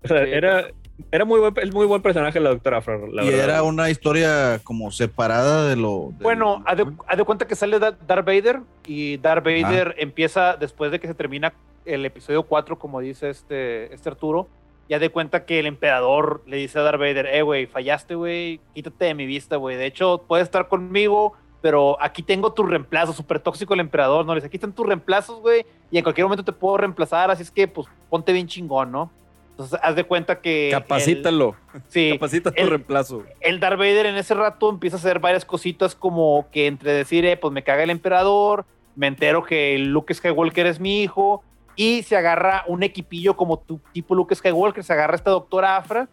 [0.04, 0.68] O sea, era,
[1.12, 3.44] era muy buen, es muy buen personaje la doctora Afra, la y verdad.
[3.46, 6.12] era una historia como separada de lo.
[6.22, 10.56] Bueno, haz de, haz de cuenta que sale Da- Darth Vader y Darth Vader empieza
[10.56, 11.54] después de que se termina
[11.86, 14.48] el episodio 4, como dice este, este Arturo.
[14.90, 18.60] Ya de cuenta que el emperador le dice a Darth Vader, eh, güey, fallaste, güey,
[18.76, 19.78] quítate de mi vista, güey.
[19.78, 24.34] De hecho, puedes estar conmigo, pero aquí tengo tu reemplazo, súper tóxico el emperador, ¿no?
[24.34, 27.44] Le dice, aquí están tus reemplazos, güey, y en cualquier momento te puedo reemplazar, así
[27.44, 29.10] es que, pues, ponte bien chingón, ¿no?
[29.54, 30.68] Entonces, haz de cuenta que...
[30.68, 31.56] el- Capacítalo.
[31.88, 33.24] sí, Capacita tu el- reemplazo.
[33.40, 37.24] el Darth Vader en ese rato empieza a hacer varias cositas como que entre decir,
[37.26, 41.44] eh, pues me caga el emperador, me entero que Luke Skywalker es mi hijo
[41.76, 46.10] y se agarra un equipillo como tu tipo Luke Skywalker, se agarra esta doctora Afra,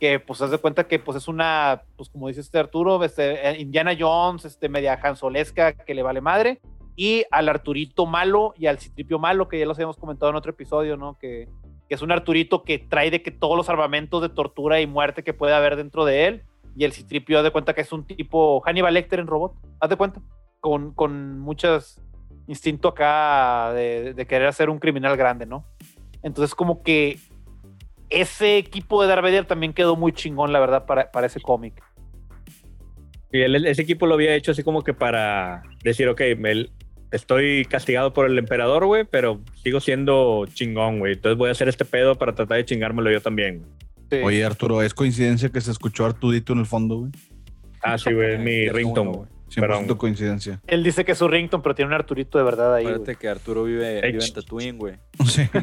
[0.00, 3.48] que pues haz de cuenta que pues es una, pues como dice este Arturo, este,
[3.48, 6.60] eh, Indiana Jones, este media hansolesca que le vale madre,
[6.96, 10.50] y al Arturito malo y al Citripio malo, que ya los habíamos comentado en otro
[10.50, 11.16] episodio, ¿no?
[11.18, 11.48] Que,
[11.92, 15.22] que es un Arturito que trae de que todos los armamentos de tortura y muerte
[15.22, 16.42] que puede haber dentro de él,
[16.74, 19.90] y el Citripio haz de cuenta que es un tipo Hannibal Lecter en robot, haz
[19.90, 20.22] de cuenta,
[20.60, 22.00] con, con muchas
[22.46, 25.66] instinto acá de, de, querer hacer un criminal grande, ¿no?
[26.22, 27.18] Entonces como que
[28.08, 31.74] ese equipo de Darth también quedó muy chingón, la verdad, para, para ese cómic.
[33.30, 36.70] Y ese equipo lo había hecho así como que para decir, ok, me,
[37.12, 41.14] estoy castigado por el emperador, güey, pero sigo siendo chingón, güey.
[41.14, 43.62] Entonces voy a hacer este pedo para tratar de chingármelo yo también.
[44.10, 44.18] Sí.
[44.22, 47.12] Oye, Arturo, ¿es coincidencia que se escuchó Artudito en el fondo, güey?
[47.82, 49.28] Ah, sí, güey, mi ringtone, güey.
[49.52, 50.62] 100% coincidencia.
[50.66, 52.86] Él dice que es su ringtone, pero tiene un Arturito de verdad ahí.
[52.86, 54.94] Acuérdate que Arturo vive, vive en Tatooine, güey.
[55.26, 55.42] Sí.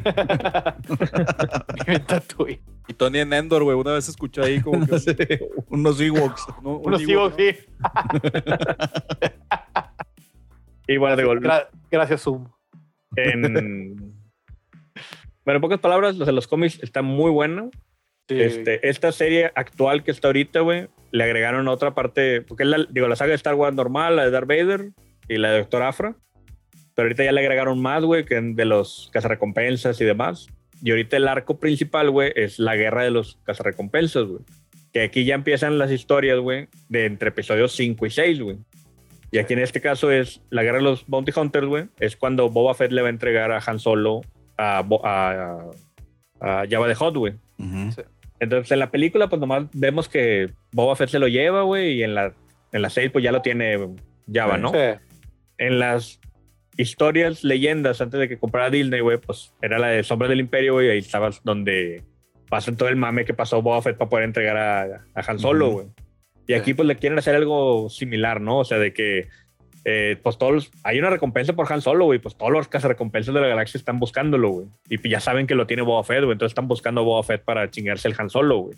[1.86, 2.60] vive en Tatooine.
[2.88, 3.76] Y Tony en Endor, güey.
[3.76, 5.00] Una vez escuchó ahí como que...
[5.00, 5.16] Sí,
[5.70, 6.46] unos Ewoks.
[6.62, 7.40] No, un Unos Ewok, Ewoks, ¿no?
[7.40, 7.56] sí.
[10.90, 12.48] Y bueno, digo, Gra- gracias, Zoom.
[13.16, 13.96] en...
[15.46, 17.72] Bueno, en pocas palabras, los de los cómics está muy bueno.
[18.28, 18.40] Sí.
[18.40, 22.86] Este, esta serie actual que está ahorita, güey, le agregaron otra parte, porque es la,
[22.90, 24.92] digo, la saga de Star Wars normal, la de Darth Vader
[25.28, 26.16] y la de Doctor Afra,
[26.94, 30.50] pero ahorita ya le agregaron más, güey, que de los cazarrecompensas y demás.
[30.84, 34.42] Y ahorita el arco principal, güey, es la guerra de los cazarrecompensas, güey.
[34.94, 38.58] Que aquí ya empiezan las historias, güey, de entre episodios 5 y 6, güey.
[39.32, 41.86] Y aquí en este caso es la guerra de los Bounty Hunters, güey.
[42.00, 44.22] Es cuando Boba Fett le va a entregar a Han Solo
[44.58, 45.70] a, Bo- a,
[46.42, 47.34] a, a Jabba the Hutt, güey.
[48.40, 52.04] Entonces en la película pues nomás vemos que Boba Fett se lo lleva, güey, y
[52.04, 52.34] en la,
[52.72, 53.78] en la serie pues ya lo tiene
[54.32, 54.62] Java, Sí.
[54.62, 54.72] ¿no?
[54.72, 54.78] Sí.
[55.58, 56.20] En las
[56.78, 60.74] historias, leyendas, antes de que comprara Disney, güey, pues era la de Sombras del Imperio,
[60.74, 62.04] güey, ahí estaba donde
[62.50, 64.82] pasan todo el mame que pasó Boba Fett para poder entregar a,
[65.14, 65.88] a Han Solo, güey.
[66.50, 68.58] Y aquí pues le quieren hacer algo similar, ¿no?
[68.58, 69.28] O sea, de que
[69.86, 73.40] eh, pues todos hay una recompensa por Han Solo, güey, pues todos los cazarrecompensas de
[73.40, 74.68] la galaxia están buscándolo, güey.
[74.90, 77.22] Y pues ya saben que lo tiene Boba Fett, güey, entonces están buscando a Boba
[77.22, 78.76] Fett para chingarse el Han Solo, güey.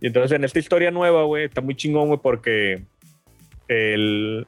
[0.00, 2.84] Y entonces en esta historia nueva, güey, está muy chingón, güey, porque
[3.66, 4.46] el,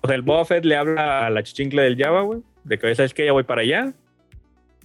[0.00, 2.94] o sea, el Boba Fett le habla a la chichincle del Java, güey, de que
[2.94, 3.94] sabes que ya voy para allá,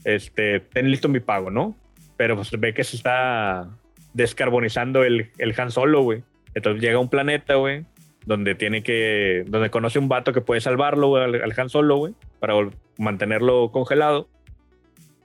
[0.06, 1.78] este, ten listo mi pago, ¿no?
[2.18, 3.70] Pero pues ve que se está
[4.16, 6.24] descarbonizando el, el Han Solo, güey.
[6.54, 7.86] Entonces llega a un planeta, güey,
[8.26, 11.98] donde tiene que, donde conoce un vato que puede salvarlo, güey, al, al Han Solo,
[11.98, 12.54] güey, para
[12.98, 14.28] mantenerlo congelado.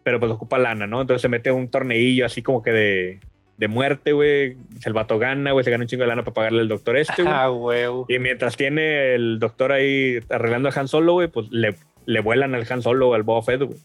[0.03, 1.01] Pero pues ocupa lana, ¿no?
[1.01, 3.21] Entonces se mete a un torneillo así como que de,
[3.59, 4.57] de muerte, güey.
[4.85, 7.23] El vato gana, güey, se gana un chingo de lana para pagarle al doctor este,
[7.23, 7.35] güey.
[7.37, 8.07] Ah, huevo.
[8.09, 11.75] Y mientras tiene el doctor ahí arreglando a Han Solo, güey, pues le,
[12.07, 13.79] le vuelan al Han Solo, al Boba Fett, güey.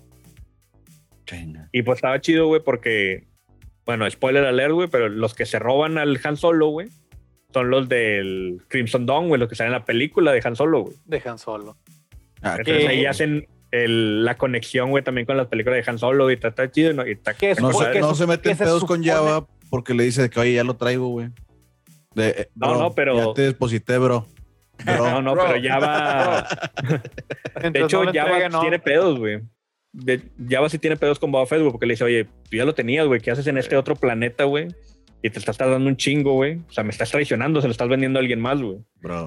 [1.72, 3.24] Y pues estaba chido, güey, porque,
[3.86, 6.90] bueno, spoiler alert, güey, pero los que se roban al Han Solo, güey,
[7.54, 10.82] son los del Crimson Dawn, güey, los que salen en la película de Han Solo,
[10.84, 10.96] güey.
[11.06, 11.78] Dejan solo.
[12.42, 16.30] Ah, Entonces ahí hacen el- la conexión, güey, también con las películas de Han Solo
[16.30, 17.08] y está, está chido, ¿no?
[17.08, 17.62] Y está, ¿Qué es?
[17.62, 19.04] no, ¿Por se, no se mete qué en se pedos con?
[19.04, 21.30] Java porque le dice que, oye, ya lo traigo, güey.
[22.16, 24.28] De, eh, No, bro, no, pero- Ya te deposité, bro.
[24.86, 24.96] Bro.
[25.10, 25.46] No, no, Bro.
[25.48, 26.48] pero ya va.
[27.72, 29.42] De hecho, no Java tiene pedos, güey.
[29.94, 32.66] De- Java sí tiene pedos con Boba Fett, güey, porque le dice, oye, tú ya
[32.66, 34.68] lo tenías, güey, ¿qué haces en este otro planeta, güey?
[35.26, 36.58] Y te estás dando un chingo, güey.
[36.70, 38.78] O sea, me estás traicionando, se lo estás vendiendo a alguien más, güey.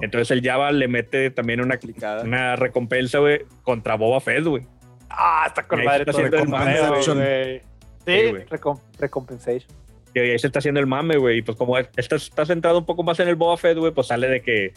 [0.03, 2.23] Entonces el Java le mete también una, Aplicada.
[2.23, 4.63] una recompensa, güey, contra Boba Fett, güey.
[5.09, 7.59] Ah, está con madre está todo el haciendo el güey.
[7.61, 7.61] Sí,
[8.05, 8.13] Sí,
[8.49, 9.69] recom- recompensation.
[10.13, 11.39] Y ahí se está haciendo el mame, güey.
[11.39, 14.07] Y pues como está, está centrado un poco más en el Boba Fett, güey, pues
[14.07, 14.73] sale de que,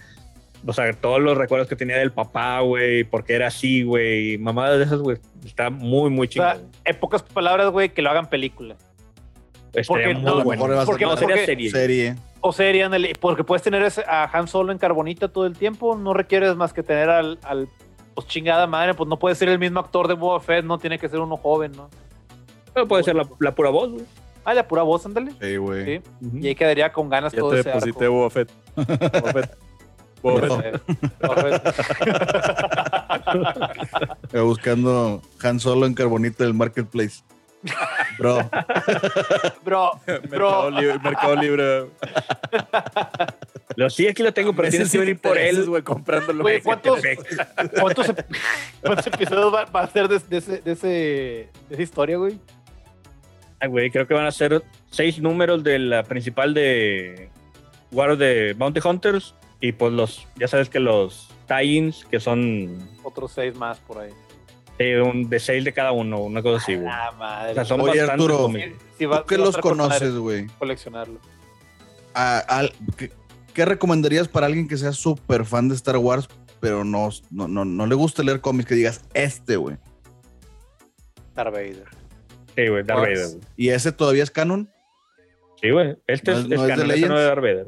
[0.66, 4.78] o sea, todos los recuerdos que tenía del papá, güey, porque era así, güey, mamadas
[4.78, 5.18] de esas, güey.
[5.44, 6.70] Está muy, muy O sea, chingón.
[6.84, 8.76] en pocas palabras, güey, que lo hagan película.
[9.86, 11.70] Porque muy no- a lo mejor porque- no, sería porque- serie.
[11.70, 12.16] serie.
[12.40, 15.96] O sería en el- porque puedes tener a Han Solo en carbonita todo el tiempo,
[15.96, 17.68] no requieres más que tener al, al
[18.14, 20.98] pues chingada madre, pues no puede ser el mismo actor de Boba Fett, no tiene
[20.98, 21.88] que ser uno joven, ¿no?
[22.74, 24.04] Pero puede ser la, la pura voz, güey.
[24.44, 25.32] Ah, la pura voz, ándale.
[25.40, 25.84] Sí, güey.
[25.84, 26.02] Sí.
[26.40, 28.14] Y ahí quedaría con ganas Ya todo te ese deposité arco.
[28.14, 28.50] Boba Fett.
[28.76, 29.58] Boba Fett.
[30.22, 30.62] Boba.
[30.62, 30.82] Fett.
[31.20, 31.62] Boba Fett.
[34.42, 37.22] Buscando Han Solo en carbonita del marketplace.
[38.18, 38.48] Bro,
[39.64, 40.98] Bro, Mercado bro, Libre.
[40.98, 41.86] Mercado Libre.
[43.76, 45.66] Lo sí, aquí lo tengo, pero tienes que venir por él.
[45.66, 46.42] güey, comprándolo.
[46.42, 47.36] Güey, ¿cuántos- Perfecto.
[47.80, 48.06] ¿cuántos,
[48.82, 52.38] cuántos episodios va, va a ser de, de ese, de, ese, de esa historia, güey?
[53.60, 57.28] Ay, güey, creo que van a ser seis números de la principal de
[57.92, 59.34] War of the Bounty Hunters.
[59.60, 64.10] Y pues los, ya sabes que los tie-ins que son Otros seis más por ahí.
[64.82, 66.88] Eh, un, de seis de cada uno, una cosa así, güey.
[66.90, 67.50] Ah, madre.
[67.52, 70.46] O sea, son Oye, Arturo, ¿Tú qué los conoces, güey?
[70.58, 71.20] Coleccionarlo.
[72.14, 73.12] Al- ¿qué,
[73.52, 76.28] qué recomendarías para alguien que sea súper fan de Star Wars,
[76.60, 78.68] pero no, no, no, no le gusta leer cómics?
[78.70, 79.76] Que digas, este, güey.
[81.34, 81.84] Darth Vader.
[82.56, 83.32] Sí, güey, Darth Fox.
[83.34, 83.46] Vader.
[83.56, 84.70] ¿Y ese todavía es canon?
[85.60, 85.94] Sí, güey.
[86.06, 87.66] Este ¿No es, es- no es es de canon, este no es Darth Vader.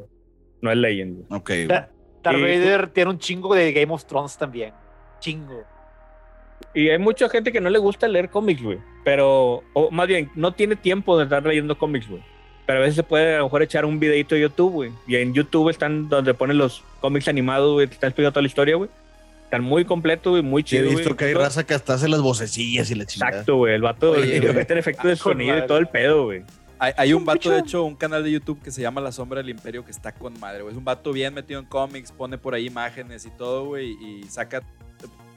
[0.61, 1.27] No es Legend.
[1.27, 1.39] güey.
[1.39, 1.67] Ok, güey.
[1.67, 1.89] Da-
[2.23, 4.73] Darth Y- Vader tiene un chingo de Game of Thrones también.
[5.19, 5.63] Chingo.
[6.73, 8.79] Y hay mucha gente que no le gusta leer cómics, güey.
[9.03, 12.23] Pero, o más bien, no tiene tiempo de estar leyendo cómics, güey.
[12.65, 14.91] Pero a veces se puede a lo mejor echar un videito de YouTube, güey.
[15.05, 17.87] Y en YouTube están donde ponen los cómics animados, güey.
[17.87, 18.89] Te están explicando toda la historia, güey.
[19.43, 21.15] Están muy completos, güey, muy Sí, he visto güey.
[21.15, 23.31] que hay raza que hasta hace las vocecillas y la chingada.
[23.31, 23.75] Exacto, güey.
[23.75, 24.39] El vato güey.
[24.53, 26.43] mete efectos de Con sonido y todo el pedo, güey.
[26.79, 29.41] Hay, hay un vato, de hecho, un canal de YouTube que se llama La Sombra
[29.41, 30.73] del Imperio que está con madre, güey.
[30.73, 34.23] Es un vato bien metido en cómics, pone por ahí imágenes y todo, güey, y
[34.23, 34.63] saca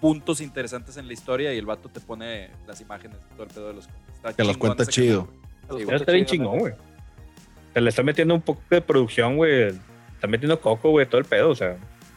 [0.01, 3.69] puntos interesantes en la historia y el vato te pone las imágenes todo el pedo
[3.69, 4.13] de los cómics.
[4.15, 5.29] Está los chingón cuenta chido.
[5.69, 6.75] canal, Sí, está bien chingón, güey.
[7.75, 9.69] Se le está metiendo un poco de producción, güey.
[10.15, 11.77] Está metiendo coco, güey, todo el pedo, o sea.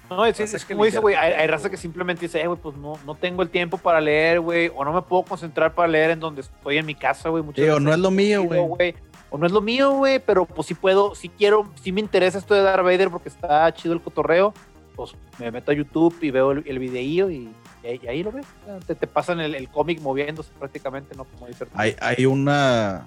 [0.10, 2.41] No, es, es, Pasa es que como dice, güey, hay, hay raza que simplemente dice,
[2.41, 5.23] eh, güey, pues no, no tengo el tiempo para leer, güey, o no me puedo
[5.23, 7.43] concentrar para leer en donde estoy en mi casa, güey.
[7.56, 8.95] Sí, o no es lo mío, chido, güey.
[9.30, 12.39] O no es lo mío, güey, pero pues sí puedo, sí quiero, sí me interesa
[12.39, 14.53] esto de Darth Vader porque está chido el cotorreo.
[14.95, 17.53] Pues me meto a YouTube y veo el, el videío y,
[17.84, 18.45] y ahí, lo ves.
[18.85, 21.26] Te, te pasan el, el cómic moviéndose prácticamente, ¿no?
[21.26, 21.65] Como dice.
[21.73, 23.06] Hay, hay una.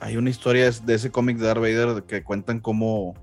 [0.00, 3.14] Hay una historia de ese cómic de Darth Vader que cuentan cómo.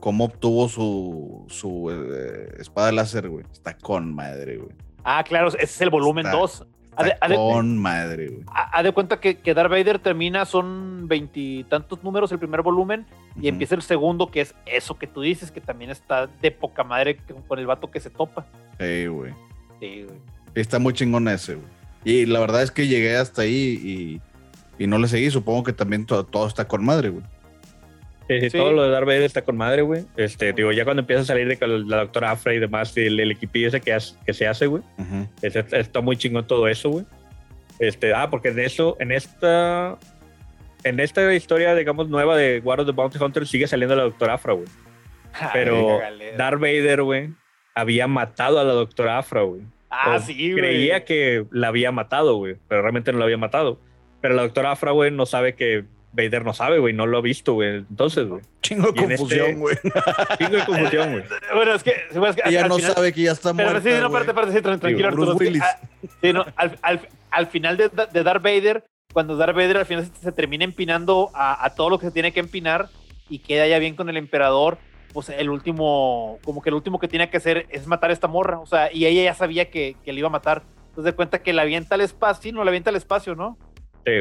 [0.00, 3.44] cómo obtuvo su, su eh, espada láser, güey.
[3.52, 4.70] Está con madre, güey.
[5.04, 6.66] Ah, claro, ese es el volumen Está- 2.
[7.36, 8.42] Con madre, güey.
[8.52, 13.06] Haz de cuenta que, que Darth Vader termina, son veintitantos números el primer volumen,
[13.40, 16.84] y empieza el segundo, que es eso que tú dices, que también está de poca
[16.84, 17.18] madre
[17.48, 18.46] con- el vato que se topa.
[18.80, 19.32] Sí, güey.
[19.80, 20.18] Sí, güey.
[20.54, 21.66] Está muy chingón ese, güey.
[22.04, 24.20] Y la verdad es que llegué hasta ahí
[24.78, 25.30] y, y no le seguí.
[25.30, 27.24] Supongo que también to- todo está con madre, güey.
[28.28, 28.58] Sí, sí, Sí.
[28.58, 30.04] todo lo de Darth Vader está con madre, güey.
[30.16, 33.30] Este, digo, ya cuando empieza a salir de la doctora Afra y demás, el, el
[33.30, 34.82] equipillo ese que, hace- que se hace, güey.
[34.98, 35.28] Ujú.
[35.42, 37.04] Ese- Está muy chingón todo eso, güey.
[37.78, 39.96] Este, ah, porque de eso, en esta.
[40.84, 44.34] En esta historia, digamos, nueva de War of the Bounty Hunter sigue saliendo la doctora
[44.34, 44.68] Afra, güey.
[45.52, 45.98] Pero.
[46.36, 47.30] Darth Vader, güey,
[47.74, 49.62] había matado a la doctora Afra, güey.
[49.90, 50.62] Ah, o sí, güey.
[50.62, 53.80] Creía que la había matado, güey, pero realmente no la había matado.
[54.20, 55.84] Pero la doctora Afra, güey, no sabe que
[56.16, 57.76] Vader no sabe, güey, no lo ha visto, güey.
[57.76, 59.76] Entonces, güey, Chingo de este- confusión, güey.
[60.38, 61.24] chingo de confusión, güey.
[61.54, 63.96] Bueno, es que, es Ella al no final- sabe que ya está Pero muerta, sí,
[64.00, 65.50] no, espérate, espérate, sí, tran- tranquilo, Bruce Arturo.
[65.50, 65.78] es que, ah,
[66.22, 70.06] sí, no, al, al- al final de, de Darth Vader, cuando Darth Vader al final
[70.06, 72.88] se, se termina empinando a, a todo lo que se tiene que empinar
[73.28, 74.78] y queda ya bien con el emperador,
[75.12, 78.28] pues el último, como que el último que tiene que hacer es matar a esta
[78.28, 78.58] morra.
[78.58, 80.62] O sea, y ella ya sabía que, que le iba a matar.
[80.88, 83.58] Entonces de cuenta que la avienta al espacio, sí, no, la avienta al espacio, ¿no?
[84.04, 84.12] Sí.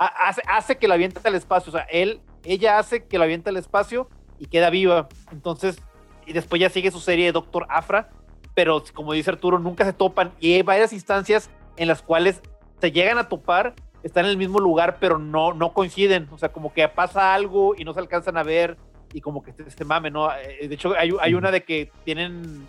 [0.00, 1.70] Ha- Hace, hace que la avienta al espacio.
[1.70, 4.08] O sea, él, ella hace que la avienta al espacio
[4.38, 5.08] y queda viva.
[5.30, 5.80] Entonces,
[6.26, 8.08] y después ya sigue su serie de Doctor Afra.
[8.54, 10.32] Pero como dice Arturo, nunca se topan.
[10.40, 12.40] Y hay varias instancias en las cuales
[12.80, 16.26] se llegan a topar, están en el mismo lugar, pero no, no coinciden.
[16.32, 18.76] O sea, como que pasa algo y no se alcanzan a ver.
[19.12, 20.32] Y como que este, mame, ¿no?
[20.32, 22.66] Eh, De hecho, hay, hay una de que tienen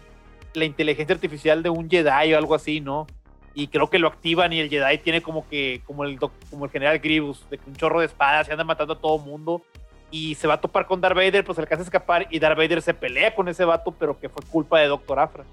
[0.53, 3.07] la inteligencia artificial de un Jedi o algo así, ¿no?
[3.53, 6.71] Y creo que lo activan y el Jedi tiene como que como el como el
[6.71, 9.61] general Grievous de que un chorro de espadas y anda matando a todo mundo
[10.09, 12.81] y se va a topar con Darth Vader pues alcanza a escapar y Darth Vader
[12.81, 15.43] se pelea con ese vato pero que fue culpa de Doctor Afra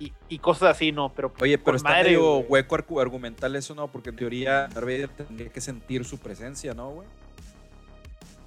[0.00, 3.74] y, y cosas así no pero Oye, pero está madre, medio hueco argu- argumental eso,
[3.76, 3.86] ¿no?
[3.86, 7.08] Porque en teoría Darth Vader tendría que sentir su presencia, ¿no, güey?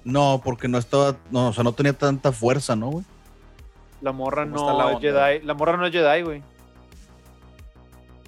[0.04, 1.16] No, porque no estaba.
[1.30, 3.04] No, o sea, no tenía tanta fuerza, ¿no, güey?
[4.00, 5.00] la morra ¿Cómo está no la onda?
[5.00, 6.42] Jedi la morra no es Jedi güey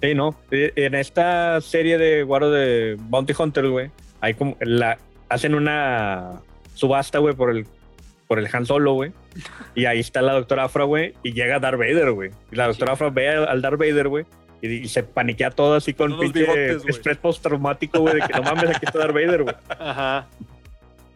[0.01, 0.35] Sí, no.
[0.51, 4.97] En esta serie de of the Bounty Hunter, güey, hay como la
[5.29, 6.41] hacen una
[6.73, 7.65] subasta, güey, por el
[8.27, 9.11] por el Han Solo, güey.
[9.75, 12.31] Y ahí está la doctora Afra, güey, y llega Darth Vader, güey.
[12.51, 14.25] Y la doctora Afra ve al Darth Vader, güey,
[14.61, 16.89] y, y se paniquea todo así con pinche bigotes, güey.
[16.89, 19.55] estrés postraumático, güey, de que no mames, aquí está Darth Vader, güey.
[19.69, 20.27] ajá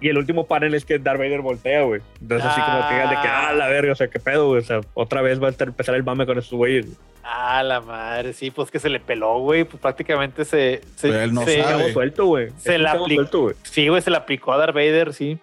[0.01, 2.01] Y el último panel es que Darth Vader voltea, güey.
[2.21, 4.61] Entonces así como que de que, ah, la verga, o sea, qué pedo, güey.
[4.61, 6.85] O sea, otra vez va a estar- empezar el mame con estos güeyes.
[6.85, 6.97] güey.
[7.23, 11.21] ah la madre sí pues que se le peló güey pues prácticamente se, se, Pero
[11.21, 11.77] él no se- sabe.
[11.79, 12.49] Cabo suelto, güey.
[12.57, 13.21] Se Es cabo aplicó.
[13.21, 13.55] suelto, güey.
[13.63, 15.39] sí güey se le aplicó a Darth Vader sí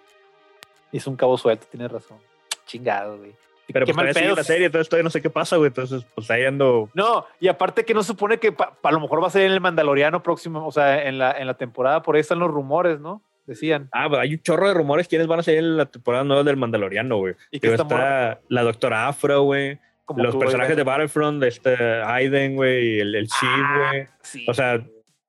[0.93, 2.19] hizo un cabo suelto tienes razón
[2.66, 3.33] chingado güey
[3.73, 4.37] Pero Qué pues mal pedo.
[4.37, 5.69] la serie, entonces todavía no sé qué pasa, güey.
[5.69, 6.91] Entonces, pues ahí ando.
[6.95, 9.53] No, y aparte que no supone que pa- a lo mejor va a ser en
[9.53, 13.01] el Mandaloriano próximo, o sea, en la, en la temporada, por ahí están los rumores,
[13.01, 13.23] ¿no?
[13.47, 13.89] Decían.
[13.93, 16.43] Ah, pues hay un chorro de rumores quiénes van a salir en la temporada nueva
[16.44, 17.35] del Mandaloriano, güey.
[17.51, 19.78] Y que está la doctora Afro, güey.
[20.16, 21.74] Los personajes de Battlefront, este
[22.05, 24.06] Aiden, güey, y el, el Chief, Ah, güey.
[24.23, 24.44] sí.
[24.48, 24.81] O sea,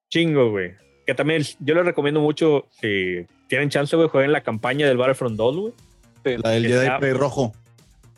[0.10, 0.74] chingo, güey.
[1.08, 5.38] Que también yo les recomiendo mucho, si tienen chance, güey, jueguen la campaña del Battlefront
[5.38, 5.74] 2, güey.
[6.38, 7.54] La del Jedi Está- Play rojo.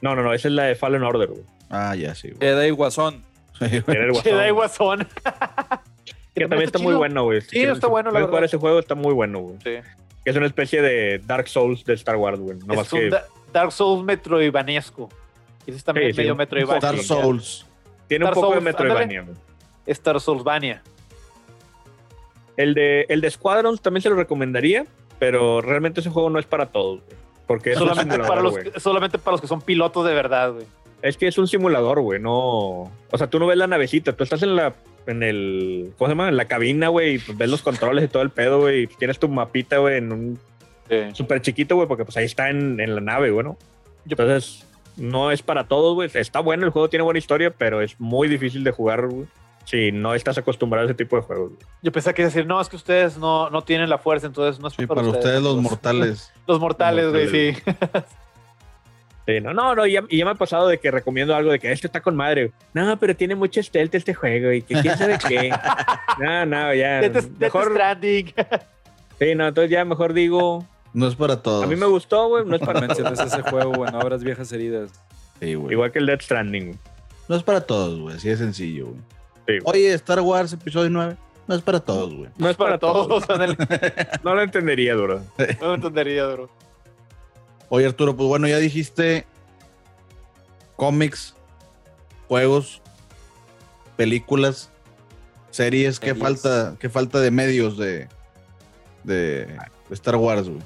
[0.02, 1.44] No, no, no, esa es la de Fallen Order, güey.
[1.70, 2.40] Ah, ya sí, güey.
[2.42, 3.24] Jedi Guasón.
[3.60, 4.50] Era el Guasón, Jedi.
[4.52, 5.08] Guasón.
[6.36, 7.42] Que también está muy bueno, güey.
[7.42, 8.46] Sí, está bueno, la jugar verdad.
[8.46, 9.56] ese juego, está muy bueno, güey.
[9.64, 9.76] Sí.
[10.26, 12.58] Es una especie de Dark Souls de Star Wars, güey.
[12.66, 15.10] No más un que Da- Dark Souls Metroidvanesco.
[15.66, 16.80] Ese es también Sí, sí, medio un Metroidvania.
[16.82, 17.66] Dark Souls.
[18.08, 19.36] tiene un Dark poco de Souls, Metroidvania, güey.
[19.88, 20.82] Star Soulsvania.
[22.58, 24.86] El de, el de Squadrons también se lo recomendaría,
[25.20, 27.18] pero realmente ese juego no es para todos, güey.
[27.48, 30.14] Porque es un Solamente simulador, para, los, que- solamente para los que son pilotos de
[30.14, 30.66] verdad, güey.
[31.02, 32.34] Es que es un simulador, güey, no...
[33.12, 34.74] O sea, tú no ves la navecita, tú estás en la...
[35.08, 35.94] En el...
[35.98, 36.30] ¿Cómo se llama?
[36.30, 39.20] En la cabina, güey, pues ves los controles y todo el pedo, güey, y tienes
[39.20, 40.40] tu mapita, güey, en un
[41.14, 43.58] súper chiquito, güey, porque pues ahí está en, en la nave, güey, ¿no?
[44.08, 44.66] Entonces,
[44.98, 46.10] no es para todos, güey.
[46.14, 49.26] Está bueno, el juego tiene buena historia, pero es muy difícil de jugar, güey.
[49.66, 51.50] Si no estás acostumbrado a ese tipo de juegos.
[51.54, 51.62] güey.
[51.82, 54.28] Yo pensé que iba a decir, no, es que ustedes no, no tienen la fuerza,
[54.28, 56.32] entonces no es Sí, para ustedes los mortales.
[56.48, 57.58] Los mortales, güey, sí.
[59.28, 61.52] Sí, no, no, no, y ya, y ya me ha pasado de que recomiendo algo
[61.52, 62.52] de que este está con madre.
[62.74, 65.50] No, pero tiene mucho stealth este juego y que quién sabe qué.
[66.20, 67.02] No, no, ya.
[67.02, 68.34] Death, Death mejor, Stranding.
[69.20, 71.64] sí, no, entonces ya mejor digo, No es para todos.
[71.64, 73.92] a mí me gustó, güey, no es No para menciones ese juego, güey.
[73.92, 74.92] No abras viejas heridas.
[75.42, 75.74] Sí, güey.
[75.74, 76.68] Igual que el Death Stranding.
[76.68, 76.80] güey.
[77.28, 78.16] No es para todos, güey.
[78.16, 79.00] Así de sencillo, güey.
[79.48, 79.54] Sí.
[79.66, 81.18] Oye, Star Wars episodio 9.
[81.48, 82.30] No es para todos, güey.
[82.38, 83.30] No es para todos.
[83.30, 83.58] ándale.
[84.24, 85.22] No lo entendería, duro.
[85.62, 86.50] No me entendería, bro.
[87.70, 89.26] Oye, Arturo, pues bueno, ya dijiste
[90.76, 91.36] cómics,
[92.28, 92.82] juegos,
[93.96, 94.72] películas,
[95.52, 96.00] series.
[96.00, 98.08] ¿Qué falta, qué falta de medios de,
[99.04, 99.58] de,
[99.92, 100.62] Star Wars, güey?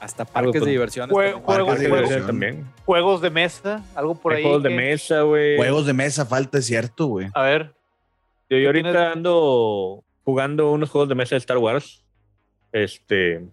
[0.00, 0.76] Hasta parques de.
[0.78, 1.42] Jue- también.
[1.42, 2.26] juegos, de juegos, diversión.
[2.26, 2.70] también.
[2.84, 4.42] juegos de mesa, algo por Hay ahí.
[4.44, 5.56] juegos de mesa, güey.
[5.56, 7.28] Juegos de mesa falta, es cierto, güey.
[7.34, 7.74] A ver,
[8.50, 9.12] Yo, yo ahorita tienes?
[9.12, 12.04] ando jugando unos juegos de mesa de Star Wars.
[12.72, 13.44] Este,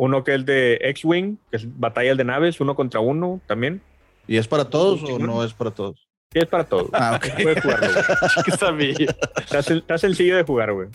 [0.00, 3.82] uno que es de X-Wing, que es batallas de naves, uno contra uno también.
[4.28, 6.06] ¿Y es para todos o no es para todos?
[6.32, 6.88] Sí, es para todos.
[6.92, 7.42] Ah, ok.
[7.42, 7.88] Puedes jugarlo,
[8.76, 8.92] güey.
[9.38, 10.88] Está, está sencillo de jugar, güey.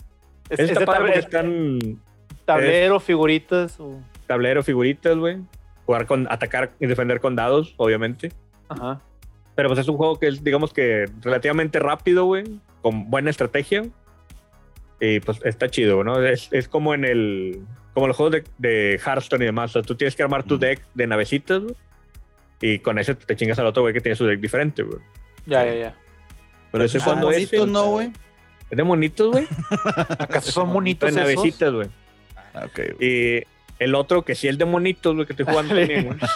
[0.48, 2.00] Es, Está es de padre están
[2.46, 3.78] tablero, figuritas.
[3.78, 5.38] o- tablero, figuritas, güey.
[5.84, 8.32] Jugar con, atacar y defender con dados, obviamente.
[8.68, 9.02] Ajá.
[9.54, 12.44] Pero pues es un juego que es, digamos que relativamente rápido, güey.
[12.80, 13.82] Con buena estrategia.
[15.00, 16.22] Y pues está chido, ¿no?
[16.22, 17.60] Es, es como en el.
[17.94, 19.70] Como los juegos de, de Hearthstone y demás.
[19.70, 20.60] O sea, tú tienes que armar tu Mm.
[20.60, 21.74] deck de navecitas, güey.
[22.60, 24.98] Y con ese te chingas al otro güey que tiene su deck diferente, güey.
[25.46, 25.94] Ya, ya, ya.
[26.72, 28.10] Pero Ese cuando es bonitos, el- ¿no, güey?
[28.70, 29.46] Es de monitos, güey.
[30.18, 31.34] ¿Acaso son bonitos De esos?
[31.36, 31.88] navecitas, güey.
[32.54, 33.00] Ah, ok.
[33.00, 33.42] Y
[33.78, 36.18] el otro que sí es de monitos, güey, que estoy jugando también, güey.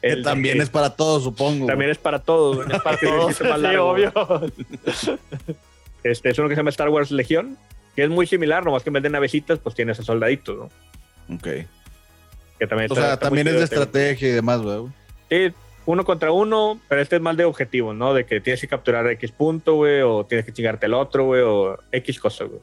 [0.00, 1.66] Que El- también es para todos, supongo.
[1.66, 2.78] También es para todos, güey.
[2.80, 4.12] Para Que todos, es sí, largo, obvio.
[6.02, 7.56] Este es uno que se llama Star Wars Legión,
[7.94, 10.56] que es muy similar, nomás que en vez de navecitas, pues tienes a soldaditos,
[11.28, 11.34] ¿no?
[11.36, 11.42] Ok.
[12.58, 14.86] Que también O está- sea, está también es de chido, estrategia y demás, güey.
[15.30, 15.54] Sí,
[15.86, 18.12] uno contra uno, pero este es más de objetivo, ¿no?
[18.14, 21.42] De que tienes que capturar X punto, güey, o tienes que chingarte el otro, güey,
[21.42, 22.60] o X cosa, güey.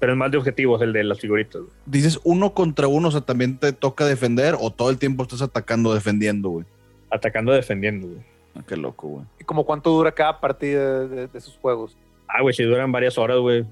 [0.00, 1.72] Pero es más de objetivos el de las figuritas, güey.
[1.86, 5.42] Dices uno contra uno, o sea, también te toca defender o todo el tiempo estás
[5.42, 6.66] atacando, defendiendo, güey.
[7.10, 8.20] Atacando, defendiendo, güey.
[8.56, 9.24] Ah, qué loco, güey.
[9.40, 11.96] ¿Y como cuánto dura cada partida de, de- de esos juegos?
[12.28, 13.64] Ah, güey, si duran varias horas, güey.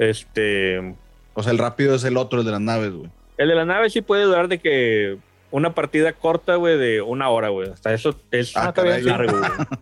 [0.00, 0.94] Este.
[1.34, 3.10] O sea, el rápido es el otro, el de las naves, güey.
[3.36, 5.18] El de la nave sí puede durar de que
[5.50, 7.68] una partida corta, güey, de una hora, güey.
[7.70, 9.50] Hasta eso es Ah, largo, güey.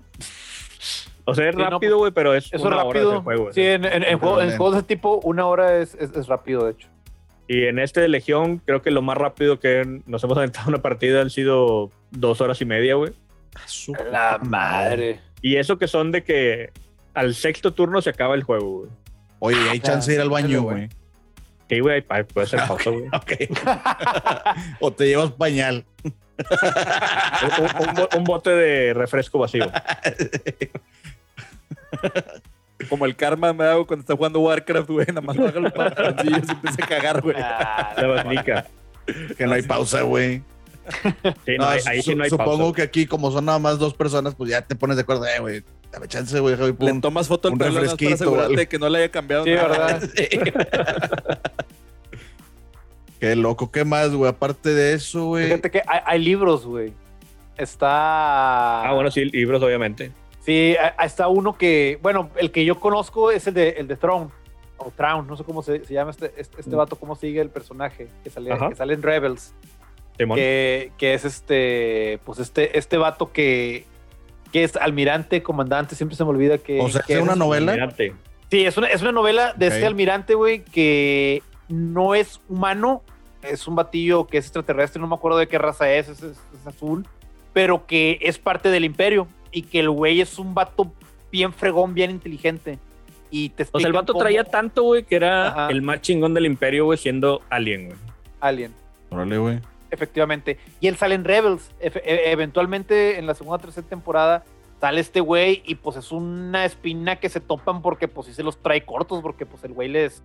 [1.24, 3.12] O sea, es Sí, rápido, güey, pero es Eso es una hora rápido.
[3.12, 3.42] de juego.
[3.44, 3.54] güey.
[3.54, 4.56] sí, en, en- en juego- en Órale.
[4.56, 6.88] juegos de ese tipo, una hora es, es, es rápido, de hecho.
[7.46, 10.80] Y en este de Legión, creo que lo más rápido que nos hemos aventado una
[10.80, 13.12] partida han sido dos horas y media, güey.
[14.10, 15.20] La madre.
[15.42, 16.70] Y eso que son de que
[17.12, 18.90] al sexto turno se acaba el juego, güey.
[19.40, 20.88] Oye, hay chance de ir al baño, güey.
[21.68, 23.06] Sí, güey, puede ser pausa, güey.
[23.08, 23.32] Ok.
[24.80, 25.84] o te llevas pañal.
[27.58, 29.70] un, un bo- un bote de refresco vacío.
[32.88, 35.06] Como el karma me hago cuando está jugando Warcraft, güey.
[35.08, 37.36] Nada más baja los pantaloncillos y empieza a cagar, güey.
[37.38, 38.66] Ah, La basnica.
[39.36, 40.42] Que no hay pausa, güey.
[41.44, 42.74] Sí, no, No, ahí, ahí sí su- no hay supongo pausa.
[42.76, 45.26] que aquí, como son nada más dos personas, pues ya te pones de acuerdo.
[45.26, 45.62] Eh, güey,
[45.92, 46.52] dame chance, güey.
[46.54, 47.00] déjame Le pum.
[47.00, 49.68] tomas foto al un pelo para asegurarte de que no le haya cambiado Sí, nada.
[49.68, 50.02] ¿verdad?
[53.20, 54.30] Qué loco, ¿qué más, güey?
[54.30, 55.46] Aparte de eso, güey.
[55.46, 56.92] Fíjate que hay, hay libros, güey.
[57.56, 58.88] Está.
[58.88, 60.12] Ah, bueno, sí, libros, obviamente.
[60.40, 64.28] Sí, está uno que, bueno, el que yo conozco es el de, el de Throne,
[64.78, 67.50] o Traun, no sé cómo se, se llama este, este, este vato, cómo sigue el
[67.50, 68.68] personaje que sale, Ajá.
[68.70, 69.52] que sale en Rebels.
[70.36, 73.84] Que, que es este, pues este, este vato que
[74.52, 76.80] que es almirante, comandante, siempre se me olvida que...
[76.80, 77.72] O sea, que ¿es una novela?
[77.72, 78.14] Almirante.
[78.50, 83.02] Sí, es una, es una novela de este almirante, güey, que no es humano,
[83.42, 86.38] es un batillo que es extraterrestre, no me acuerdo de qué raza es, es, es-
[86.58, 87.06] es azul,
[87.52, 90.90] pero que es parte del imperio y que el güey es un vato
[91.30, 92.78] bien fregón, bien inteligente.
[93.30, 95.68] Y te O sea, el vato cómo- traía tanto, güey, que era Ajá.
[95.68, 97.98] el más chingón del imperio, güey, siendo alien, güey.
[98.40, 98.72] Alien.
[99.10, 99.60] Órale, güey.
[99.90, 100.58] Efectivamente.
[100.80, 101.70] Y él sale en Rebels.
[101.80, 104.44] Efe- e- eventualmente en la segunda o tercera temporada
[104.80, 108.42] sale este güey y pues es una espina que se topan porque pues sí se
[108.44, 110.22] los trae cortos porque pues el güey les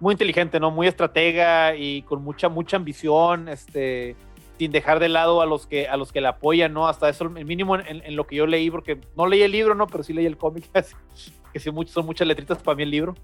[0.00, 0.70] muy inteligente, ¿no?
[0.70, 4.16] Muy estratega y con mucha mucha ambición, este
[4.58, 6.88] sin dejar de lado a los que a los que le apoyan, ¿no?
[6.88, 9.74] Hasta eso el mínimo en, en lo que yo leí porque no leí el libro,
[9.74, 9.86] ¿no?
[9.86, 10.64] Pero sí leí el cómic,
[11.52, 13.14] que sí son muchas letritas para mí el libro.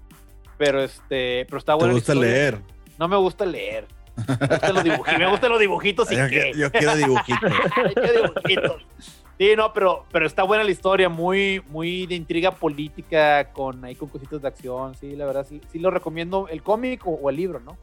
[0.59, 1.87] Pero este, pero está ¿Te bueno.
[1.87, 2.59] la gusta leer?
[2.99, 3.87] No me gusta leer.
[5.17, 6.51] Me gustan los dibujitos, y yo, qué.
[6.55, 8.85] yo quiero dibujitos.
[9.37, 13.93] Sí, no, pero, pero está buena la historia, muy, muy de intriga política, con ahí
[13.95, 14.95] con cositas de acción.
[14.95, 17.77] Sí, la verdad, sí, sí lo recomiendo, el cómic o, o el libro, ¿no?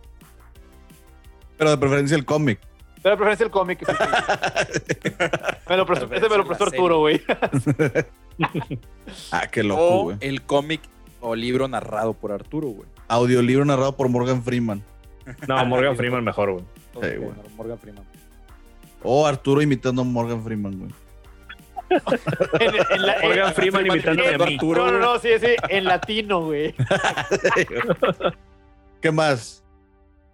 [1.56, 2.58] Pero de preferencia el cómic.
[3.00, 3.78] Pero de preferencia el cómic.
[3.86, 5.10] sí, sí.
[5.68, 7.22] Me lo prestó- ese me lo prestó Arturo, güey.
[9.30, 10.16] Ah, qué loco, güey.
[10.20, 10.80] el cómic
[11.20, 12.88] o libro narrado por Arturo, güey.
[13.06, 14.82] Audiolibro narrado por Morgan Freeman.
[15.48, 16.64] No, Morgan Freeman mejor, güey.
[16.94, 17.32] Sí, güey.
[17.56, 18.04] Morgan Freeman.
[19.02, 20.90] O Arturo imitando a Morgan Freeman, güey.
[22.60, 24.56] En- en la- Morgan en- Freeman imitándome a mí.
[24.60, 26.74] No, no, no, sí, sí, en latino, güey.
[29.00, 29.62] ¿Qué más?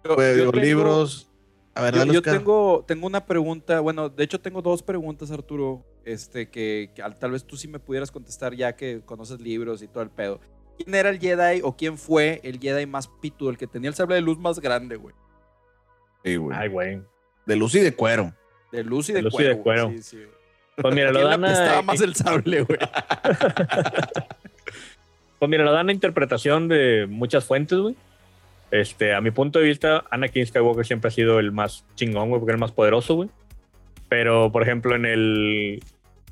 [0.03, 1.27] Yo- Güey, yo tengo- libros.
[1.73, 2.37] A ver, Yo, dale, yo Oscar.
[2.37, 7.17] tengo, tengo una pregunta, bueno, de hecho tengo dos preguntas, Arturo, este, que, que al-
[7.17, 10.41] tal vez tú sí me pudieras contestar ya que conoces libros y todo el pedo.
[10.83, 13.95] ¿Quién era el Jedi o quién fue el Jedi más pitudo, el que tenía el
[13.95, 15.15] sable de luz más grande, güey?
[16.23, 16.57] Sí, güey.
[16.57, 17.01] Ay, güey.
[17.45, 18.33] De luz y de cuero.
[18.71, 19.49] De luz y de, De luz y cuero.
[19.49, 19.89] de güey, cuero.
[19.91, 20.41] sí, sí, güey.
[20.75, 22.79] Pues mira, lo ¿Quién le dan a, más el sable, güey?
[25.39, 27.95] pues mira, lo dan a interpretación de muchas fuentes, güey.
[28.71, 32.39] Este, a mi punto de vista, Anakin Skywalker siempre ha sido el más chingón, güey,
[32.39, 33.29] porque era el más poderoso, güey.
[34.07, 35.83] Pero, por ejemplo, en el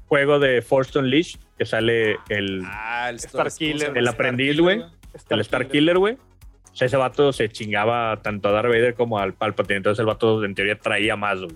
[0.07, 3.51] juego de Force Unleashed, que sale el, Ah, el Star.
[3.51, 3.95] Killer.
[3.95, 4.83] El aprendiz, güey.
[5.29, 6.15] el Star Killer, güey.
[6.15, 9.77] O sea, ese vato se chingaba tanto a Darth Vader como al Palpatine.
[9.77, 11.51] Entonces el vato en teoría traía más, güey.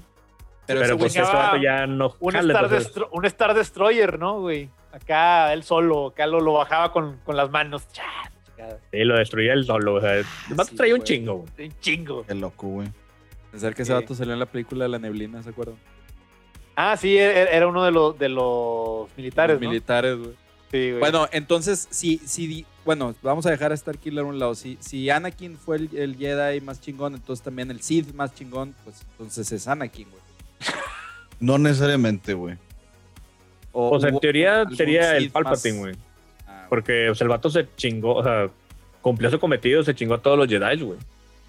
[0.68, 4.20] Pero, Pero, ese pues chingaba vato ya no Un jala, Star, entonces- un Star Destroyer,
[4.20, 4.70] ¿no, güey?
[4.92, 7.88] Acá él solo, acá lo, lo bajaba con, con las manos.
[8.92, 9.96] Sí, lo destruía él solo.
[9.96, 11.08] O sea, el vato Sí, traía un güey.
[11.08, 11.68] chingo, güey.
[11.68, 12.26] Un chingo.
[12.26, 12.88] Qué loco, güey.
[13.52, 14.02] Pensar que ese Sí.
[14.02, 15.76] vato salió en la película de la neblina, ¿se acuerdan?
[16.76, 19.70] Ah, sí, era era uno de los, de los militares, Los ¿no?
[19.70, 20.32] militares, güey.
[20.72, 21.00] Sí, güey.
[21.00, 24.56] Bueno, entonces, si, si, bueno, vamos a dejar a Star Killer a un lado.
[24.56, 28.74] Si, si Anakin fue el, el Jedi más chingón, entonces también el Sith más chingón,
[28.84, 30.22] pues entonces es Anakin, güey.
[31.40, 32.56] No necesariamente, güey.
[33.74, 35.96] O sea, en teoría sería el Palpatine, más- güey.
[36.48, 38.50] Ah, Porque o sea, el vato se chingó, o sea,
[39.02, 41.00] cumplió su cometido, se chingó a todos los Jedi, güey.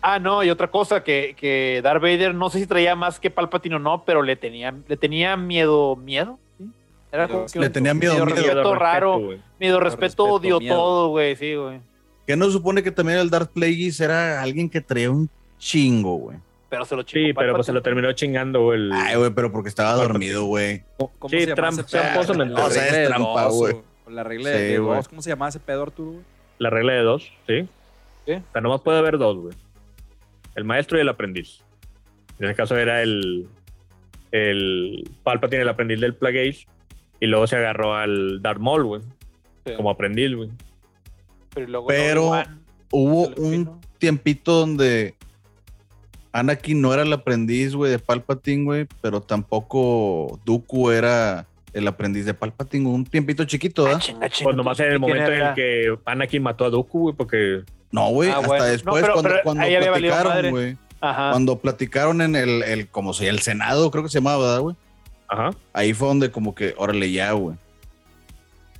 [0.06, 3.30] Ah, no, y otra cosa, que, que Darth Vader no sé si traía más que
[3.30, 6.66] Palpatine o no, pero le tenía, le tenía miedo, miedo, ¿sí?
[7.10, 8.26] Era como que Le un- tenía miedo, miedo.
[8.26, 9.40] respeto Respeto, raro, güey.
[9.58, 10.74] miedo, Respeto, respeto, odio miedo.
[10.76, 11.80] todo, güey, sí, güey.
[12.26, 16.36] Que no supone que también el Darth Plagueis era alguien que traía un chingo, güey.
[16.68, 18.78] Pero se lo chingó Sí, pero pues se lo terminó chingando, güey.
[18.80, 20.12] el- Ay, güey, pero porque estaba Palpatine.
[20.12, 20.82] dormido, güey.
[20.98, 21.54] ¿Cómo, cómo Sí, pedo?
[21.54, 22.64] tramposo mental.
[22.66, 23.76] O sea, regla es de trampa, dos, güey.
[24.08, 24.96] La regla de, Sí, de güey.
[24.98, 25.08] dos.
[25.08, 26.10] ¿Cómo se llama ese pedo, Arturo?
[26.10, 26.24] güey?
[26.58, 27.68] La regla de dos, ¿sí?
[28.26, 28.32] Sí.
[28.32, 29.54] O sea, nomás puede haber dos, güey.
[30.54, 31.62] El maestro y el aprendiz.
[32.38, 33.48] En ese caso era el,
[34.32, 36.66] el Palpatine, el aprendiz del Plagueis,
[37.20, 39.00] y luego se agarró al Darth Maul, güey,
[39.66, 39.72] Sí.
[39.76, 40.50] como aprendiz, güey.
[41.54, 42.60] Pero, luego Pero- Obi-Wan
[42.96, 45.14] Hubo un tiempito donde
[46.32, 52.24] Anakin no era el aprendiz, güey, de Palpatine, güey, pero tampoco Dooku era el aprendiz
[52.24, 52.88] de Palpatine.
[52.88, 54.00] Un tiempito chiquito, Ah, ¿verdad?
[54.00, 57.14] chinga, Pues nomás en el ¿quién momento en el que Anakin mató a Dooku, güey,
[57.16, 57.62] porque
[57.94, 58.64] No, güey, Ah, hasta bueno.
[58.64, 59.42] No, después, pero- cuando, pero
[59.92, 60.76] platicaron, güey.
[61.00, 61.30] Ajá.
[61.30, 64.76] Cuando platicaron en el, el, como se el Senado, creo que se llamaba, ¿verdad, güey?
[65.28, 65.50] ajá.
[65.72, 67.56] Ahí fue donde como que, órale ya, güey.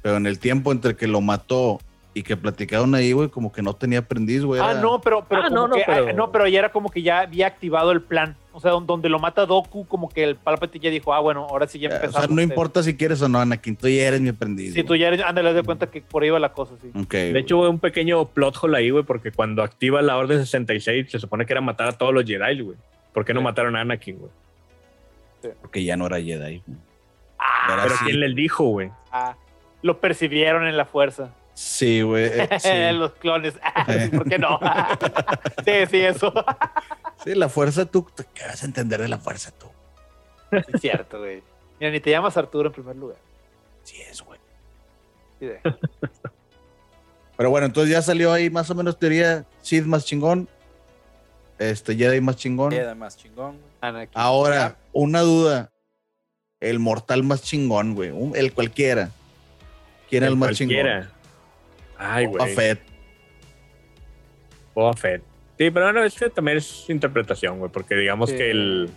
[0.02, 1.78] Pero en el tiempo entre que lo mató
[2.16, 4.60] y que platicaron ahí, güey, como que no tenía aprendiz, güey.
[4.62, 6.60] Ah, era- no, pero, pero Ah, como no, no, que, pero- ah, no, pero ya
[6.60, 8.36] era como que ya había activado el plan.
[8.52, 11.44] O sea, don- donde lo mata Doku, como que el Palpatine ya dijo, ah, bueno,
[11.50, 12.26] ahora sí ya O empezamos.
[12.26, 12.44] sea, no eh.
[12.44, 14.74] importa si quieres o no, Anakin, tú ya eres mi aprendiz.
[14.74, 16.88] Si tú ya eres, ándale, de cuenta que por ahí va la cosa, sí.
[16.96, 20.38] Ok, De hecho, güey, un pequeño plot hole ahí, güey, porque cuando activa la Orden
[20.38, 22.76] 66, se supone que era matar a todos los Jedi, güey.
[23.12, 23.44] ¿Por qué no Sí.
[23.44, 24.30] mataron a Anakin, güey?
[25.60, 26.62] porque ya no era Jedi.
[26.64, 26.78] güey.
[27.38, 28.04] Ah, Era Pero así.
[28.06, 28.90] ¿quién les dijo, güey?
[29.12, 29.36] ah,
[29.82, 31.30] lo percibieron en la fuerza.
[31.54, 32.24] Sí, güey.
[32.26, 32.68] eh, sí.
[32.92, 33.54] Los clones.
[33.62, 34.58] Ah, sí, ¿Por qué no?
[35.64, 36.32] sí, sí, eso.
[37.24, 39.66] Sí, la fuerza, tú, ¿qué vas a entender de la fuerza tú?
[40.50, 41.42] Es cierto, güey.
[41.80, 43.16] Mira, ni te llamas Arturo en primer lugar.
[43.82, 44.38] Sí es, güey.
[45.38, 45.60] Sí, de-
[47.36, 50.48] Pero bueno, entonces ya salió ahí más o menos teoría Sith más chingón.
[51.58, 52.70] Este, Jedi más chingón.
[52.70, 53.58] Queda más chingón.
[53.80, 54.12] Anakin.
[54.14, 55.70] Ahora, una duda.
[56.60, 58.12] El mortal más chingón, güey.
[58.34, 59.10] El cualquiera.
[60.08, 61.00] ¿Quién es el más Cualquiera.
[61.02, 61.13] chingón?
[61.98, 62.54] Ay, Boba güey.
[62.54, 62.80] Fett.
[64.74, 65.22] Boba Fett.
[65.58, 68.36] Sí, pero bueno, es que también es interpretación, güey, porque digamos Sí.
[68.36, 68.90] que el.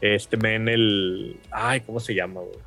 [0.00, 1.38] Este men, el.
[1.50, 2.58] Ay, ¿cómo se llama, güey?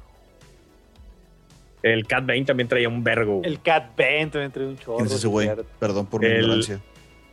[1.83, 3.37] El Cat Bane también traía un vergo.
[3.37, 3.49] güey.
[3.49, 4.97] El Cat Bane también trae un chorro.
[4.97, 5.49] ¿Quién es ese güey?
[5.79, 6.79] Perdón por mi El- ignorancia.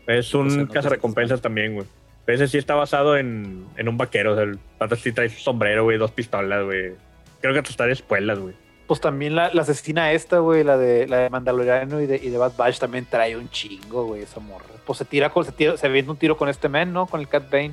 [0.06, 1.86] Es un no sé cazarrecompensas también, güey.
[2.26, 4.32] Ese sí está basado en, en un vaquero.
[4.32, 6.92] O sea, el pata sí trae su sombrero, güey, dos pistolas, güey.
[7.40, 8.54] Creo que hasta está de espuelas, güey.
[8.88, 12.30] Pues también la, la asesina esta, güey, la de, la de Mandaloriano y de, y
[12.30, 14.64] de Bad Batch también trae un chingo, güey, esa morra.
[14.86, 17.06] Pues se tira con, se tira, se avienta un tiro con este men, ¿no?
[17.06, 17.72] Con el Cat Bane.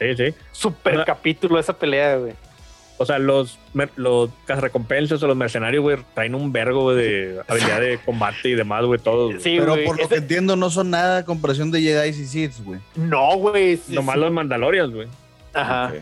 [0.00, 0.34] Sí, sí.
[0.52, 2.32] Super capítulo esa pelea, güey.
[2.98, 3.58] O sea, los,
[3.96, 8.54] los cazarrecompensas o los mercenarios, güey, traen un vergo güey, de habilidad de combate y
[8.54, 9.32] demás, güey, todos.
[9.32, 9.42] güey.
[9.42, 9.84] Sí, Pero güey.
[9.84, 12.80] por lo ese- que entiendo, no son nada a comparación de Jedi y Sith, güey.
[12.94, 13.76] No, güey.
[13.76, 14.20] sí, Nomás sí.
[14.22, 15.08] los Mandalorians, güey.
[15.52, 15.92] Ajá.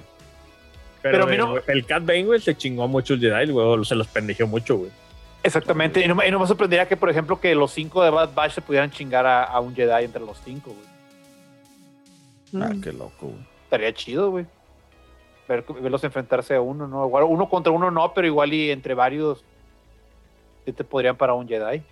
[1.12, 3.84] Pero, el Cat Bane, güey, se chingó a muchos Jedi, güey.
[3.84, 4.90] Se los pendejeó mucho, güey.
[5.42, 6.02] Exactamente.
[6.02, 8.32] Y no, me- y no me sorprendería que, por ejemplo, que los cinco de Bad
[8.34, 12.62] Batch se pudieran chingar a, a un Jedi entre los cinco, güey.
[12.64, 13.44] Ah, qué loco, güey.
[13.64, 14.46] Estaría chido, güey.
[15.46, 17.04] Ver, verlos enfrentarse a uno, ¿no?
[17.04, 19.44] Igual uno contra uno no, pero igual y entre varios
[20.64, 21.82] sí te podrían para un Jedi.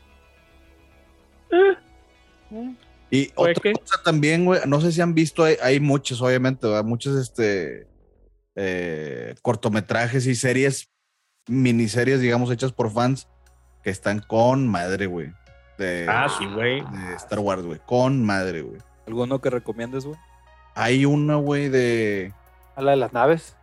[3.10, 3.72] Y Pues, otra ¿qué?
[3.74, 6.84] cosa también, güey, no sé si han visto, hay, hay muchos, obviamente, ¿verdad?
[6.84, 7.86] muchos este,
[8.57, 10.91] eh, cortometrajes y series,
[11.49, 13.29] miniseries, digamos, hechas por fans
[13.83, 15.33] que están con madre, güey.
[15.79, 16.81] De, Ah, sí, güey.
[16.83, 17.81] de Star Wars, güey.
[17.87, 18.81] Con madre, güey.
[19.07, 20.19] ¿Alguno que recomiendes, güey?
[20.74, 22.33] Hay una, güey, de,
[22.77, 23.57] A la de las naves.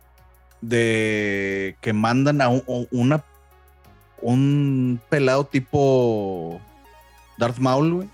[0.60, 3.24] de que mandan a un, un- una,
[4.20, 6.60] un pelado tipo
[7.38, 8.08] Darth Maul, güey.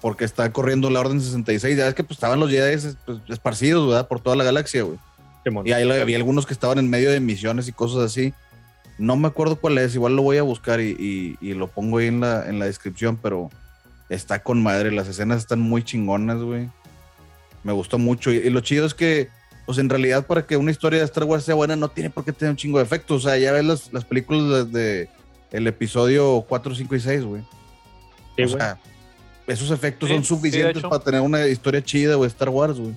[0.00, 1.76] Porque está corriendo la Orden 66.
[1.76, 4.08] Ya ves que pues, estaban los Jedi pues, esparcidos, ¿verdad?
[4.08, 4.98] Por toda la galaxia, güey.
[5.44, 5.66] Simón.
[5.66, 8.32] Y ahí había algunos que estaban en medio de misiones y cosas así.
[8.98, 11.98] No me acuerdo cuál es, igual lo voy a buscar y, y- y lo pongo
[11.98, 13.48] ahí en la, en la descripción, pero
[14.10, 14.92] está con madre.
[14.92, 16.68] Las escenas están muy chingonas, güey.
[17.62, 18.30] Me gustó mucho.
[18.32, 19.28] Y, y lo chido es que,
[19.64, 22.24] pues en realidad, para que una historia de Star Wars sea buena, no tiene por
[22.24, 23.24] qué tener un chingo de efectos.
[23.24, 25.08] O sea, ya ves las, las películas de,
[25.50, 27.42] el episodio 4, 5 y 6, güey.
[28.36, 28.78] Sí, o sea,
[29.46, 32.94] esos efectos Sí, son suficientes para tener una historia chida, güey, Star Wars, güey.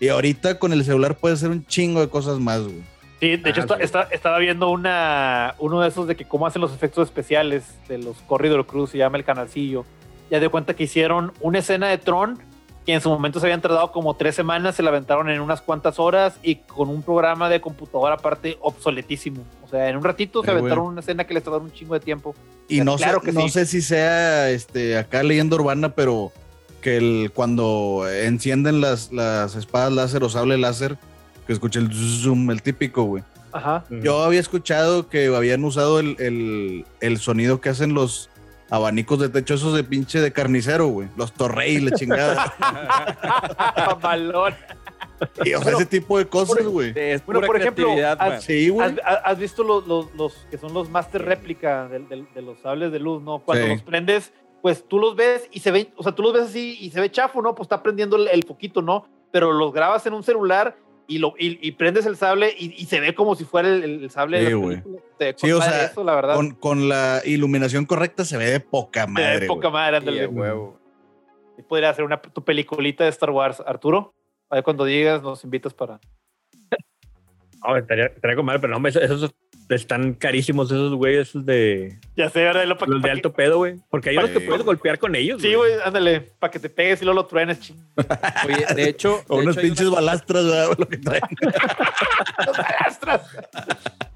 [0.00, 2.82] Y ahorita con el celular puede ser un chingo de cosas más, güey.
[3.20, 3.82] Sí, de hecho Ah, está- sí.
[3.84, 7.98] está- estaba viendo una, uno de esos de que cómo hacen los efectos especiales de
[7.98, 9.84] los Corridor Cruz, se llama el canalcillo.
[10.30, 12.38] Ya de cuenta que hicieron una escena de Tron
[12.84, 15.62] que en su momento se habían tardado como tres semanas, se la aventaron en unas
[15.62, 19.42] cuantas horas y con un programa de computadora aparte obsoletísimo.
[19.64, 22.00] O sea, en un ratito se aventaron una escena que les tardaron un chingo de
[22.00, 22.34] tiempo.
[22.68, 23.48] Y no, Claro sé, que no sí.
[23.48, 26.30] sé si sea este, acá leyenda urbana, pero
[26.84, 30.98] que el, cuando encienden las, las espadas láser o sable láser,
[31.46, 33.24] que escuche el zoom, el típico, güey.
[33.52, 33.84] Ajá.
[33.88, 38.28] Yo había escuchado que habían usado el, el- el sonido que hacen los
[38.68, 41.08] abanicos de techo esos de pinche de carnicero, güey.
[41.16, 42.52] Los torrey, la chingada.
[44.02, 44.54] Malón.
[45.44, 46.92] y, o sea, Bueno, ese tipo de cosas, güey.
[46.96, 47.88] Es Bueno, por ejemplo,
[48.18, 48.40] man.
[48.42, 48.86] Sí, güey.
[48.86, 52.42] ¿Has, has- has visto los, los, los que son los master réplica del- del- de,
[52.42, 53.38] los sables de luz, no?
[53.38, 53.70] Cuando Sí.
[53.72, 54.32] los prendes,
[54.64, 56.98] pues tú los ves y se ven, o sea, tú los ves así y se
[56.98, 57.54] ve chafo, ¿no?
[57.54, 59.06] Pues está prendiendo el, el foquito, ¿no?
[59.30, 60.74] Pero los grabas en un celular
[61.06, 63.84] y, lo, y, y prendes el sable y, y se ve como si fuera el,
[64.04, 64.82] el sable Sí, de la güey.
[65.18, 66.36] ve Sí, o sea, eso, la verdad.
[66.36, 69.46] Con, con la iluminación correcta se ve de poca se ve madre.
[69.48, 69.82] poca güey.
[69.82, 70.26] madre, ándale.
[70.28, 70.80] huevo.
[71.58, 74.14] Y podría hacer una, tu peliculita de Star Wars, Arturo.
[74.48, 76.00] A ver, cuando llegas nos invitas para...
[77.66, 79.34] Ah, estaría, estaría con madre, pero no, esos, esos
[79.70, 82.46] están carísimos esos güeyes esos de Ya sé,
[82.78, 83.76] pa- los de alto pedo, güey.
[83.90, 85.40] Porque hay unos que puedes golpear con ellos.
[85.40, 87.76] Sí, güey, ándale, para que te pegues y luego lo truenes, ching.
[88.46, 90.76] Oye, de hecho, O de unos pinches una- balastras, ¿verdad?
[90.78, 91.22] Lo que traen.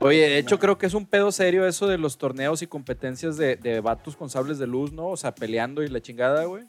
[0.00, 3.36] Oye, de hecho creo que es un pedo serio eso de los torneos y competencias
[3.36, 5.08] de, de vatos con sables de luz, ¿no?
[5.08, 6.64] O sea, peleando y la chingada, güey.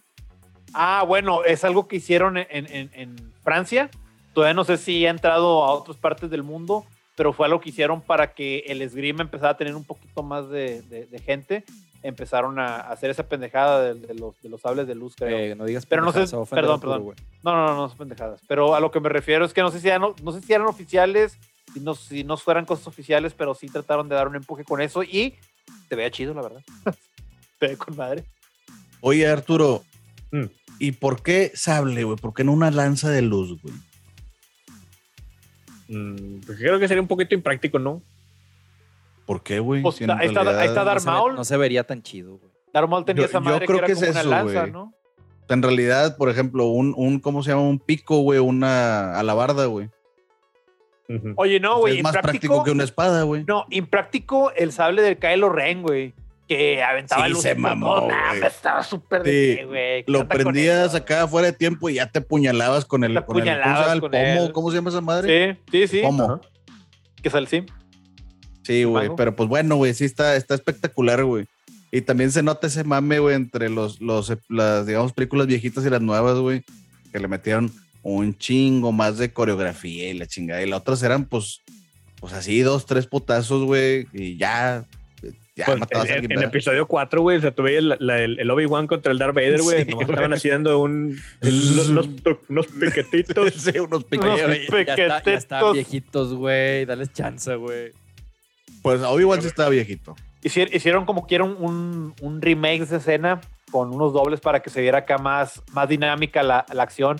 [0.73, 3.89] Ah, bueno, es algo que hicieron en, en- en Francia.
[4.34, 6.85] Todavía no sé si ha entrado a otras partes del mundo,
[7.19, 10.47] pero fue algo que hicieron para que el esgrima empezara a tener un poquito más
[10.49, 11.65] de, de- de gente.
[12.01, 15.37] Empezaron a hacer esa pendejada de, de los, de los sables de luz, creo.
[15.37, 17.13] Eh, no digas Pero no sé- perdón, perdón.
[17.43, 18.39] No, no, no, no son pendejadas.
[18.47, 20.53] Pero a lo que me refiero es que no sé si eran, no sé si
[20.53, 21.37] eran oficiales,
[21.73, 24.79] si no, si no fueran cosas oficiales, pero sí trataron de dar un empuje con
[24.79, 25.35] eso y
[25.89, 26.61] se veía chido, la verdad.
[27.59, 28.23] se ve con madre.
[29.01, 29.83] Oye, Arturo,
[30.31, 30.45] Mm.
[30.79, 32.15] ¿y por qué sable, güey?
[32.15, 33.73] ¿Por qué no una lanza de luz, güey?
[35.90, 38.02] Mm, pues creo que sería un poquito impráctico, ¿no?
[39.26, 39.82] ¿Por qué, güey?
[39.82, 41.36] Pues Si en ahí está- realidad- ahí está Darth no, se ve- Maul.
[41.36, 42.52] no se vería tan chido, güey.
[42.74, 44.30] Darth Maul tenía Yo- esa yo madre creo que era que es como una eso,
[44.30, 44.72] lanza, güey.
[44.72, 44.94] ¿no?
[45.49, 47.64] En realidad, por ejemplo, un, un, ¿cómo se llama?
[47.64, 49.90] Un pico, güey, una alabarda, güey.
[51.07, 51.34] Ujú.
[51.38, 53.44] Oye, no, güey, es más práctico que una espada, güey.
[53.48, 56.14] No, impráctico el sable del Kylo Ren, güey.
[56.49, 58.17] Que aventaba Sí, luz se mamó, güey.
[58.43, 60.03] Estaba súper Sí, de güey.
[60.03, 63.61] ¿Qué Lo prendías acá fuera de tiempo y ya te puñalabas con el, con el,
[63.61, 63.91] ¿cómo se?
[63.93, 64.51] El con pomo, él.
[64.51, 65.59] ¿cómo se llama esa madre?
[65.71, 66.01] Sí, sí, sí.
[66.01, 66.23] Pomo.
[66.23, 66.41] Ajá.
[67.21, 67.63] Que sale, sí.
[68.63, 71.45] Sí, güey, pero pues bueno, güey, sí está, está espectacular, güey.
[71.91, 75.89] Y también se nota ese mame, güey, entre los, los, las, digamos, películas viejitas y
[75.89, 76.63] las nuevas, güey,
[77.11, 77.71] que le metieron
[78.03, 80.61] un chingo más de coreografía y la chingada.
[80.61, 81.61] Y las otras eran, pues,
[82.19, 84.85] pues así, dos, tres putazos, güey, y ya,
[85.60, 86.31] ya Pues, matabas en, a en- alguien.
[86.31, 86.56] en ¿verdad?
[86.56, 89.61] episodio 4, güey, o sea, tuve el, la- el, el Obi-Wan contra el Darth Vader,
[89.61, 89.86] güey.
[89.86, 92.10] Sí, estaban haciendo un, unos, unos,
[92.49, 93.53] unos piquetitos.
[93.53, 94.41] Sí, unos Unos pequeños.
[94.41, 96.86] Oye, ya, está- ya están viejitos, güey.
[96.86, 97.91] Dales chance, güey.
[98.81, 100.15] Pues Obi-Wan sí estaba viejito.
[100.44, 103.41] Hicier- Hicieron como que era un, un, un remake de esa escena
[103.72, 107.19] con unos dobles para que se viera acá más, más dinámica la, la acción.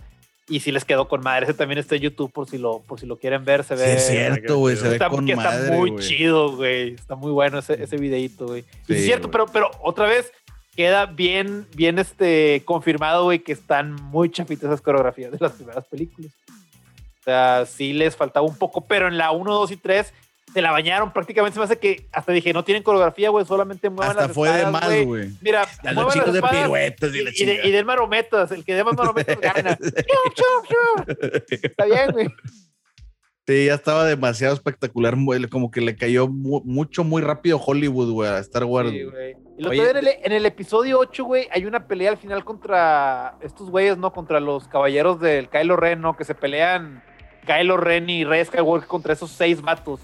[0.50, 1.46] Y sí les quedó con madre.
[1.46, 3.64] Ese también está en YouTube por si lo, por si lo quieren ver.
[3.64, 3.94] Se Sí, ve.
[3.94, 6.04] es cierto, güey, se ve está, con que está madre, muy güey.
[6.06, 6.94] chido, güey.
[6.96, 8.62] Está muy bueno ese, ese videito, güey.
[8.88, 10.32] Y Sí, es cierto, pero, pero otra vez
[10.76, 15.86] queda bien, bien este, confirmado, güey, que están muy chafitas esas coreografías de las primeras
[15.86, 16.32] películas.
[17.20, 20.14] O sea, sí les faltaba un poco, pero en la 1, 2 y 3
[20.54, 21.54] se la bañaron prácticamente.
[21.56, 24.50] Se me hace que hasta dije, no tienen coreografía, güey, solamente mueven Hasta las fue
[24.52, 25.32] de más, güey.
[25.42, 28.52] Mira, Ya muevan los chicos de piruetas y y, la y de, y den marometas.
[28.52, 29.78] El que dé más marometas gana.
[29.78, 31.10] Chup, chup.
[31.64, 32.28] Está bien, güey.
[33.48, 35.16] Sí, ya estaba demasiado espectacular,
[35.50, 38.92] como que le cayó mu- mucho, muy rápido Hollywood, güey, a Star Wars.
[38.92, 39.36] Sí, güey.
[39.58, 42.46] Y lo Oye, en, el, en el episodio 8, güey, hay una pelea al final
[42.46, 44.14] contra estos güeyes, ¿no?
[44.14, 46.16] Contra los caballeros del Kylo Ren, ¿no?
[46.16, 47.04] Que se pelean
[47.48, 50.00] Kylo Ren y Rey Skywalker contra esos seis vatos.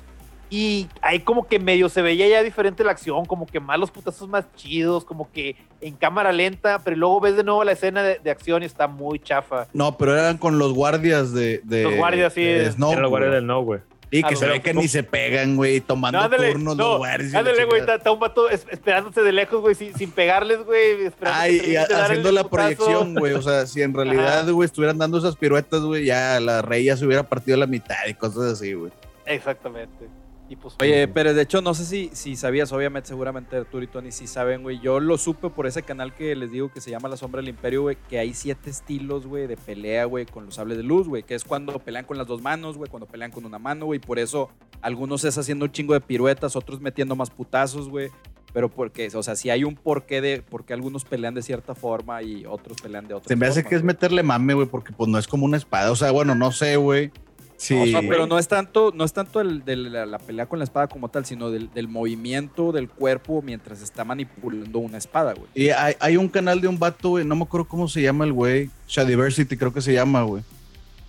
[0.50, 3.90] Y ahí como que medio se veía ya diferente la acción, como que más los
[3.92, 8.04] putazos más chidos, como que en cámara lenta, pero luego ves de nuevo la escena
[8.04, 9.68] de, de acción y está muy chafa.
[9.74, 12.44] No, pero eran con los guardias de, de Los guardias, sí.
[12.44, 13.80] de Snoke, Era los guardias del no, güey.
[14.12, 16.98] Y que se ve que ni se pegan, güey, tomando No, ándale, turnos no, los
[17.00, 17.32] guardias.
[17.32, 20.64] y la Ándale, güey, está, un vato es- esperándose de lejos, güey, sin, sin pegarles,
[20.64, 21.06] güey.
[21.06, 22.50] esperando Ay, y haciendo la putazo.
[22.78, 23.34] proyección, güey.
[23.34, 26.96] O sea, si en realidad, güey, estuvieran dando esas piruetas, güey, ya la rey ya
[26.96, 28.92] se hubiera partido a la mitad y cosas así, güey.
[29.26, 30.08] Exactamente.
[30.48, 33.88] Y pues, Oye, pero de hecho, no sé si, si sabías, obviamente, seguramente Arturo y
[33.88, 34.80] Tony sí saben, güey.
[34.80, 37.50] Yo lo supe por ese canal que les digo que se llama La Sombra del
[37.50, 41.08] Imperio, güey, que hay siete estilos, güey, de pelea, güey, con los sables de luz,
[41.08, 43.86] güey, que es cuando pelean con las dos manos, güey, cuando pelean con una mano,
[43.86, 44.00] güey.
[44.00, 44.50] Por eso
[44.82, 48.12] algunos es haciendo un chingo de piruetas, otros metiendo más putazos, güey.
[48.54, 51.76] Pero porque, o sea, si hay un porqué de por qué algunos pelean de cierta
[51.76, 54.68] forma y otros pelean de otra Se me hace forma, que es meterle mame, güey,
[54.68, 55.92] porque pues no es como una espada.
[55.92, 57.12] O sea, bueno, no sé, güey.
[57.58, 57.74] Sí.
[57.74, 60.60] O sea, pero no es tanto, no es tanto el de la, la pelea con
[60.60, 65.34] la espada como tal, sino del, del movimiento del cuerpo mientras está manipulando una espada,
[65.34, 65.48] güey.
[65.56, 68.26] Y hay, hay un canal de un vato, güey, no me acuerdo cómo se llama
[68.26, 68.70] el güey.
[68.88, 70.44] Shadiversity creo que se llama, güey.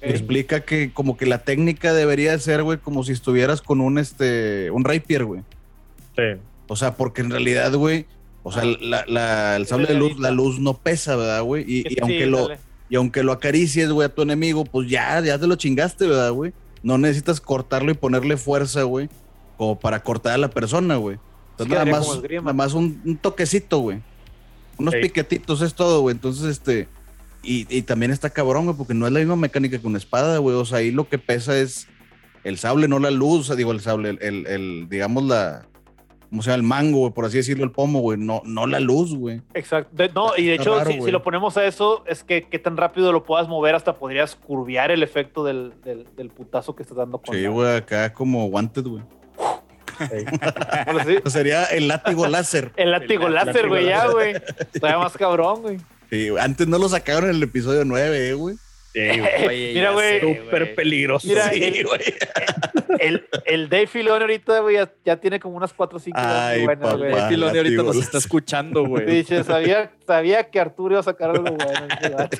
[0.00, 3.98] eh, Explica que como que la técnica debería ser, güey, como si estuvieras con un,
[3.98, 5.40] este, un rapier, güey.
[6.16, 6.22] Sí.
[6.68, 8.06] O sea, porque en realidad, güey,
[8.44, 11.64] o sea, la, la- el sable de luz, la luz no pesa, ¿verdad, güey?
[11.66, 12.60] Y, y sí, aunque lo, dale.
[12.88, 16.32] Y aunque lo acaricies, güey, a tu enemigo, pues ya, ya te lo chingaste, ¿verdad,
[16.32, 16.52] güey?
[16.82, 19.08] No necesitas cortarlo y ponerle fuerza, güey,
[19.56, 21.18] como para cortar a la persona, güey.
[21.52, 24.02] Entonces, nada más, nada más un, un toquecito, güey.
[24.78, 26.14] Unos piquetitos es todo, güey.
[26.14, 26.86] Entonces, este.
[27.42, 30.38] Y, y también está cabrón, güey, porque no es la misma mecánica que una espada,
[30.38, 30.54] güey.
[30.54, 31.86] O sea, ahí lo que pesa es
[32.44, 33.40] el sable, no la luz.
[33.40, 35.66] O sea, digo, el sable, el, el, el, digamos, la.
[36.36, 36.56] ¿Cómo se llama?
[36.56, 38.18] El mango, güey, por así decirlo, el pomo, güey.
[38.18, 39.40] No, no la luz, güey.
[39.54, 39.90] Exacto.
[39.96, 42.58] De- no, y de Está hecho, raro, si, lo ponemos a eso, es que qué
[42.58, 46.82] tan rápido lo puedas mover, hasta podrías curviar el efecto del, del, del putazo que
[46.82, 49.02] estás dando con Sí, güey, acá como wanted, güey.
[49.98, 50.26] Sí,
[51.24, 52.70] O Sería el látigo láser.
[52.76, 54.34] El látigo El láser, güey, ya, güey.
[54.78, 55.78] Todavía más cabrón, güey.
[56.10, 58.56] Sí, antes no lo sacaron en el episodio 9, eh, güey.
[58.96, 59.36] Sí, güey.
[59.48, 60.20] Oye, Mira, ya güey.
[60.20, 61.28] Súper peligroso.
[61.28, 62.00] Mira, Sí, el- güey.
[62.98, 66.64] El, el Dave Filoni ahorita, güey, ya, ya tiene como unas 4 o 5 Ay,
[66.64, 66.96] buenas, papá.
[66.96, 67.12] güey.
[67.12, 69.04] Dave Filoni ahorita nos está escuchando, güey.
[69.04, 71.58] Dice, sabía, sabía que Arturo iba a sacar algo bueno.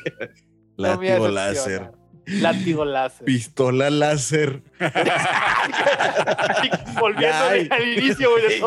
[0.78, 1.90] no me Látigo láser.
[2.26, 3.24] Látigo láser.
[3.26, 4.62] Pistola láser.
[6.98, 8.60] Volviendo Ya al inicio, güey.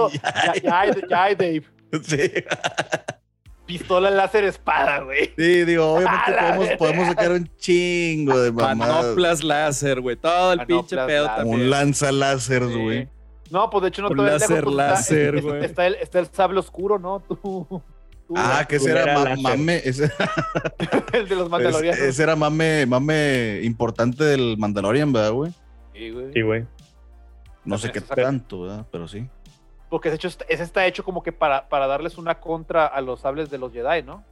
[0.63, 1.63] Ya, ya, ya hay, Dave.
[2.03, 2.31] Sí.
[3.69, 5.31] Pistola láser espada, güey.
[5.37, 9.03] Sí, digo, obviamente podemos, sacar un chingo de mamadas.
[9.03, 10.15] Manoplas láser, güey.
[10.15, 11.37] Todo el Manoplas pinche pedo láser.
[11.43, 11.61] también.
[11.61, 12.73] Un lanza láser, Sí.
[12.81, 13.09] güey.
[13.51, 15.65] No, pues de hecho no Un te ves láser, lejos, pues, está- láser, es- güey.
[15.65, 17.19] Está el, está el sable oscuro, ¿no?
[17.27, 17.83] Tú, tú,
[18.35, 19.77] Ah, que ese era ma- mame.
[19.85, 20.11] Ese,
[21.13, 21.99] el de los mandalorianos.
[22.01, 25.51] ese era mame, mame importante del Mandalorian, ¿verdad, güey?
[25.93, 26.33] Sí, güey.
[26.33, 26.65] Sí, güey.
[27.65, 28.85] No sé qué tanto, ¿verdad?
[28.91, 29.27] Pero sí.
[29.89, 33.21] Porque de hecho ese está hecho como que para, para darles una contra a los
[33.21, 34.23] sables de los Jedi, ¿no?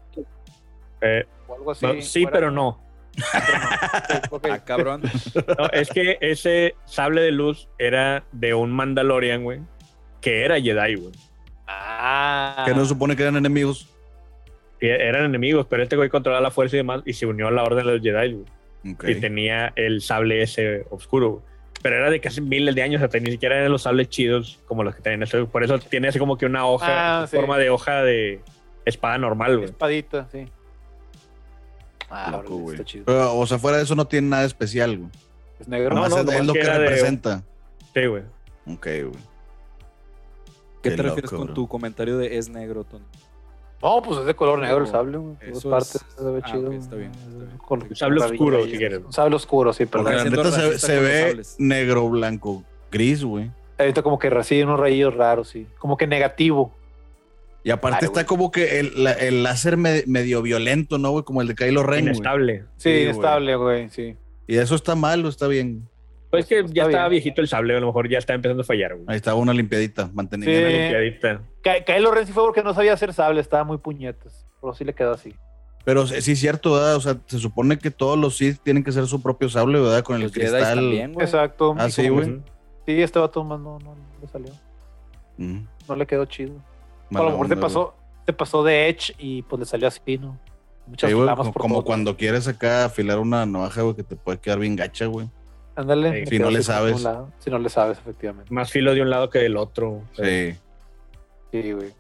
[1.01, 1.85] Eh, O algo así.
[1.85, 2.79] no, sí, fuera- pero no.
[4.31, 4.53] pero.
[4.53, 5.01] Ah, cabrón.
[5.57, 9.61] No, es que ese sable de luz era de un Mandalorian, güey,
[10.21, 11.11] que era Jedi, güey.
[11.67, 12.63] Ah.
[12.65, 13.89] Que no se supone que eran enemigos.
[14.79, 17.51] Y Eran enemigos, pero este güey controlaba la fuerza y demás y se unió a
[17.51, 18.45] la orden de los Jedi, güey.
[19.11, 21.43] Y tenía el sable ese oscuro, güey.
[21.81, 24.83] Pero era de casi miles de años, hasta ni siquiera eran los sables chidos como
[24.83, 25.27] los que tenían.
[25.47, 27.35] Por eso tiene así como que una hoja, Ah, sí.
[27.35, 28.41] forma de hoja de
[28.85, 29.69] espada normal, güey.
[29.69, 30.47] Espadita, sí.
[32.09, 32.75] Ah, Loco, órale, güey.
[32.75, 33.05] está chido.
[33.05, 35.09] Pero, o sea, fuera de eso no tiene nada especial, güey.
[35.59, 35.93] Es negro.
[35.95, 37.43] No, no, es, lo que que era de- representa.
[37.93, 38.23] Sí, güey.
[38.65, 39.11] Ok, güey.
[40.81, 41.53] ¿Qué Qué te refieres con bro.
[41.53, 43.03] tu comentario de es negro, Tony?
[43.81, 45.35] No, pues es de color negro el sable, güey.
[45.53, 46.71] Dos partes, es- se ve ah, chido.
[46.71, 47.57] está bien, está bien.
[47.65, 49.01] Con- sable oscuro, si quieres.
[49.09, 50.15] Sable oscuro, sí, perdón.
[50.15, 53.51] la neta se, ve negro, blanco, gris, güey.
[53.77, 55.67] Ahorita como que recibe unos rayos raros, sí.
[55.77, 56.73] Como que negativo.
[57.63, 58.25] Y aparte Ay, está güey.
[58.25, 61.23] como que el, la- el láser me- medio violento, ¿no, güey?
[61.23, 62.15] Como el de Kylo Ren, güey.
[62.15, 62.63] Inestable.
[62.77, 64.15] Sí, Sí, inestable, güey, sí.
[64.47, 65.87] Y eso está mal o está bien.
[66.29, 67.21] Pues es que Está ya estaba bien.
[67.21, 69.05] viejito el sable, a lo mejor ya está empezando a fallar, güey.
[69.07, 70.67] Ahí estaba una limpiadita, mantenimiento.
[70.69, 70.73] Sí.
[70.77, 71.41] Limpiadita.
[71.63, 74.45] Ky- Kylo Ren sí fue porque no sabía hacer sable, estaba muy puñetas.
[74.59, 75.33] Pero sí le quedó así.
[75.85, 76.95] Pero sí sí es cierto, ¿verdad?
[76.97, 80.03] O sea, se supone que todos los Sith tienen que ser su propio sable, ¿verdad?
[80.03, 80.75] Con el Los Jedi cristal.
[80.75, 81.25] también, güey.
[81.25, 81.75] Exacto.
[81.77, 82.41] Ah, sí, güey.
[82.85, 84.51] Sí, este vato más no, no, no le salió.
[85.37, 86.55] Mm, No le quedó chido.
[87.11, 87.95] a lo mejor te onda, pasó,
[88.25, 90.37] te pasó de Edge y pues le salió así, ¿no?
[90.87, 94.15] Muchas Sí, güey, como, por como cuando quieres acá afilar una navaja, güey, que te
[94.17, 95.29] puede quedar bien gacha, güey.
[95.77, 96.25] Ándale.
[96.25, 97.01] Sí, si no le sabes.
[97.03, 97.31] lado.
[97.39, 98.51] Si no le sabes, efectivamente.
[98.53, 100.01] Más filo de un lado que del otro.
[100.13, 100.55] Sí.
[101.51, 101.93] Sí, güey.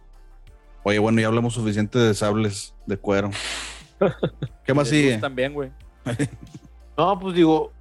[0.83, 3.29] Oye, bueno, ya hablamos suficiente de sables de cuero.
[4.65, 5.17] ¿Qué más sigue?
[5.19, 5.71] También, güey.
[6.97, 7.71] No, pues digo,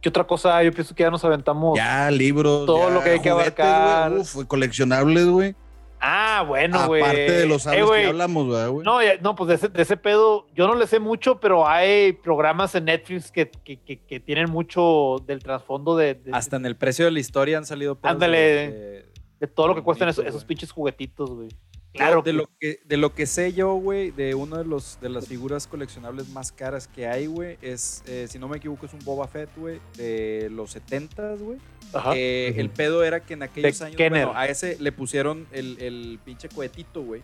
[0.00, 0.62] ¿qué otra cosa?
[0.62, 1.76] Yo pienso que ya nos aventamos.
[1.76, 2.64] Ya, libros.
[2.64, 4.12] Todo ya, lo que hay que abarcar.
[4.12, 5.54] güey, Uf, coleccionables, güey.
[6.00, 7.02] Ah, bueno, güey.
[7.02, 8.84] Aparte de los Eh, sables güey, que hablamos, ¿verdad, güey?
[8.84, 12.12] No, no, pues de ese, de ese pedo, yo no le sé mucho, pero hay
[12.12, 16.66] programas en Netflix que, que, que- que tienen mucho del trasfondo de, de- Hasta en
[16.66, 18.38] el precio de la historia han salido pedos Ándale.
[18.38, 19.06] de- de-
[19.40, 21.48] de todo lo que cuestan esos, Bonito, esos pinches juguetitos, güey.
[21.96, 25.08] Claro, de lo que de lo que sé yo, güey, de una de los de
[25.08, 28.92] las figuras coleccionables más caras que hay, güey, es eh, si no me equivoco es
[28.92, 31.58] un Boba Fett, güey, de los 70 güey.
[31.92, 32.12] Ajá.
[32.16, 32.54] Eh.
[32.56, 36.18] El pedo era que en aquellos De años, bueno, a ese le pusieron el, el
[36.24, 37.22] pinche cohetito, güey.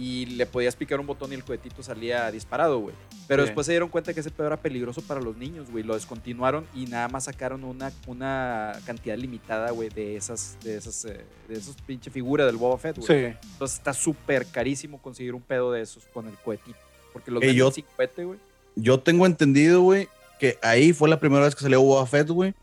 [0.00, 2.94] Y le podías picar un botón y el cohetito salía disparado, güey.
[3.26, 3.48] Pero Sí.
[3.48, 5.82] después se dieron cuenta que ese pedo era peligroso para los niños, güey.
[5.82, 11.04] Lo descontinuaron y nada más sacaron una, una cantidad limitada, güey, de esas, de esas,
[11.06, 13.06] eh, de esos pinche figuras del Boba Fett, güey.
[13.32, 13.36] Sí.
[13.52, 16.78] Entonces está súper carísimo conseguir un pedo de esos con el cohetito.
[17.12, 18.38] Porque los Eh, yo- sin cohete, güey.
[18.76, 20.08] Yo tengo entendido, güey,
[20.38, 22.54] que ahí fue la primera vez que salió Boba Fett, güey.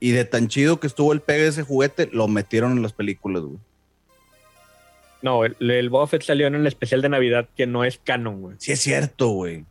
[0.00, 2.92] Y de tan chido que estuvo el pegue de ese juguete, lo metieron en las
[2.92, 3.58] películas, güey.
[5.22, 8.40] No, el, el Boba Fett salió en el especial de Navidad que no es canon,
[8.40, 8.56] güey.
[8.58, 9.64] Sí, es cierto, güey.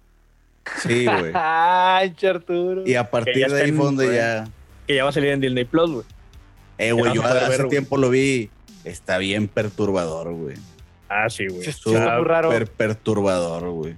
[0.82, 1.32] Sí, güey.
[1.34, 2.84] Ay, Arturo.
[2.88, 4.48] Y a partir de ahí fue donde ya.
[4.88, 6.06] Que ya va a salir en Disney Plus, güey.
[6.78, 8.50] Eh, güey, yo hace ver, tiempo lo vi.
[8.84, 10.56] Está bien perturbador, güey.
[11.10, 11.68] Ah, sí, güey.
[11.68, 12.52] Está- muy raro.
[12.52, 13.94] Súper perturbador, güey.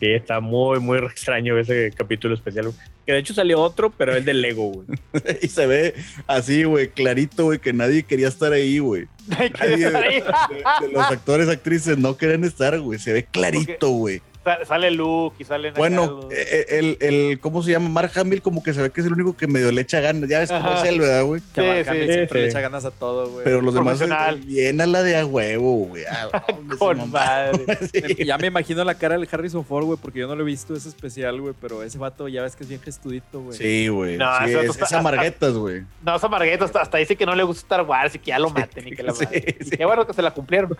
[0.00, 2.66] Sí, está muy, muy extraño ese capítulo especial.
[2.66, 2.76] güey.
[3.06, 4.86] Que de hecho salió otro, pero es de Lego, güey.
[5.42, 5.94] y se ve
[6.26, 9.06] así, güey, clarito, güey, que nadie quería estar ahí, güey.
[9.36, 10.20] Ay, ¿qué Nadie está ahí?
[10.20, 12.98] de, de los actores, actrices no querían estar, güey.
[12.98, 14.22] Se ve clarito, güey.
[14.44, 17.88] Sa- Sale Luke y salen Bueno, los- eh, el, el, ¿cómo se llama?
[17.88, 20.28] Mark Hamill como que se ve que es el único que medio le echa ganas.
[20.28, 20.82] Ya ves cómo Ajá.
[20.82, 21.40] es él, ¿verdad, güey?
[21.54, 22.44] Que Sí, Mark sí, Hamill sí, siempre sí.
[22.44, 23.44] le echa ganas a todo, güey.
[23.44, 26.04] Pero los demás es bien a la de a huevo, güey.
[26.10, 26.44] Ah,
[26.78, 27.64] Con madre.
[27.92, 28.24] Sí.
[28.24, 30.74] Ya me imagino la cara del Harrison Ford, güey, porque yo no lo he visto
[30.74, 33.56] ese especial, güey, pero ese vato ya ves que es bien gestudito, güey.
[33.56, 34.16] Sí, güey.
[34.16, 35.82] No, sí, es, es amarguetas, güey.
[36.02, 38.38] No, esa Margueta hasta, hasta dice que no le gusta Star Wars y que ya
[38.38, 39.12] lo maten y que la.
[39.20, 40.76] Y qué bueno que se la cumplieron.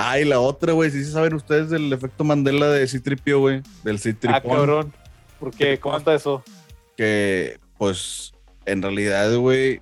[0.00, 0.90] Ah, y la otra, güey.
[0.92, 3.62] Sí, sí saben ustedes del efecto Mandela de Citripio, güey.
[3.82, 4.34] Del Citripón.
[4.36, 4.92] ah, cabrón.
[5.40, 5.78] ¿Por qué?
[5.80, 6.42] ¿Cómo está eso?
[6.96, 8.32] que pues
[8.66, 9.80] en realidad, güey,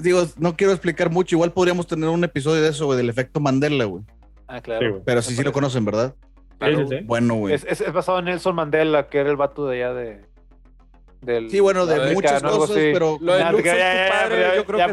[0.00, 3.40] digo, no quiero explicar mucho, igual podríamos tener un episodio de eso, güey, del efecto
[3.40, 4.04] Mandela, güey.
[4.46, 5.02] Ah, claro.
[5.04, 6.14] Pero sí, sí lo conocen, ¿verdad?
[6.60, 6.96] Sí, sí, sí.
[7.04, 7.54] Bueno, güey.
[7.54, 10.24] es, es- es basado en Nelson Mandela, que era el vato de allá de.
[11.22, 13.18] Del, Sí, bueno, de muchas cosas, pero...
[13.20, 14.90] Lo de ya, tu padre, yo creo que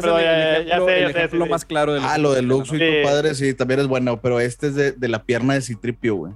[0.60, 2.84] es el, ejemplo, más claro del Ah, lo de soy Sí.
[2.84, 6.16] tu padre, sí, también es bueno, pero este es de, de la pierna de Citripio,
[6.16, 6.34] güey.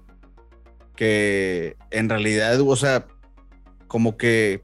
[0.96, 3.06] Que en realidad, o sea,
[3.86, 4.62] como que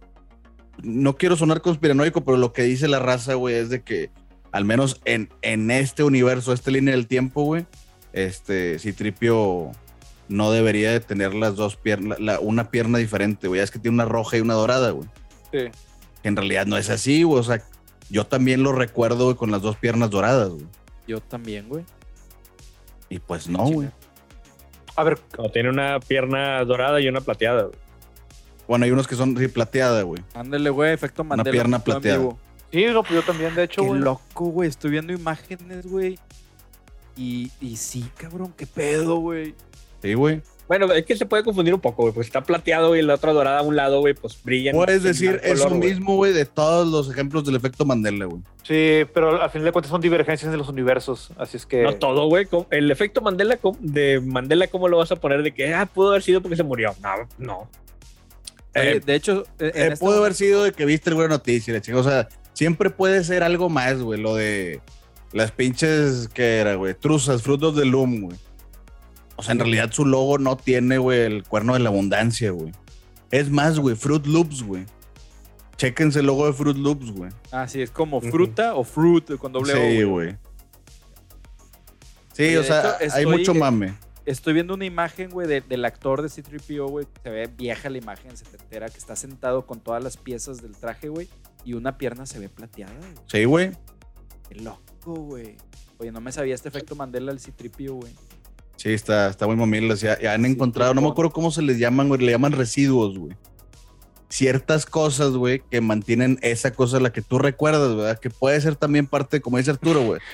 [0.82, 4.10] no quiero sonar conspiranoico, pero lo que dice la raza, güey, es de que
[4.52, 7.66] al menos en, en este universo, esta línea del tiempo, güey,
[8.12, 9.72] este Citripio
[10.28, 13.60] no debería de tener las dos piernas, la- una pierna diferente, güey.
[13.60, 15.08] Es que tiene una roja y una dorada, güey.
[15.52, 15.70] Sí.
[16.22, 17.40] Que en realidad no es así, güey.
[17.40, 17.62] O sea,
[18.10, 20.66] Yo también lo recuerdo güey, con las dos piernas doradas, güey.
[21.06, 21.84] Yo también, güey.
[23.10, 23.88] Y pues no, güey.
[24.96, 27.64] A ver, No, tiene una pierna dorada y una plateada.
[27.64, 27.76] güey.
[28.66, 30.22] Bueno, hay unos que son sí, plateada, güey.
[30.34, 31.50] Ándale, güey, efecto Mandela.
[31.52, 32.28] pierna en plan plateada.
[32.72, 34.00] sí, no, pues yo también, de hecho, Qué güey.
[34.00, 34.68] loco, güey.
[34.70, 36.18] Estoy viendo imágenes, güey.
[37.16, 39.54] Y, y sí, cabrón, qué pedo, güey.
[40.02, 40.42] Sí, güey.
[40.68, 42.12] Bueno, es que se puede confundir un poco, güey.
[42.14, 44.72] Pues está plateado y la otra dorada a un lado, güey, pues brilla.
[44.72, 45.80] Puedes decir eso güey.
[45.80, 48.42] mismo, güey, de todos los ejemplos del efecto Mandela, güey.
[48.64, 51.82] Sí, pero al final de cuentas son divergencias de los universos, así es que...
[51.84, 52.44] No todo, güey.
[52.44, 55.42] ¿Cómo- El efecto Mandela ¿cómo- de Mandela, ¿cómo lo vas a poner?
[55.42, 56.94] De que, ah, pudo haber sido porque se murió.
[57.02, 57.70] No, no.
[58.76, 61.72] Oye, Eh, de hecho, en Eh, este pudo haber sido de que viste alguna noticia,
[61.72, 61.96] la chica.
[61.96, 64.20] O sea, siempre puede ser algo más, güey.
[64.20, 64.80] Lo de
[65.32, 66.92] las pinches, ¿qué era, güey?
[66.92, 68.36] Truzas, Fruit of the Loom, güey.
[69.38, 72.72] O sea, en realidad su logo no tiene, güey, el cuerno de la abundancia, güey.
[73.30, 74.84] Es más, güey, Fruit Loops, güey.
[75.76, 77.30] Chéquense el logo de Fruit Loops, güey.
[77.52, 79.76] Ah, sí, es como fruta o fruit con doble O.
[79.76, 80.36] Sí, güey.
[82.32, 83.94] Sí, Oye, o sea, hay estoy- mucho mame.
[84.26, 87.06] Estoy viendo una imagen, güey, de- del actor de C-3PO, güey.
[87.22, 90.76] Se ve vieja la imagen, se entera que está sentado con todas las piezas del
[90.76, 91.28] traje, güey.
[91.64, 93.12] Y una pierna se ve plateada, güey.
[93.26, 93.70] Sí, güey.
[94.48, 95.56] Qué loco, güey.
[95.98, 98.12] Oye, no me sabía este efecto Mandela del C-3PO, güey.
[98.78, 99.94] Sí, está, está muy mamila.
[99.96, 102.20] Ya, ya han Sí, encontrado, no me acuerdo cómo se les llaman, güey.
[102.20, 103.36] Le llaman residuos, güey.
[104.30, 108.18] Ciertas cosas, güey, que mantienen esa cosa la que tú recuerdas, ¿verdad?
[108.20, 110.20] Que puede ser también parte, como dice Arturo, güey.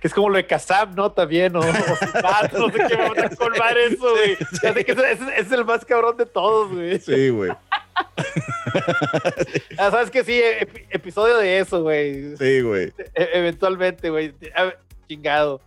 [0.00, 1.12] Que es como lo de Kazam, ¿no?
[1.12, 1.64] También, o, o
[2.58, 4.36] no sé qué me van a colmar eso, güey.
[4.84, 6.98] Que ese es el más cabrón de todos, güey.
[6.98, 7.50] Sí, güey.
[9.78, 12.36] Ah, ¿Sabes que Sí, ep- episodio de eso, güey.
[12.36, 12.92] Sí, güey.
[13.14, 14.34] E- eventualmente, güey.
[15.08, 15.60] Chingado.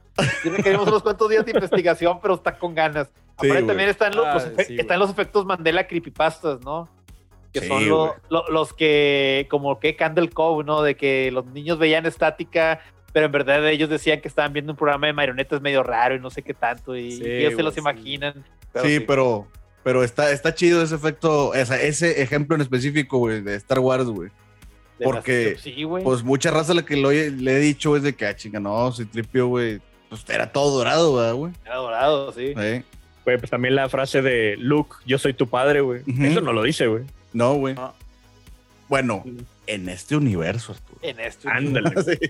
[0.44, 3.08] Tiene que unos cuantos días de investigación, pero está con ganas.
[3.40, 4.80] Sí, Aparte también están los, Ah, los efe- sí, güey.
[4.80, 6.90] están los efectos Mandela creepypastas, ¿no?
[7.54, 8.16] Que Sí, son lo-
[8.50, 10.82] los que, como que Candle Cove, ¿no?
[10.82, 12.82] De que los niños veían estática,
[13.14, 16.20] pero en verdad ellos decían que estaban viendo un programa de marionetas medio raro y
[16.20, 17.80] no sé qué tanto, y, Sí, y ellos se los sí.
[17.80, 18.44] imaginan.
[18.84, 19.48] sí, pero,
[19.84, 24.30] pero está, está chido ese efecto, ese ejemplo en específico, güey, de Star Wars, güey.
[25.04, 26.04] porque, Sí, güey.
[26.04, 28.60] Pues mucha raza la que lo he- le he dicho es de que, ah, chinga,
[28.60, 31.54] no, si tripio, güey, pues era todo dorado, ¿verdad, güey?
[31.66, 32.48] Era dorado, sí.
[32.50, 32.84] Sí.
[33.26, 36.02] Güey, pues también la frase de Luke, yo soy tu padre, güey.
[36.22, 37.04] Eso no lo dice, güey.
[37.34, 37.76] No, güey.
[37.76, 37.94] No.
[38.88, 39.24] Bueno,
[39.68, 41.00] en este universo, Arturo.
[41.02, 41.50] En esto.
[41.50, 41.90] Ándale.
[41.92, 42.06] güey.
[42.18, 42.30] Sí.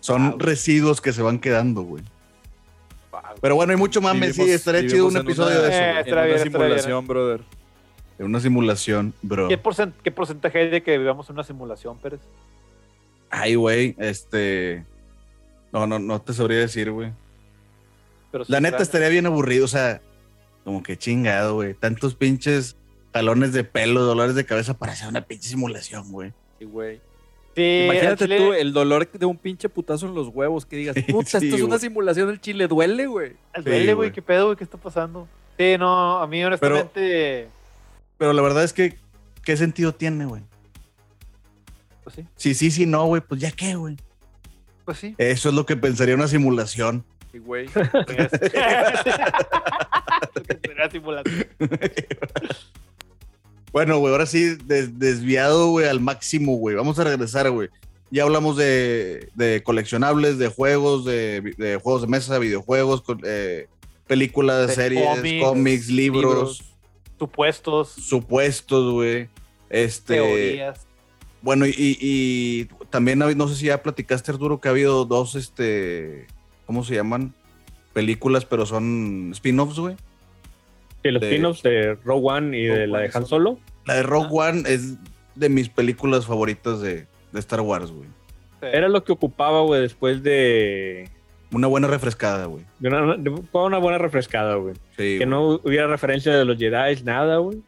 [0.00, 0.38] Son Wow.
[0.38, 2.02] residuos que se van quedando, güey.
[3.42, 5.78] Pero bueno, hay mucho mame, sí, Vivimos- estaría chido un episodio una- de eso.
[5.78, 5.82] Eh.
[5.82, 7.40] En una bien, estará bien, simulación, brother.
[8.18, 9.48] En una simulación, bro.
[9.48, 12.20] ¿Qué, porcent- ¿Qué porcentaje hay de que vivamos en una simulación, Pérez?
[13.30, 14.84] Ay, güey, este.
[15.72, 17.12] No, no, no te sabría decir, güey.
[18.32, 20.00] Pero sí La neta estaría bien aburrido, o sea,
[20.64, 21.74] como que chingado, güey.
[21.74, 22.76] Tantos pinches
[23.12, 26.32] jalones de pelo, dolores de cabeza para hacer una pinche simulación, güey.
[26.58, 27.00] Sí, güey.
[27.56, 30.94] Sí, Imagínate chile- tú el dolor de un pinche putazo en los huevos que digas,
[31.10, 33.32] puta, Sí, esto es una simulación del chile, duele, güey.
[33.52, 34.12] Al Sí, duele, güey.
[34.12, 35.26] qué pedo, güey, qué está pasando.
[35.58, 37.48] Sí, no, a mí honestamente,
[38.16, 38.96] Pero la verdad es que,
[39.44, 40.42] ¿qué sentido tiene, güey?
[42.04, 43.96] pues sí, Si sí, sí, no, güey, pues ya qué, güey.
[44.90, 45.14] Pues sí.
[45.18, 47.04] Eso es lo que pensaría una simulación.
[47.32, 47.68] Sí, güey.
[50.90, 51.46] Simulación.
[53.72, 56.74] Bueno, güey, ahora sí, des- desviado, güey, al máximo, güey.
[56.74, 57.68] Vamos a regresar, güey.
[58.10, 63.68] Ya hablamos de, de coleccionables, de juegos, de, juegos de mesa, videojuegos, con- eh,
[64.08, 66.64] películas, De series, cómics, cómics, libros, libros.
[67.18, 69.28] Supuestos, supuestos, güey.
[69.68, 70.86] Este, teorías.
[71.42, 75.34] Bueno, y, y- y también no sé si ya platicaste, Arturo, que ha habido dos,
[75.34, 76.26] este,
[76.66, 77.34] ¿cómo se llaman?
[77.92, 79.96] Películas, pero son spin-offs, güey.
[81.02, 83.58] Sí, los spin-offs de Rogue One y de la One de Han Solo.
[83.86, 84.96] La de Rogue One es
[85.34, 88.08] de mis películas favoritas de, de Star Wars, güey.
[88.60, 91.08] Era lo que ocupaba, güey, después de,
[91.50, 92.64] Una buena refrescada, güey.
[92.78, 94.74] de una, de una buena refrescada, güey.
[94.98, 95.28] Sí, Que güey.
[95.28, 97.62] no hubiera referencia de los Jedi, nada, güey.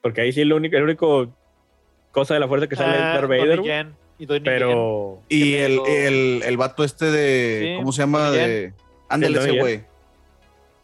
[0.00, 1.34] Porque ahí sí lo único, el único
[2.14, 3.62] cosa de la fuerza que sale Ah, Darth Vader.
[3.62, 4.26] Yen y.
[4.26, 7.60] Pero Y el, el, el vato este de.
[7.74, 8.28] Sí, ¿Cómo se llama?
[8.30, 8.72] Donnie De.
[9.10, 9.84] Ándale ese güey.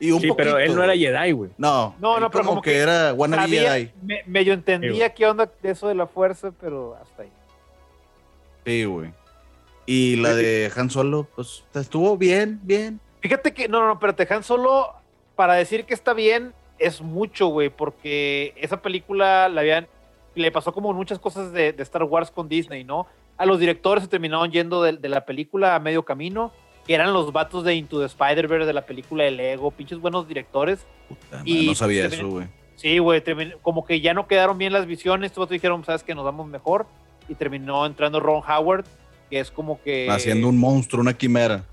[0.02, 0.94] Y un sí, pero él no era.
[0.97, 1.51] Jedi, güey.
[1.59, 3.90] No, No, no, pero como, como que, que era wannabe Sabía- Jedi.
[4.02, 7.28] me- medio entendía qué onda de eso de la fuerza, pero hasta ahí.
[8.66, 9.11] Sí, güey.
[9.86, 13.01] Y la de Han Solo, pues estuvo bien, bien.
[13.20, 14.94] Fíjate que, no, no, no, espérate, Han Solo,
[15.36, 19.86] para decir que está bien, es mucho, güey, porque esa película la habían,
[20.35, 23.07] le pasó como muchas cosas de, de Star Wars con Disney, ¿no?
[23.36, 26.52] A los directores se terminaron yendo de, de la película a medio camino,
[26.86, 30.27] que eran los vatos de Into the Spider-Verse, de la película de Lego, pinches buenos
[30.28, 30.86] directores.
[31.09, 32.47] Puta, Y- no sabía eso, güey.
[32.77, 33.23] Sí, güey,
[33.61, 36.86] como que ya no quedaron bien las visiones, todos dijeron, sabes que nos damos mejor.
[37.28, 38.85] y terminó entrando Ron Howard,
[39.28, 40.09] que es como que...
[40.11, 41.65] Haciendo un monstruo, una quimera.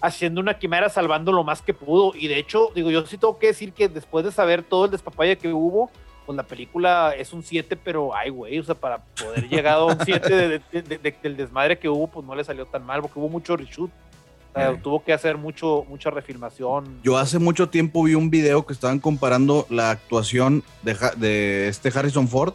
[0.00, 2.12] Haciendo una quimera, salvando lo más que pudo.
[2.14, 4.90] Y de hecho, digo, yo sí tengo que decir que después de saber todo el
[4.90, 5.90] despapaya que hubo,
[6.32, 9.84] pues la película es un 7, pero ay, güey, o sea, para poder llegar a
[9.84, 13.00] un 7 de, de, de, del desmadre que hubo, pues no le salió tan mal,
[13.02, 13.90] porque hubo mucho reshoot.
[13.90, 14.80] O sea, Eh.
[14.82, 17.00] tuvo que hacer mucho, mucha refilmación.
[17.02, 21.68] Yo hace mucho tiempo vi un video que estaban comparando la actuación de, Ha- de
[21.68, 22.52] este Harrison Ford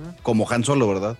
[0.00, 0.10] Ujú.
[0.22, 1.16] como Han Solo, ¿verdad?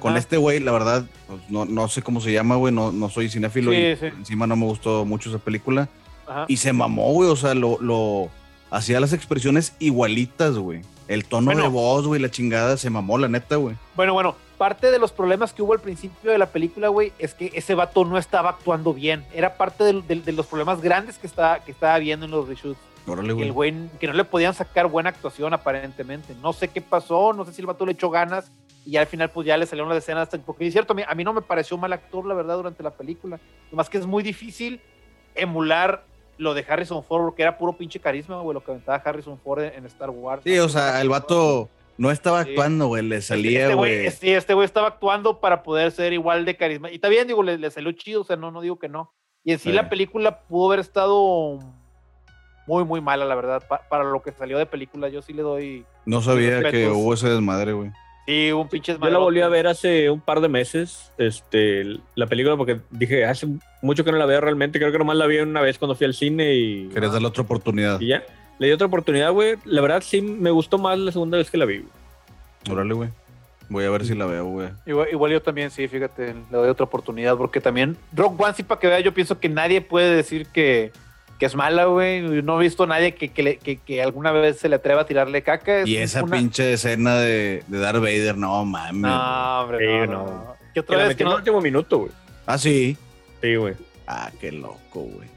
[0.00, 0.18] Con Ajá.
[0.18, 3.28] este güey, la verdad, pues, no, no sé cómo se llama, güey, no, no soy
[3.28, 4.06] cinéfilo Sí, y sí.
[4.06, 5.88] encima no me gustó mucho esa película.
[6.26, 6.46] Ajá.
[6.48, 8.28] Y se mamó, güey, o sea, lo, lo
[8.70, 10.82] hacía las expresiones igualitas, güey.
[11.08, 11.62] El tono Bueno.
[11.62, 13.76] de voz, güey, la chingada, se mamó, la neta, güey.
[13.94, 17.34] Bueno, bueno, parte de los problemas que hubo al principio de la película, güey, es
[17.34, 19.24] que ese vato no estaba actuando bien.
[19.34, 22.78] Era parte de, los problemas grandes que estaba, que estaba viendo en los reshoots.
[23.06, 23.46] Órale, Que güey.
[23.48, 26.34] el güey, que no le podían sacar buena actuación aparentemente.
[26.40, 28.50] No sé qué pasó, no sé si el vato le echó ganas
[28.86, 30.22] y al final pues ya le salieron las escenas.
[30.22, 32.56] hasta- Porque es cierto, a mí, a mí no me pareció mal actor, la verdad,
[32.56, 33.38] durante la película.
[33.72, 34.80] Más que es muy difícil
[35.34, 36.04] emular
[36.38, 39.62] lo de Harrison Ford, porque era puro pinche carisma, güey, lo que aventaba Harrison Ford
[39.62, 40.42] en, Star Wars.
[40.44, 44.10] Sí, o sea, el vato no estaba actuando, güey, le salía, Este güey.
[44.10, 46.90] Sí, este güey estaba actuando para poder ser igual de carisma.
[46.90, 49.12] Y está bien, digo, le, le salió chido, o sea, no, no digo que no.
[49.44, 49.74] Y en sí Sí.
[49.74, 51.58] la película pudo haber estado
[52.66, 53.62] muy, muy mala, la verdad.
[53.68, 55.84] Pa- para lo que salió de película, yo sí le doy.
[56.06, 57.90] No sabía que hubo ese desmadre, güey.
[58.26, 62.26] Sí, un pinche Yo la volví a ver hace un par de meses, este, la
[62.26, 63.46] película, porque dije, hace
[63.82, 64.78] mucho que no la veo realmente.
[64.78, 67.42] Creo que nomás la vi una vez cuando fui al cine y, Querías darle otra
[67.42, 68.00] oportunidad.
[68.00, 68.24] y ya.
[68.58, 69.56] Le di otra oportunidad, güey.
[69.64, 71.78] La verdad sí me gustó más la segunda vez que la vi.
[71.78, 71.90] güey.
[72.70, 73.10] Órale, güey.
[73.68, 74.68] Voy a ver si la veo, güey.
[74.86, 78.62] Igual, igual yo también, sí, fíjate, le doy otra oportunidad, porque también Rock One, sí,
[78.62, 80.92] para que vea, yo pienso que nadie puede decir que,
[81.44, 82.22] que es mala, güey.
[82.42, 85.02] No he visto a nadie que, que, le- que- que alguna vez se le atreva
[85.02, 85.80] a tirarle caca.
[85.80, 88.94] Es Y esa una- pinche escena de, de Darth Vader, no mames.
[89.02, 90.24] No, hombre, Sí, no, no.
[90.24, 90.54] no.
[90.68, 92.12] ¿Qué Que otra vez que en el último minuto, güey.
[92.46, 92.96] Ah, sí.
[93.42, 93.74] Sí, güey.
[94.06, 95.28] Ah, qué loco, güey.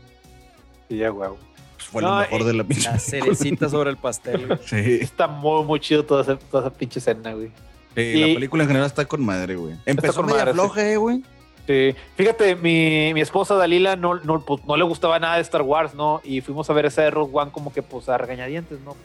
[0.88, 1.30] Sí, ya, güey.
[1.76, 2.90] Pues fue No, lo mejor eh, de la pinche.
[2.90, 4.60] La cerecita sobre el pastel, güey.
[4.66, 5.00] Sí.
[5.02, 7.50] Está muy, muy chido toda esa, toda esa pinche escena, güey.
[7.96, 9.76] Sí, Y- la película en general está con madre, güey.
[9.86, 11.18] Empezó con media madre, floja, eh, güey.
[11.18, 11.24] Sí.
[12.16, 16.22] Fíjate, mi, mi esposa Dalila no, pues, no le gustaba nada de Star Wars, ¿no?
[16.24, 18.96] Y fuimos a ver esa de Rogue One como que pues a regañadientes, ¿no?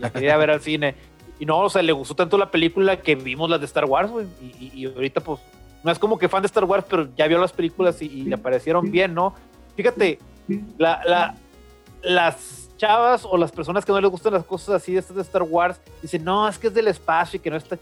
[0.00, 0.94] La quería ver al cine.
[1.38, 4.10] Y no, o sea, le gustó tanto la película que vimos las de Star Wars,
[4.10, 4.26] güey.
[4.40, 5.40] Y, ahorita pues
[5.82, 8.36] no es como que fan de Star Wars, pero ya vio las películas y, le
[8.38, 9.34] parecieron bien, ¿no?
[9.74, 10.18] Fíjate,
[10.78, 11.34] la, la,
[12.02, 15.42] las chavas o las personas que no les gustan las cosas así de de Star
[15.42, 17.78] Wars dicen, no, es que es del espacio y que no está,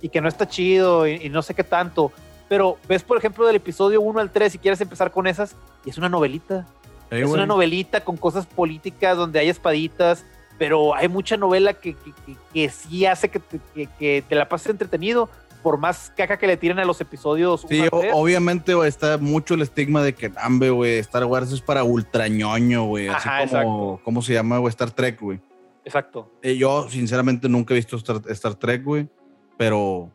[0.00, 2.10] y que no está chido y no sé qué tanto.
[2.50, 5.54] Pero ves, por ejemplo, del episodio 1 al 3, si quieres empezar con esas,
[5.84, 6.66] y es una novelita.
[7.08, 7.34] Sí, es güey.
[7.34, 10.24] una novelita con cosas políticas donde hay espaditas,
[10.58, 14.48] pero hay mucha novela que, que, que- que sí hace que te, que, te la
[14.48, 15.28] pases entretenido,
[15.62, 17.64] por más caca que le tiren a los episodios.
[17.68, 17.82] Sí,
[18.12, 22.84] obviamente güey, está mucho el estigma de que, hambre, güey, Star Wars es para ultrañoño,
[22.86, 23.06] güey.
[23.08, 24.00] Así como, exacto.
[24.04, 24.70] ¿cómo se llama, güey?
[24.70, 25.40] Star Trek, güey.
[25.84, 26.32] Exacto.
[26.42, 29.08] Eh, yo, sinceramente, nunca he visto Star, Star Trek, güey.
[29.56, 30.10] Pero,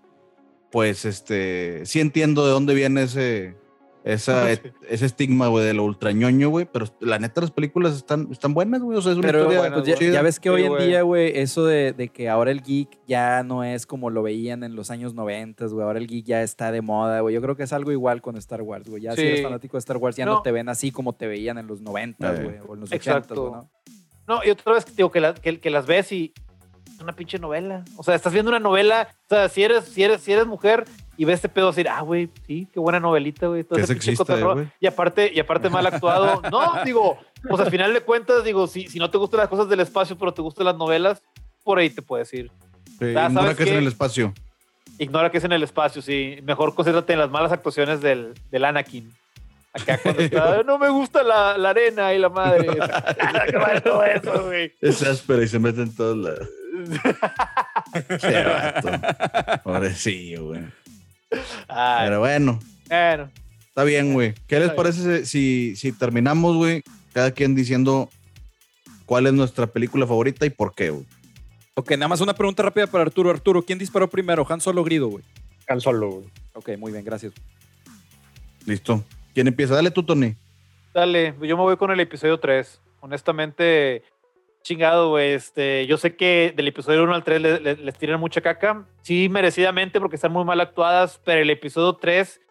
[0.76, 3.56] pues, este, sí entiendo de dónde viene ese,
[4.04, 4.62] esa, Sí.
[4.90, 6.68] ese estigma, güey, de lo ultrañoño, güey.
[6.70, 8.98] Pero la neta, las películas están, están buenas, güey.
[8.98, 10.12] O sea, es una Pero historia bueno, pues, ya, chida.
[10.16, 10.88] ya ves que hoy en güey.
[10.88, 14.66] día, güey, eso de, de que ahora el geek ya no es como lo veían
[14.66, 15.86] en los años 90, güey.
[15.86, 17.34] Ahora el geek ya está de moda, güey.
[17.34, 19.02] Yo creo que es algo igual con Star Wars, güey.
[19.04, 20.42] Ya si eres fanático de Star Wars, ya no, No.
[20.42, 22.44] te ven así como te veían en los 90, Eh.
[22.44, 23.42] güey, o en los 80, Exacto.
[23.50, 23.70] güey, ¿no?
[24.28, 26.34] No, y otra vez digo que, la- que, que las ves y
[27.02, 27.84] una pinche novela.
[27.98, 29.08] O sea, estás viendo una novela.
[29.26, 30.86] O sea, si eres, si eres, si eres mujer
[31.18, 33.64] y ves este pedo decir, ah, güey, sí, qué buena novelita, güey.
[33.64, 34.54] todo ese cotorreo.
[34.54, 34.68] güey.
[34.80, 36.42] Y aparte, y aparte mal actuado.
[36.52, 37.18] No, digo,
[37.48, 40.18] pues al final de cuentas, digo, si, si no te gustan las cosas del espacio,
[40.18, 41.22] pero te gustan las novelas,
[41.64, 42.52] por ahí te puedes ir.
[43.02, 44.34] Ah, ignora ¿sabes que es en el espacio.
[44.98, 46.38] Ignora que es en el espacio, sí.
[46.44, 49.12] Mejor concéntrate en las malas actuaciones del, del Anakin.
[49.74, 52.66] Acá cuando está, no me gusta la, la arena y la madre.
[54.16, 54.74] Eso, güey.
[54.80, 56.50] Es áspera y se mete en todos lados.
[58.22, 59.62] Qué vato.
[59.64, 60.62] Pobrecillo, güey.
[61.68, 63.30] Ay, Pero bueno, bueno.
[63.68, 64.34] está bien, güey.
[64.48, 66.84] ¿Qué les parece si, si terminamos, güey?
[67.14, 68.10] Cada quien diciendo
[69.06, 71.06] cuál es nuestra película favorita y por qué, güey.
[71.76, 73.30] Ok, nada más una pregunta rápida para Arturo.
[73.30, 74.46] Arturo, ¿quién disparó primero?
[74.50, 75.24] ¿Han Solo Grido, güey?
[75.68, 76.26] Han Solo, güey.
[76.54, 77.34] Ok, muy bien, gracias.
[78.66, 79.04] Listo.
[79.34, 79.76] ¿Quién empieza?
[79.76, 80.36] Dale tú, Tony.
[80.94, 82.80] Dale, yo me voy con el episodio 3.
[83.02, 84.04] Honestamente,
[84.66, 85.32] chingado, güey.
[85.34, 88.86] Este, yo sé que del episodio 1 al 3 le- le- les tiran mucha caca.
[89.04, 92.42] Sí, merecidamente, porque están muy mal actuadas, pero el episodio 3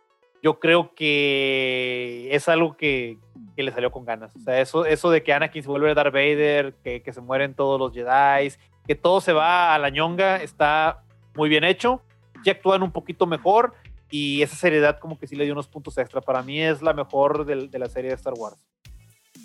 [0.42, 3.18] yo creo que es algo que,
[3.56, 4.34] que le salió con ganas.
[4.36, 7.20] O sea, eso, eso de que Anakin se vuelve a Darth Vader, que, que se
[7.20, 8.52] mueren todos los Jedi,
[8.86, 11.02] que todo se va a la ñonga, está
[11.34, 12.02] muy bien hecho.
[12.44, 13.74] Ya actúan un poquito mejor.
[14.10, 16.20] y esa seriedad como que sí le dio unos puntos extra.
[16.20, 18.62] Para mí es la mejor del- de, la serie de Star Wars.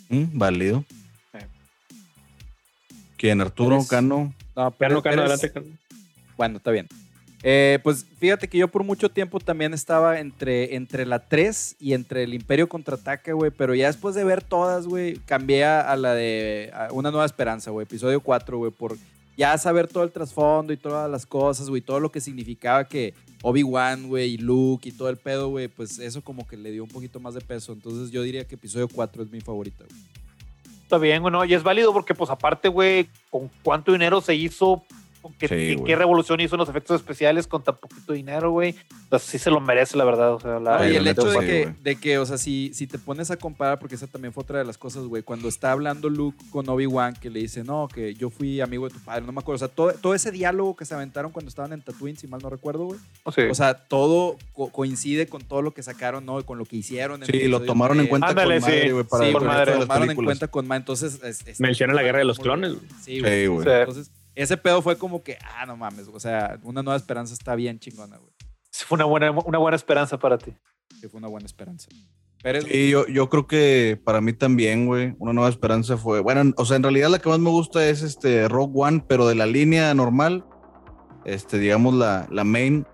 [0.10, 0.84] Mm, válido.
[3.20, 3.40] ¿Quién?
[3.42, 3.76] ¿Arturo?
[3.76, 4.34] Eres- ¿Cano?
[4.56, 5.52] No, Cano, Cano, eres- adelante.
[5.52, 5.66] Cano.
[6.38, 6.88] Bueno, está bien.
[7.44, 11.94] Eh, pues fíjate que yo por mucho tiempo también estaba entre, entre la 3 y
[11.94, 13.52] entre el Imperio Contraataca, güey.
[13.52, 17.26] Pero ya después de ver todas, güey, cambié a, a la de a Una Nueva
[17.26, 17.84] Esperanza, güey.
[17.84, 18.72] Episodio 4, güey.
[18.72, 18.98] Por
[19.38, 21.82] ya saber todo el trasfondo y todas las cosas, güey.
[21.82, 25.70] Todo lo que significaba que Obi-Wan, güey, y Luke y todo el pedo, güey.
[25.70, 27.72] Pues eso como que le dio un poquito más de peso.
[27.72, 30.02] Entonces yo diría que episodio 4 es mi favorita, güey.
[30.90, 34.82] Está bien, bueno, y es válido porque, pues, aparte, güey, con cuánto dinero se hizo,
[35.38, 38.76] ¿Qué, Sí, qué- revolución hizo en los efectos especiales con tan poquito dinero, güey?
[39.20, 40.34] Sí se lo merece, la verdad.
[40.34, 42.98] O sea, la, Ay, el hecho de que, de que, o sea, si, si te
[43.00, 46.10] pones a comparar, porque esa también fue otra de las cosas, güey, cuando está hablando
[46.10, 49.32] Luke con Obi-Wan, que le dice, no, que yo fui amigo de tu padre, no
[49.32, 52.18] me acuerdo, o sea, todo, todo ese diálogo que se aventaron cuando estaban en Tatooine,
[52.18, 53.00] si mal no recuerdo, güey.
[53.34, 53.50] sé.
[53.50, 56.44] O sea, todo co- coincide con todo lo que sacaron, ¿no?
[56.46, 57.22] Con lo que hicieron.
[57.24, 58.90] en Sí, el lo tomaron en cuenta Ándale, con madre, sí.
[58.92, 59.72] güey, para Sí, con madre.
[59.74, 61.20] de lo tomaron en cuenta con más, entonces...
[61.24, 62.86] es- es- Menciona la guerra de los clones, güey.
[63.04, 63.42] Sí, güey.
[63.42, 63.64] Sí, güey.
[63.66, 63.72] Sí.
[63.72, 67.56] Entonces, ese pedo fue como que, ah, no mames, o sea, una nueva esperanza está
[67.56, 68.32] bien chingona, güey.
[68.72, 70.54] Sí, fue una buena, una buena esperanza para ti.
[71.02, 71.88] Que fue una buena esperanza.
[72.42, 76.54] Pero Sí, yo, yo creo que para mí también, güey, una nueva esperanza fue, bueno,
[76.58, 79.36] o sea, en realidad la que más me gusta es este Rogue One, pero de
[79.36, 80.46] la línea normal,
[81.26, 82.86] este, digamos la, la main,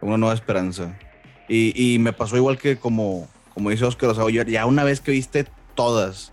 [0.00, 0.96] una nueva esperanza.
[1.48, 4.84] Y, y me pasó igual que como, como dice Oscar, o sea, ya- ya una
[4.84, 6.32] vez que viste todas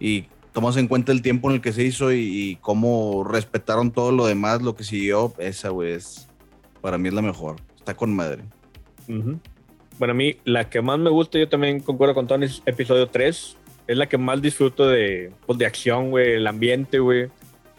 [0.00, 3.90] y tomas en cuenta el tiempo en el que se hizo y, y cómo respetaron
[3.90, 6.28] todo lo demás, lo que siguió, esa, güey, es,
[6.80, 7.56] para mí es la mejor.
[7.76, 8.42] Está con madre.
[9.98, 13.08] Bueno, a mí la que más me gusta, yo también concuerdo con Tony, es episodio
[13.08, 13.56] 3.
[13.88, 17.28] Es la que más disfruto de, pues, de acción, güey, el ambiente, güey.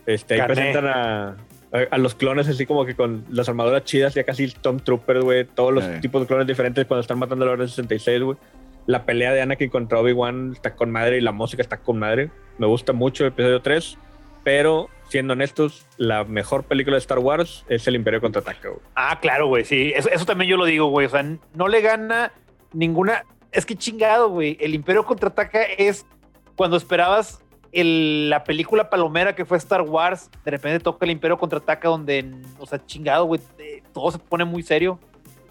[0.06, 1.28] Este, ahí presentan a,
[1.72, 5.22] a, a los clones así como que con las armaduras chidas, ya casi Tom Trooper,
[5.22, 5.46] güey.
[5.46, 5.92] Todos los Sí.
[6.02, 8.38] tipos de clones diferentes cuando están matando a la Orden 66, güey.
[8.86, 12.30] La pelea de Anakin contra Obi-Wan está con madre y la música está con madre.
[12.58, 13.98] Me gusta mucho episodio 3.
[14.44, 18.70] Pero, siendo honestos, la mejor película de Star Wars es El Imperio Contraataca.
[18.94, 19.94] Ah, claro, güey, sí.
[19.96, 21.06] Eso, eso también yo lo digo, güey.
[21.08, 21.24] O sea,
[21.54, 22.34] no le gana
[22.74, 23.24] ninguna.
[23.54, 24.58] Es que chingado, güey.
[24.60, 26.06] El Imperio contraataca es
[26.58, 30.30] cuando esperabas el- la película palomera que fue Star Wars.
[30.44, 33.40] De repente toca el Imperio contraataca, donde, o sea, chingado, güey.
[33.94, 35.00] Todo se pone muy serio.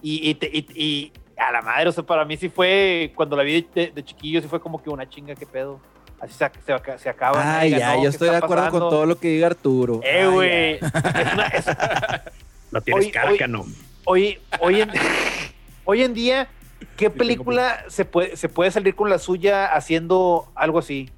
[0.02, 3.10] Y, y, te- y- y a la madre, o sea, para mí sí fue.
[3.14, 5.80] Cuando la vi de, de chiquillo, sí fue como que una chinga, qué pedo.
[6.22, 7.58] Así se, se, se acaba.
[7.58, 10.00] Ay, nadie ya, yo ¿qué estoy de acuerdo con todo lo que diga Arturo.
[10.04, 10.74] Eh, güey.
[11.52, 11.66] Es
[12.70, 13.66] No tienes Hoy- cárcano.
[14.04, 14.90] hoy, hoy, en,
[15.84, 16.48] hoy en día,
[16.96, 21.10] ¿qué película se puede, se puede salir con la suya haciendo algo así?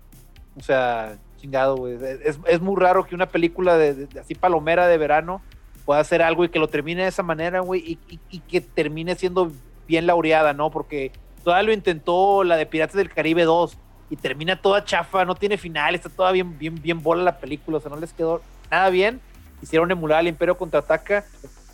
[0.57, 1.99] O sea, chingado, güey.
[2.25, 5.43] Es, es muy raro que una película de, de- de así palomera de verano
[5.85, 8.63] pueda hacer algo y que lo termine de esa manera, güey, y, y- y que
[8.63, 9.53] termine siendo
[9.87, 10.71] bien laureada, ¿no?
[10.71, 11.13] Porque
[11.45, 13.77] todavía lo intentó la de Piratas del Caribe 2
[14.11, 17.79] y termina toda chafa, no tiene final, está toda bien, bien, bien bola la película,
[17.79, 19.21] o sea, no les quedó nada bien.
[19.63, 21.25] Hicieron emular al Imperio contraataca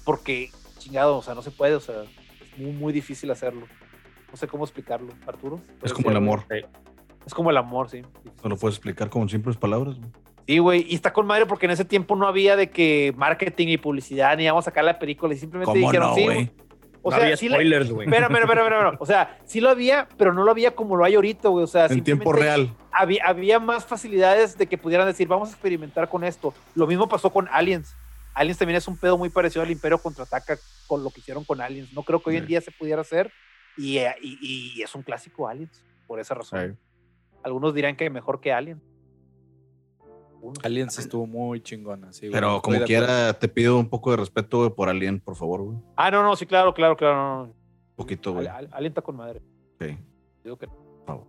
[0.04, 3.66] porque, chingado, o sea, no se puede, o sea, es muy, muy difícil hacerlo.
[4.30, 5.60] No sé cómo explicarlo, Arturo.
[5.82, 6.44] Es como el amor.
[7.26, 8.02] Es como el amor, sí.
[8.42, 10.10] No lo puedes explicar con simples palabras, güey.
[10.46, 13.68] Sí, güey, y está con madre porque en ese tiempo no había de que marketing
[13.68, 16.24] y publicidad ni vamos a sacar la película y simplemente ¿Cómo dijeron no, sí.
[16.24, 16.50] güey?
[17.02, 18.06] O no sea, había sí spoilers, güey.
[18.06, 18.96] Espera, espera, espera, espera.
[19.00, 21.64] O sea, sí lo había, pero no lo había como lo hay ahorita, güey.
[21.64, 22.74] O sea, En tiempo real.
[22.92, 26.52] Había, había más facilidades de que pudieran decir, vamos a experimentar con esto.
[26.74, 27.94] Lo mismo pasó con Aliens.
[28.34, 30.56] Aliens también es un pedo muy parecido al Imperio contraataca
[30.86, 31.92] con lo que hicieron con Aliens.
[31.94, 32.48] No creo que hoy en Sí.
[32.48, 33.32] día se pudiera hacer.
[33.76, 36.76] Y, eh, y- y es un clásico Aliens, por esa razón.
[36.78, 36.98] Sí.
[37.42, 38.82] Algunos dirán que mejor que Alien.
[40.40, 40.64] Algunos.
[40.64, 42.32] Aliens estuvo muy chingona, sí, güey.
[42.32, 45.60] Pero Estoy como quiera, te pido un poco de respeto, güey, por Alien, por favor,
[45.62, 45.76] güey.
[45.96, 47.14] Ah, no, no, sí, claro, claro, claro.
[47.16, 47.52] no, no.
[47.94, 48.46] poquito, güey.
[48.46, 49.42] Al- al- Alien está con madre.
[49.78, 49.98] Sí,
[50.42, 51.26] Digo que- por favor.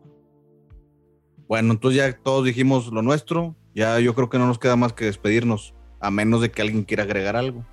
[1.47, 3.55] Bueno, entonces ya todos dijimos lo nuestro.
[3.75, 5.73] Ya yo creo que no nos queda más que despedirnos.
[5.99, 7.65] A menos de que alguien quiera agregar algo.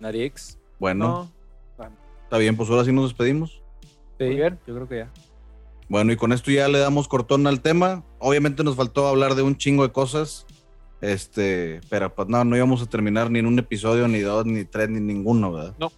[0.00, 0.58] Narix.
[0.80, 1.30] Bueno,
[1.78, 1.86] No,
[2.24, 3.62] está bien, pues ahora sí nos despedimos.
[4.18, 4.58] Sí, Muy bien.
[4.66, 5.12] yo creo que ya.
[5.88, 8.04] Bueno, y con esto ya le damos cortón al tema.
[8.18, 10.46] Obviamente nos faltó hablar de un chingo de cosas.
[11.00, 14.64] Este, pero pues no, no íbamos a terminar ni en un episodio, ni dos, ni
[14.64, 15.74] tres, ni ninguno, ¿verdad?
[15.78, 15.90] No.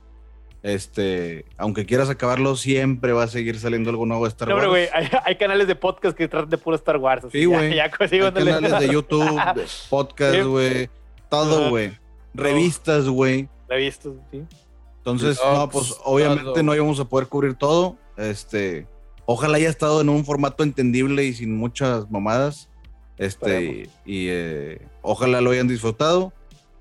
[0.62, 4.69] Este, aunque quieras acabarlo, siempre va a seguir saliendo algo nuevo de Star No, Wars.
[4.69, 7.24] güey, hay, hay canales de podcast que tratan de puro Star Wars.
[7.24, 7.74] así, Sí, güey.
[7.74, 9.24] Ya, consigo Hay canales de YouTube,
[9.57, 10.89] de podcast, güey.
[11.29, 11.99] Todo, güey.
[12.35, 13.49] Revistas, güey.
[13.77, 14.45] Visto, sí.
[14.99, 16.62] Entonces, no, pues obviamente todo.
[16.62, 17.97] no íbamos a poder cubrir todo.
[18.16, 18.87] Este,
[19.24, 22.69] ojalá haya estado en un formato entendible y sin muchas mamadas.
[23.23, 23.89] Este, Esperemos.
[24.05, 26.32] y eh, ojalá lo hayan disfrutado.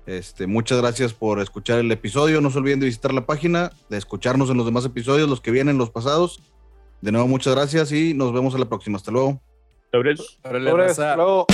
[0.06, 2.40] Este, muchas gracias por escuchar el episodio.
[2.40, 5.52] No se olviden de visitar la página, de escucharnos en los demás episodios, los que
[5.52, 6.42] vienen, los pasados.
[7.00, 8.96] De nuevo, muchas gracias y nos vemos a la próxima.
[8.96, 9.40] Hasta luego.
[10.76, 11.14] Raza.
[11.16, 11.46] luego.